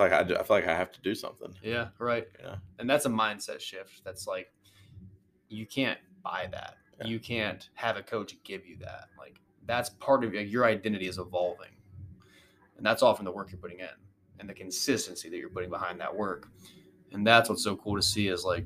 I 0.00 0.08
feel 0.08 0.18
like 0.18 0.24
I, 0.24 0.28
do, 0.28 0.36
I 0.36 0.42
feel 0.42 0.56
like 0.56 0.68
I 0.68 0.74
have 0.74 0.92
to 0.92 1.00
do 1.00 1.14
something. 1.14 1.54
Yeah, 1.62 1.88
right. 1.98 2.26
Yeah. 2.42 2.56
And 2.78 2.88
that's 2.88 3.06
a 3.06 3.10
mindset 3.10 3.60
shift. 3.60 4.02
That's 4.04 4.26
like 4.26 4.52
you 5.48 5.66
can't 5.66 5.98
buy 6.22 6.48
that. 6.52 6.76
Yeah. 7.00 7.06
You 7.06 7.18
can't 7.18 7.68
have 7.74 7.96
a 7.96 8.02
coach 8.02 8.36
give 8.44 8.66
you 8.66 8.76
that. 8.80 9.08
Like 9.18 9.40
that's 9.66 9.90
part 9.90 10.24
of 10.24 10.34
your 10.34 10.64
identity 10.64 11.06
is 11.06 11.18
evolving. 11.18 11.70
And 12.76 12.86
that's 12.86 13.02
all 13.02 13.14
from 13.14 13.26
the 13.26 13.32
work 13.32 13.50
you're 13.50 13.60
putting 13.60 13.80
in 13.80 13.88
and 14.38 14.48
the 14.48 14.54
consistency 14.54 15.28
that 15.28 15.36
you're 15.36 15.50
putting 15.50 15.70
behind 15.70 16.00
that 16.00 16.14
work. 16.14 16.48
And 17.12 17.26
that's 17.26 17.50
what's 17.50 17.62
so 17.62 17.76
cool 17.76 17.96
to 17.96 18.02
see 18.02 18.28
is 18.28 18.44
like 18.44 18.64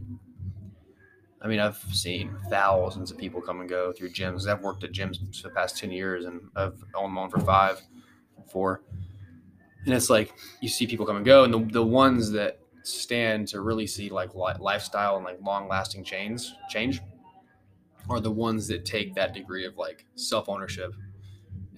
I 1.42 1.46
mean, 1.46 1.60
I've 1.60 1.76
seen 1.92 2.34
thousands 2.48 3.10
of 3.10 3.18
people 3.18 3.42
come 3.42 3.60
and 3.60 3.68
go 3.68 3.92
through 3.92 4.10
gyms. 4.10 4.48
I've 4.48 4.62
worked 4.62 4.82
at 4.82 4.92
gyms 4.92 5.18
for 5.36 5.48
the 5.48 5.54
past 5.54 5.76
10 5.76 5.90
years 5.90 6.24
and 6.24 6.40
I've 6.56 6.82
owned 6.94 7.14
one 7.14 7.28
for 7.28 7.38
five, 7.40 7.82
four. 8.50 8.82
And 9.84 9.94
it's 9.94 10.10
like 10.10 10.32
you 10.60 10.68
see 10.68 10.86
people 10.86 11.06
come 11.06 11.16
and 11.16 11.24
go, 11.24 11.44
and 11.44 11.52
the, 11.52 11.58
the 11.72 11.84
ones 11.84 12.30
that 12.32 12.58
stand 12.82 13.48
to 13.48 13.60
really 13.60 13.86
see 13.86 14.10
like 14.10 14.34
li- 14.34 14.54
lifestyle 14.60 15.16
and 15.16 15.24
like 15.24 15.38
long 15.42 15.68
lasting 15.68 16.04
change 16.04 16.52
change 16.68 17.00
are 18.10 18.20
the 18.20 18.30
ones 18.30 18.68
that 18.68 18.84
take 18.84 19.14
that 19.14 19.32
degree 19.32 19.64
of 19.64 19.76
like 19.76 20.06
self 20.14 20.48
ownership 20.48 20.94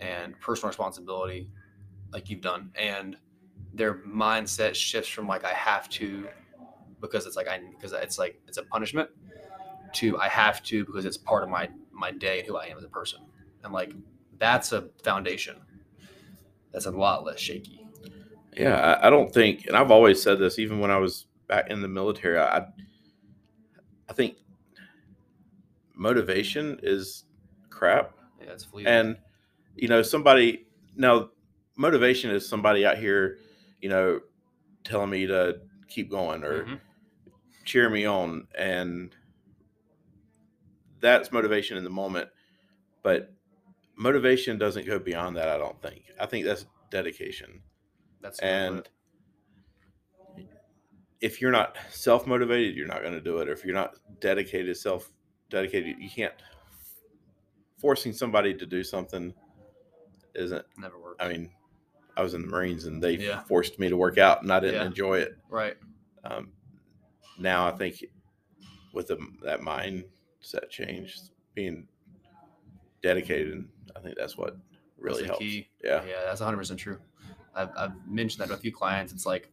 and 0.00 0.38
personal 0.40 0.68
responsibility 0.68 1.50
like 2.12 2.30
you've 2.30 2.40
done. 2.40 2.70
And 2.78 3.16
their 3.74 3.94
mindset 3.94 4.74
shifts 4.74 5.10
from 5.10 5.26
like 5.28 5.44
I 5.44 5.52
have 5.52 5.88
to 5.90 6.28
because 7.00 7.26
it's 7.26 7.36
like 7.36 7.48
I 7.48 7.60
because 7.70 7.92
it's 7.92 8.18
like 8.18 8.40
it's 8.48 8.58
a 8.58 8.62
punishment 8.64 9.10
to 9.94 10.18
I 10.18 10.28
have 10.28 10.62
to 10.64 10.84
because 10.84 11.04
it's 11.04 11.16
part 11.16 11.42
of 11.42 11.48
my 11.50 11.68
my 11.92 12.10
day 12.10 12.40
and 12.40 12.48
who 12.48 12.56
I 12.56 12.66
am 12.66 12.78
as 12.78 12.84
a 12.84 12.88
person. 12.88 13.20
And 13.64 13.72
like 13.72 13.92
that's 14.38 14.72
a 14.72 14.88
foundation. 15.04 15.56
That's 16.72 16.86
a 16.86 16.90
lot 16.90 17.24
less 17.24 17.40
shaky 17.40 17.85
Yeah, 18.56 18.76
I, 19.02 19.06
I 19.06 19.10
don't 19.10 19.32
think, 19.32 19.66
and 19.66 19.76
I've 19.76 19.90
always 19.90 20.20
said 20.22 20.38
this, 20.38 20.58
even 20.58 20.78
when 20.80 20.90
I 20.90 20.96
was 20.98 21.26
back 21.48 21.70
in 21.70 21.82
the 21.82 21.88
military. 21.88 22.38
I, 22.38 22.66
I 24.08 24.12
think 24.12 24.36
motivation 25.94 26.78
is 26.82 27.24
crap. 27.70 28.12
yeah 28.40 28.52
it's 28.52 28.64
fleeting 28.64 28.92
and 28.92 29.16
you 29.74 29.88
know 29.88 30.02
somebody 30.02 30.66
now 30.94 31.30
motivation 31.76 32.30
is 32.30 32.46
somebody 32.48 32.84
out 32.84 32.98
here 32.98 33.38
you 33.80 33.88
know 33.88 34.20
telling 34.84 35.10
me 35.10 35.26
to 35.26 35.58
keep 35.88 36.10
going 36.10 36.44
or 36.44 36.64
Mhm. 36.64 36.80
cheer 37.64 37.88
me 37.88 38.04
on 38.04 38.46
and 38.56 39.14
that's 41.00 41.32
motivation 41.32 41.76
in 41.78 41.84
the 41.84 41.90
moment 41.90 42.28
but 43.02 43.32
motivation 43.96 44.58
doesn't 44.58 44.86
go 44.86 44.98
beyond 44.98 45.36
that 45.36 45.48
i 45.48 45.56
don't 45.56 45.80
think 45.80 46.02
i 46.20 46.26
think 46.26 46.44
that's 46.44 46.66
dedication 46.90 47.62
that's 48.26 48.38
and 48.40 48.88
if 51.20 51.40
you're 51.40 51.50
not 51.50 51.76
self-motivated 51.90 52.76
you're 52.76 52.86
not 52.86 53.00
going 53.00 53.12
to 53.14 53.20
do 53.20 53.38
it 53.38 53.48
or 53.48 53.52
if 53.52 53.64
you're 53.64 53.74
not 53.74 53.94
dedicated 54.20 54.76
self 54.76 55.10
dedicated 55.50 55.96
you 55.98 56.10
can't 56.10 56.34
forcing 57.78 58.12
somebody 58.12 58.52
to 58.54 58.66
do 58.66 58.82
something 58.82 59.32
isn't 60.34 60.64
never 60.76 60.98
works 61.00 61.16
I 61.20 61.28
mean, 61.28 61.50
I 62.16 62.22
was 62.22 62.34
in 62.34 62.42
the 62.42 62.48
Marines 62.48 62.84
and 62.86 63.02
they 63.02 63.12
Yeah. 63.16 63.42
forced 63.44 63.78
me 63.78 63.88
to 63.88 63.96
work 63.96 64.18
out 64.18 64.42
and 64.42 64.52
I 64.52 64.60
didn't 64.60 64.76
Yeah. 64.76 64.86
enjoy 64.86 65.18
it. 65.18 65.36
Right. 65.50 65.76
Um, 66.24 66.52
now 67.38 67.66
I 67.68 67.72
think 67.72 68.04
with 68.92 69.08
the, 69.08 69.18
that 69.42 69.60
mindset 69.60 70.68
change, 70.70 71.18
being 71.54 71.86
dedicated, 73.02 73.66
I 73.94 74.00
think 74.00 74.16
that's 74.16 74.36
what 74.36 74.56
really 74.98 75.24
helps. 75.24 75.40
key. 75.40 75.68
Yeah. 75.84 76.02
Yeah, 76.04 76.22
that's 76.24 76.40
100% 76.40 76.78
true. 76.78 76.98
I've, 77.56 77.70
I've 77.76 77.92
mentioned 78.06 78.42
that 78.42 78.48
to 78.48 78.54
a 78.54 78.58
few 78.58 78.72
clients. 78.72 79.12
It's 79.12 79.26
like 79.26 79.50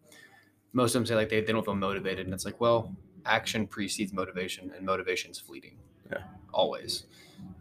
most 0.74 0.94
of 0.94 1.00
them 1.00 1.06
say 1.06 1.16
like 1.16 1.30
they, 1.30 1.42
they 1.42 1.54
don't 1.54 1.64
feel 1.64 1.76
motivated. 1.76 2.26
And 2.26 2.34
it's 2.34 2.46
like, 2.46 2.60
well, 2.60 2.96
action 3.26 3.66
precedes 3.68 4.14
motivation 4.14 4.72
and 4.76 4.86
motivation 4.86 5.32
is 5.32 5.40
fleeting. 5.40 5.78
Yeah. 6.12 6.24
Always. 6.54 7.06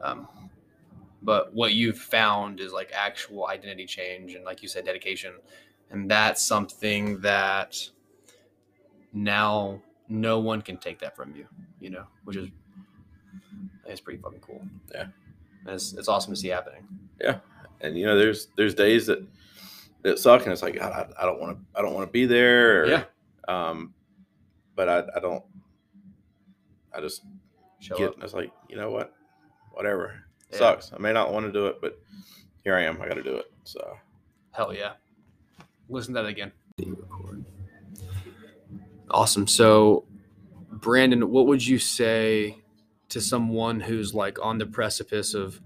Um, 0.00 0.28
but 1.22 1.54
what 1.54 1.72
you've 1.74 1.98
found 1.98 2.60
is 2.60 2.72
like 2.72 2.90
actual 2.92 3.46
identity 3.46 3.86
change 3.86 4.34
and 4.34 4.44
like 4.44 4.62
you 4.62 4.68
said, 4.68 4.84
dedication. 4.84 5.34
And 5.90 6.10
that's 6.10 6.42
something 6.42 7.20
that 7.20 7.78
now 9.12 9.80
no 10.08 10.40
one 10.40 10.62
can 10.62 10.76
take 10.76 10.98
that 10.98 11.14
from 11.14 11.34
you, 11.36 11.46
you 11.80 11.90
know, 11.90 12.04
which 12.24 12.36
is, 12.36 12.48
it's 13.86 14.00
pretty 14.00 14.20
fucking 14.20 14.40
cool. 14.40 14.62
Yeah. 14.92 15.06
And 15.64 15.74
it's, 15.74 15.92
it's 15.92 16.08
awesome 16.08 16.34
to 16.34 16.40
see 16.40 16.48
happening. 16.48 16.88
Yeah, 17.20 17.38
and 17.80 17.96
you 17.96 18.04
know, 18.04 18.18
there's 18.18 18.48
there's 18.56 18.74
days 18.74 19.06
that 19.06 19.24
that 20.02 20.18
suck, 20.18 20.42
and 20.42 20.52
it's 20.52 20.62
like 20.62 20.78
God, 20.78 20.92
I, 20.92 21.22
I 21.22 21.26
don't 21.26 21.40
want 21.40 21.58
to 21.58 21.78
I 21.78 21.82
don't 21.82 21.94
want 21.94 22.06
to 22.06 22.12
be 22.12 22.26
there. 22.26 22.82
Or, 22.82 22.86
Yeah. 22.86 23.04
Um, 23.48 23.94
but 24.74 24.88
I 24.88 25.02
I 25.16 25.20
don't. 25.20 25.44
I 26.94 27.00
just 27.00 27.22
Show 27.80 27.96
get. 27.96 28.08
up. 28.10 28.22
It's 28.22 28.34
like 28.34 28.50
you 28.68 28.76
know 28.76 28.90
what, 28.90 29.12
whatever. 29.72 30.24
Yeah. 30.50 30.58
Sucks. 30.58 30.92
I 30.92 30.98
may 30.98 31.12
not 31.12 31.32
want 31.32 31.46
to 31.46 31.52
do 31.52 31.66
it, 31.66 31.80
but 31.80 31.98
here 32.64 32.76
I 32.76 32.82
am. 32.82 33.00
I 33.00 33.08
got 33.08 33.14
to 33.14 33.22
do 33.22 33.36
it. 33.36 33.46
So 33.64 33.96
Hell 34.52 34.74
yeah. 34.74 34.92
Listen 35.88 36.14
to 36.14 36.22
that 36.22 36.28
again. 36.28 36.52
Awesome. 39.10 39.46
So, 39.46 40.04
Brandon, 40.70 41.30
what 41.30 41.46
would 41.46 41.66
you 41.66 41.78
say 41.78 42.58
to 43.10 43.20
someone 43.20 43.80
who's 43.80 44.14
like 44.14 44.38
on 44.42 44.58
the 44.58 44.66
precipice 44.66 45.34
of 45.34 45.60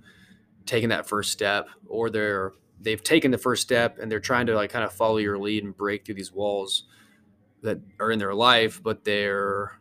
taking 0.64 0.88
that 0.88 1.06
first 1.06 1.30
step 1.32 1.68
or 1.86 2.10
they're 2.10 2.52
they've 2.80 3.02
taken 3.02 3.30
the 3.30 3.38
first 3.38 3.62
step 3.62 3.98
and 3.98 4.10
they're 4.10 4.20
trying 4.20 4.46
to 4.46 4.54
like 4.54 4.70
kind 4.70 4.84
of 4.84 4.92
follow 4.92 5.16
your 5.16 5.38
lead 5.38 5.64
and 5.64 5.76
break 5.76 6.04
through 6.04 6.14
these 6.14 6.32
walls 6.32 6.84
that 7.62 7.80
are 8.00 8.10
in 8.10 8.18
their 8.18 8.34
life, 8.34 8.82
but 8.82 9.04
they're 9.04 9.78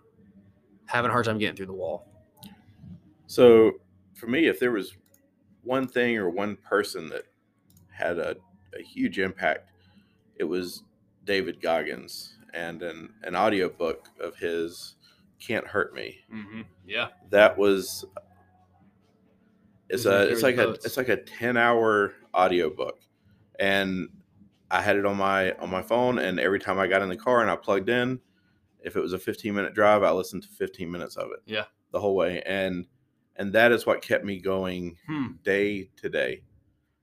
having 0.85 1.09
a 1.09 1.11
hard 1.11 1.25
time 1.25 1.37
getting 1.37 1.55
through 1.55 1.65
the 1.65 1.73
wall? 1.73 2.07
So 3.27 3.73
for 4.13 4.27
me, 4.27 4.47
if 4.47 4.59
there 4.59 4.71
was 4.71 4.95
one 5.63 5.87
thing 5.87 6.17
or 6.17 6.29
one 6.29 6.57
person 6.57 7.09
that 7.09 7.23
had 7.91 8.17
a, 8.17 8.35
a 8.77 8.81
huge 8.83 9.19
impact, 9.19 9.71
it 10.37 10.43
was 10.43 10.83
David 11.23 11.61
Goggins 11.61 12.37
and 12.53 12.81
an, 12.83 13.09
an 13.23 13.35
audiobook 13.35 14.09
of 14.19 14.37
his 14.37 14.95
Can't 15.39 15.65
Hurt 15.65 15.93
Me. 15.93 16.17
Mm-hmm. 16.33 16.61
Yeah. 16.87 17.07
That 17.29 17.57
was 17.57 18.05
it's 19.89 20.05
a 20.05 20.29
it's 20.29 20.43
like 20.43 20.57
a 20.57 20.69
it's 20.71 20.97
like 20.97 21.09
a 21.09 21.17
10 21.17 21.57
hour 21.57 22.13
audiobook. 22.35 22.99
And 23.59 24.09
I 24.71 24.81
had 24.81 24.95
it 24.95 25.05
on 25.05 25.17
my 25.17 25.53
on 25.53 25.69
my 25.69 25.81
phone 25.81 26.19
and 26.19 26.39
every 26.39 26.59
time 26.59 26.79
I 26.79 26.87
got 26.87 27.01
in 27.01 27.09
the 27.09 27.15
car 27.17 27.41
and 27.41 27.49
I 27.51 27.55
plugged 27.55 27.89
in, 27.89 28.19
if 28.81 28.95
it 28.95 28.99
was 28.99 29.13
a 29.13 29.19
15 29.19 29.53
minute 29.53 29.73
drive, 29.73 30.03
I 30.03 30.11
listened 30.11 30.43
to 30.43 30.49
15 30.49 30.89
minutes 30.91 31.15
of 31.15 31.31
it. 31.31 31.39
Yeah. 31.45 31.65
The 31.91 31.99
whole 31.99 32.15
way. 32.15 32.41
And 32.45 32.85
and 33.35 33.51
that 33.53 33.71
is 33.71 33.85
what 33.85 34.01
kept 34.01 34.25
me 34.25 34.39
going 34.39 34.97
Hmm. 35.07 35.27
day 35.43 35.89
to 35.97 36.09
day 36.09 36.43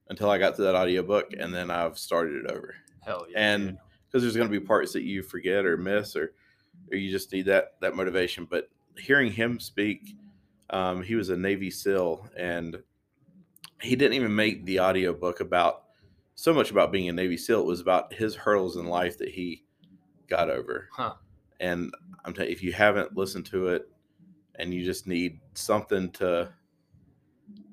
until 0.08 0.30
I 0.30 0.38
got 0.38 0.56
to 0.56 0.62
that 0.62 0.74
audiobook 0.74 1.32
and 1.38 1.54
then 1.54 1.70
I've 1.70 1.98
started 1.98 2.44
it 2.44 2.50
over. 2.50 2.74
Hell 3.00 3.26
yeah. 3.30 3.38
And. 3.54 3.78
Because 4.08 4.24
there's 4.24 4.36
going 4.36 4.46
to 4.52 4.60
be 4.60 4.62
parts 4.62 4.92
that 4.92 5.04
you 5.04 5.22
forget 5.22 5.64
or 5.64 5.78
miss 5.78 6.16
or 6.16 6.34
or 6.90 6.98
you 6.98 7.10
just 7.10 7.32
need 7.32 7.46
that 7.46 7.76
that 7.80 7.96
motivation. 7.96 8.44
But 8.44 8.68
hearing 8.98 9.32
him 9.32 9.58
speak, 9.58 10.16
um, 10.72 11.02
he 11.02 11.14
was 11.14 11.28
a 11.28 11.36
Navy 11.36 11.70
SEAL 11.70 12.28
and 12.36 12.82
he 13.80 13.94
didn't 13.96 14.14
even 14.14 14.34
make 14.34 14.64
the 14.64 14.80
audiobook 14.80 15.40
about 15.40 15.84
so 16.34 16.52
much 16.54 16.70
about 16.70 16.90
being 16.92 17.08
a 17.08 17.12
Navy 17.12 17.36
SEAL. 17.36 17.60
It 17.60 17.66
was 17.66 17.80
about 17.80 18.12
his 18.12 18.34
hurdles 18.34 18.76
in 18.76 18.86
life 18.86 19.18
that 19.18 19.28
he 19.28 19.64
got 20.28 20.50
over. 20.50 20.88
Huh. 20.92 21.14
And 21.60 21.92
I'm 22.24 22.32
telling 22.32 22.48
you, 22.50 22.56
if 22.56 22.62
you 22.62 22.72
haven't 22.72 23.16
listened 23.16 23.46
to 23.46 23.68
it 23.68 23.88
and 24.56 24.72
you 24.72 24.84
just 24.84 25.06
need 25.06 25.40
something 25.54 26.10
to 26.12 26.48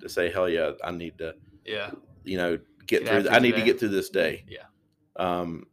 to 0.01 0.09
say, 0.09 0.31
hell 0.31 0.47
yeah, 0.49 0.71
I 0.83 0.91
need 0.91 1.17
to, 1.17 1.35
Yeah. 1.65 1.91
you 2.23 2.37
know, 2.37 2.57
get 2.87 3.05
Get 3.05 3.23
through. 3.23 3.31
I 3.31 3.39
need 3.39 3.55
to 3.55 3.61
get 3.61 3.79
through 3.79 3.89
this 3.89 4.09
day. 4.09 4.45
Yeah. 4.47 4.63
Um, 5.17 5.65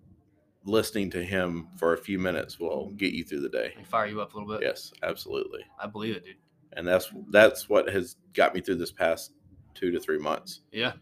listening 0.64 1.10
to 1.10 1.22
him 1.24 1.68
for 1.76 1.92
a 1.94 1.98
few 1.98 2.18
minutes 2.18 2.58
will 2.58 2.90
get 2.96 3.12
you 3.12 3.22
through 3.24 3.40
the 3.40 3.48
day. 3.48 3.72
Like 3.76 3.86
fire 3.86 4.06
you 4.06 4.20
up 4.20 4.34
a 4.34 4.38
little 4.38 4.52
bit. 4.52 4.62
Yes, 4.66 4.92
absolutely. 5.02 5.60
I 5.80 5.86
believe 5.86 6.16
it, 6.16 6.24
dude. 6.24 6.36
And 6.76 6.86
that's 6.86 7.10
that's 7.30 7.68
what 7.68 7.88
has 7.88 8.16
got 8.34 8.54
me 8.54 8.60
through 8.60 8.76
this 8.76 8.92
past 8.92 9.32
two 9.74 9.90
to 9.90 9.98
three 9.98 10.18
months. 10.18 10.60
Yeah. 10.72 10.92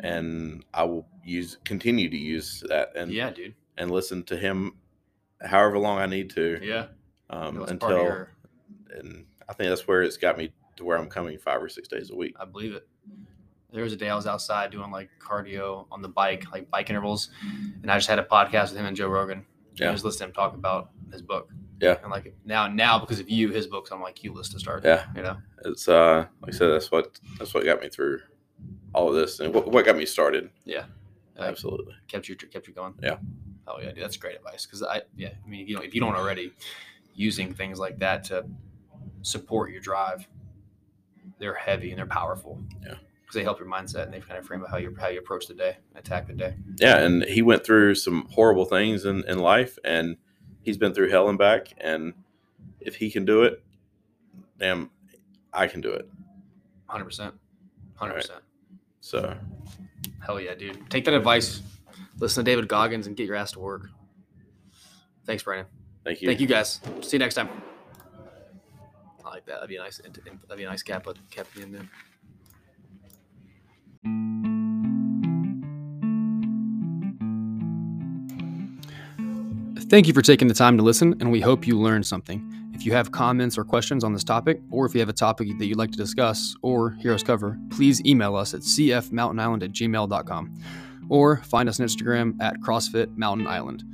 And 0.00 0.64
I 0.72 0.84
will 0.84 1.06
use 1.24 1.58
continue 1.64 2.08
to 2.08 2.16
use 2.16 2.62
that 2.68 2.94
and 2.96 3.10
yeah, 3.12 3.30
dude. 3.30 3.54
and 3.76 3.90
listen 3.90 4.22
to 4.24 4.36
him 4.36 4.72
however 5.42 5.78
long 5.78 5.98
I 5.98 6.06
need 6.06 6.30
to 6.30 6.58
Yeah. 6.62 6.86
um, 7.30 7.58
That's 7.58 7.72
part 7.74 7.92
of 7.92 7.98
until 7.98 8.02
your- 8.02 8.30
and 8.98 9.26
I 9.48 9.52
think 9.52 9.68
that's 9.70 9.86
where 9.86 10.02
it's 10.02 10.16
got 10.16 10.38
me 10.38 10.52
to 10.76 10.84
where 10.84 10.96
I'm 10.98 11.08
coming 11.08 11.38
five 11.38 11.62
or 11.62 11.68
six 11.68 11.88
days 11.88 12.10
a 12.10 12.16
week. 12.16 12.34
I 12.38 12.44
believe 12.44 12.74
it. 12.74 12.86
There 13.72 13.82
was 13.82 13.92
a 13.92 13.96
day 13.96 14.08
I 14.08 14.14
was 14.14 14.26
outside 14.26 14.70
doing 14.70 14.90
like 14.90 15.10
cardio 15.20 15.86
on 15.90 16.00
the 16.02 16.08
bike, 16.08 16.44
like 16.52 16.70
bike 16.70 16.88
intervals, 16.88 17.30
and 17.82 17.90
I 17.90 17.96
just 17.96 18.08
had 18.08 18.18
a 18.18 18.24
podcast 18.24 18.70
with 18.70 18.76
him 18.78 18.86
and 18.86 18.96
Joe 18.96 19.08
Rogan. 19.08 19.44
Yeah. 19.74 19.88
I 19.88 19.92
was 19.92 20.04
listening 20.04 20.28
to 20.28 20.30
him 20.30 20.34
talk 20.34 20.54
about 20.54 20.90
his 21.12 21.20
book. 21.22 21.50
Yeah. 21.80 21.96
And 22.02 22.10
like 22.10 22.34
now, 22.44 22.68
now 22.68 22.98
because 22.98 23.20
of 23.20 23.28
you, 23.28 23.50
his 23.50 23.66
book's 23.66 23.90
on 23.90 24.00
my 24.00 24.12
queue 24.12 24.32
list 24.32 24.52
to 24.52 24.58
start. 24.58 24.84
Yeah. 24.84 25.04
You 25.14 25.22
know. 25.22 25.36
It's 25.64 25.88
uh 25.88 26.26
like 26.40 26.54
I 26.54 26.56
said, 26.56 26.68
that's 26.68 26.90
what 26.90 27.18
that's 27.38 27.52
what 27.54 27.64
got 27.64 27.80
me 27.80 27.88
through 27.88 28.20
all 28.94 29.08
of 29.08 29.14
this 29.14 29.40
and 29.40 29.52
what, 29.54 29.70
what 29.70 29.84
got 29.84 29.96
me 29.96 30.06
started. 30.06 30.50
Like, 31.38 31.50
Absolutely. 31.50 31.94
kept 32.08 32.28
you 32.28 32.36
kept 32.36 32.66
you 32.66 32.74
going. 32.74 32.94
Yeah. 33.02 33.18
Oh 33.66 33.78
yeah, 33.80 33.92
dude, 33.92 34.02
that's 34.02 34.16
great 34.16 34.36
advice. 34.36 34.64
Because 34.64 34.82
I 34.82 35.02
yeah, 35.16 35.30
I 35.44 35.48
mean, 35.48 35.66
you 35.66 35.76
don't 35.76 35.84
if 35.84 35.94
you 35.94 36.00
don't 36.00 36.14
already 36.14 36.52
using 37.14 37.52
things 37.52 37.78
like 37.78 37.98
that 37.98 38.24
to 38.24 38.46
support 39.22 39.70
your 39.70 39.80
drive, 39.80 40.26
they're 41.38 41.54
heavy 41.54 41.90
and 41.90 41.98
they're 41.98 42.06
powerful. 42.06 42.62
Yeah. 42.82 42.94
Because 43.20 43.34
they 43.34 43.42
help 43.42 43.58
your 43.58 43.68
mindset 43.68 44.04
and 44.04 44.14
they 44.14 44.20
kind 44.20 44.38
of 44.38 44.46
frame 44.46 44.64
how 44.70 44.76
you 44.76 44.96
how 44.98 45.08
you 45.08 45.18
approach 45.18 45.46
the 45.46 45.54
day, 45.54 45.76
attack 45.94 46.28
the 46.28 46.32
day. 46.32 46.54
Yeah, 46.78 46.98
and 46.98 47.24
he 47.24 47.42
went 47.42 47.66
through 47.66 47.96
some 47.96 48.28
horrible 48.30 48.64
things 48.64 49.04
in, 49.04 49.24
in 49.28 49.38
life 49.38 49.78
and 49.84 50.16
he's 50.66 50.76
been 50.76 50.92
through 50.92 51.08
hell 51.08 51.28
and 51.28 51.38
back 51.38 51.68
and 51.78 52.12
if 52.80 52.96
he 52.96 53.08
can 53.08 53.24
do 53.24 53.44
it, 53.44 53.62
damn 54.58 54.90
I 55.52 55.68
can 55.68 55.80
do 55.80 55.92
it. 55.92 56.08
Hundred 56.88 57.04
percent. 57.04 57.34
Hundred 57.94 58.14
percent. 58.14 58.40
So 59.00 59.36
Hell 60.20 60.40
yeah, 60.40 60.54
dude. 60.54 60.90
Take 60.90 61.04
that 61.04 61.14
advice. 61.14 61.62
Listen 62.18 62.44
to 62.44 62.50
David 62.50 62.66
Goggins 62.66 63.06
and 63.06 63.16
get 63.16 63.28
your 63.28 63.36
ass 63.36 63.52
to 63.52 63.60
work. 63.60 63.90
Thanks, 65.24 65.44
Brandon. 65.44 65.66
thank 66.04 66.20
you. 66.20 66.26
Thank 66.26 66.40
you 66.40 66.48
guys. 66.48 66.80
See 67.02 67.12
you 67.12 67.20
next 67.20 67.36
time. 67.36 67.48
I 69.24 69.28
like 69.30 69.46
that. 69.46 69.54
That'd 69.54 69.68
be 69.68 69.76
a 69.76 69.80
nice. 69.80 69.98
That'd 69.98 70.56
be 70.56 70.64
a 70.64 70.68
nice 70.68 70.82
cap. 70.82 71.04
But 71.04 71.16
kept 71.30 71.56
me 71.56 71.62
in 71.62 71.70
there. 71.70 71.88
Thank 79.96 80.06
you 80.06 80.12
for 80.12 80.20
taking 80.20 80.46
the 80.46 80.52
time 80.52 80.76
to 80.76 80.82
listen, 80.82 81.14
and 81.20 81.32
we 81.32 81.40
hope 81.40 81.66
you 81.66 81.80
learned 81.80 82.04
something. 82.04 82.46
If 82.74 82.84
you 82.84 82.92
have 82.92 83.12
comments 83.12 83.56
or 83.56 83.64
questions 83.64 84.04
on 84.04 84.12
this 84.12 84.24
topic, 84.24 84.60
or 84.70 84.84
if 84.84 84.92
you 84.92 85.00
have 85.00 85.08
a 85.08 85.14
topic 85.14 85.48
that 85.56 85.64
you'd 85.64 85.78
like 85.78 85.90
to 85.92 85.96
discuss 85.96 86.54
or 86.60 86.90
hear 87.00 87.14
us 87.14 87.22
cover, 87.22 87.58
please 87.70 88.04
email 88.04 88.36
us 88.36 88.52
at 88.52 88.60
cfmountainisland 88.60 89.62
at 89.62 89.72
gmail.com 89.72 90.54
or 91.08 91.38
find 91.38 91.66
us 91.70 91.80
on 91.80 91.86
Instagram 91.86 92.36
at 92.42 92.60
CrossFit 92.60 93.16
Mountain 93.16 93.46
Island. 93.46 93.84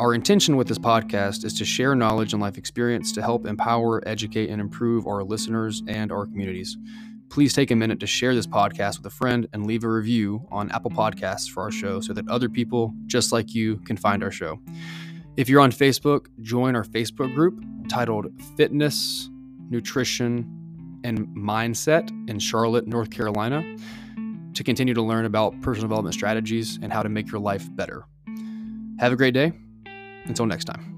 Our 0.00 0.12
intention 0.12 0.54
with 0.58 0.68
this 0.68 0.78
podcast 0.78 1.46
is 1.46 1.54
to 1.54 1.64
share 1.64 1.94
knowledge 1.94 2.34
and 2.34 2.42
life 2.42 2.58
experience 2.58 3.10
to 3.12 3.22
help 3.22 3.46
empower, 3.46 4.06
educate, 4.06 4.50
and 4.50 4.60
improve 4.60 5.06
our 5.06 5.24
listeners 5.24 5.82
and 5.88 6.12
our 6.12 6.26
communities. 6.26 6.76
Please 7.30 7.52
take 7.52 7.70
a 7.70 7.76
minute 7.76 8.00
to 8.00 8.06
share 8.06 8.34
this 8.34 8.46
podcast 8.46 8.98
with 8.98 9.06
a 9.06 9.10
friend 9.10 9.48
and 9.52 9.66
leave 9.66 9.84
a 9.84 9.88
review 9.88 10.46
on 10.50 10.70
Apple 10.70 10.90
Podcasts 10.90 11.50
for 11.50 11.62
our 11.62 11.70
show 11.70 12.00
so 12.00 12.12
that 12.12 12.28
other 12.28 12.48
people 12.48 12.94
just 13.06 13.32
like 13.32 13.54
you 13.54 13.76
can 13.78 13.96
find 13.96 14.22
our 14.22 14.30
show. 14.30 14.60
If 15.36 15.48
you're 15.48 15.60
on 15.60 15.72
Facebook, 15.72 16.26
join 16.42 16.76
our 16.76 16.84
Facebook 16.84 17.34
group 17.34 17.62
titled 17.88 18.28
Fitness, 18.56 19.28
Nutrition, 19.68 21.00
and 21.02 21.26
Mindset 21.36 22.08
in 22.30 22.38
Charlotte, 22.38 22.86
North 22.86 23.10
Carolina 23.10 23.62
to 24.54 24.64
continue 24.64 24.94
to 24.94 25.02
learn 25.02 25.24
about 25.24 25.60
personal 25.60 25.88
development 25.88 26.14
strategies 26.14 26.78
and 26.82 26.92
how 26.92 27.02
to 27.02 27.08
make 27.08 27.30
your 27.30 27.40
life 27.40 27.66
better. 27.74 28.04
Have 29.00 29.12
a 29.12 29.16
great 29.16 29.34
day. 29.34 29.52
Until 30.26 30.46
next 30.46 30.64
time. 30.64 30.93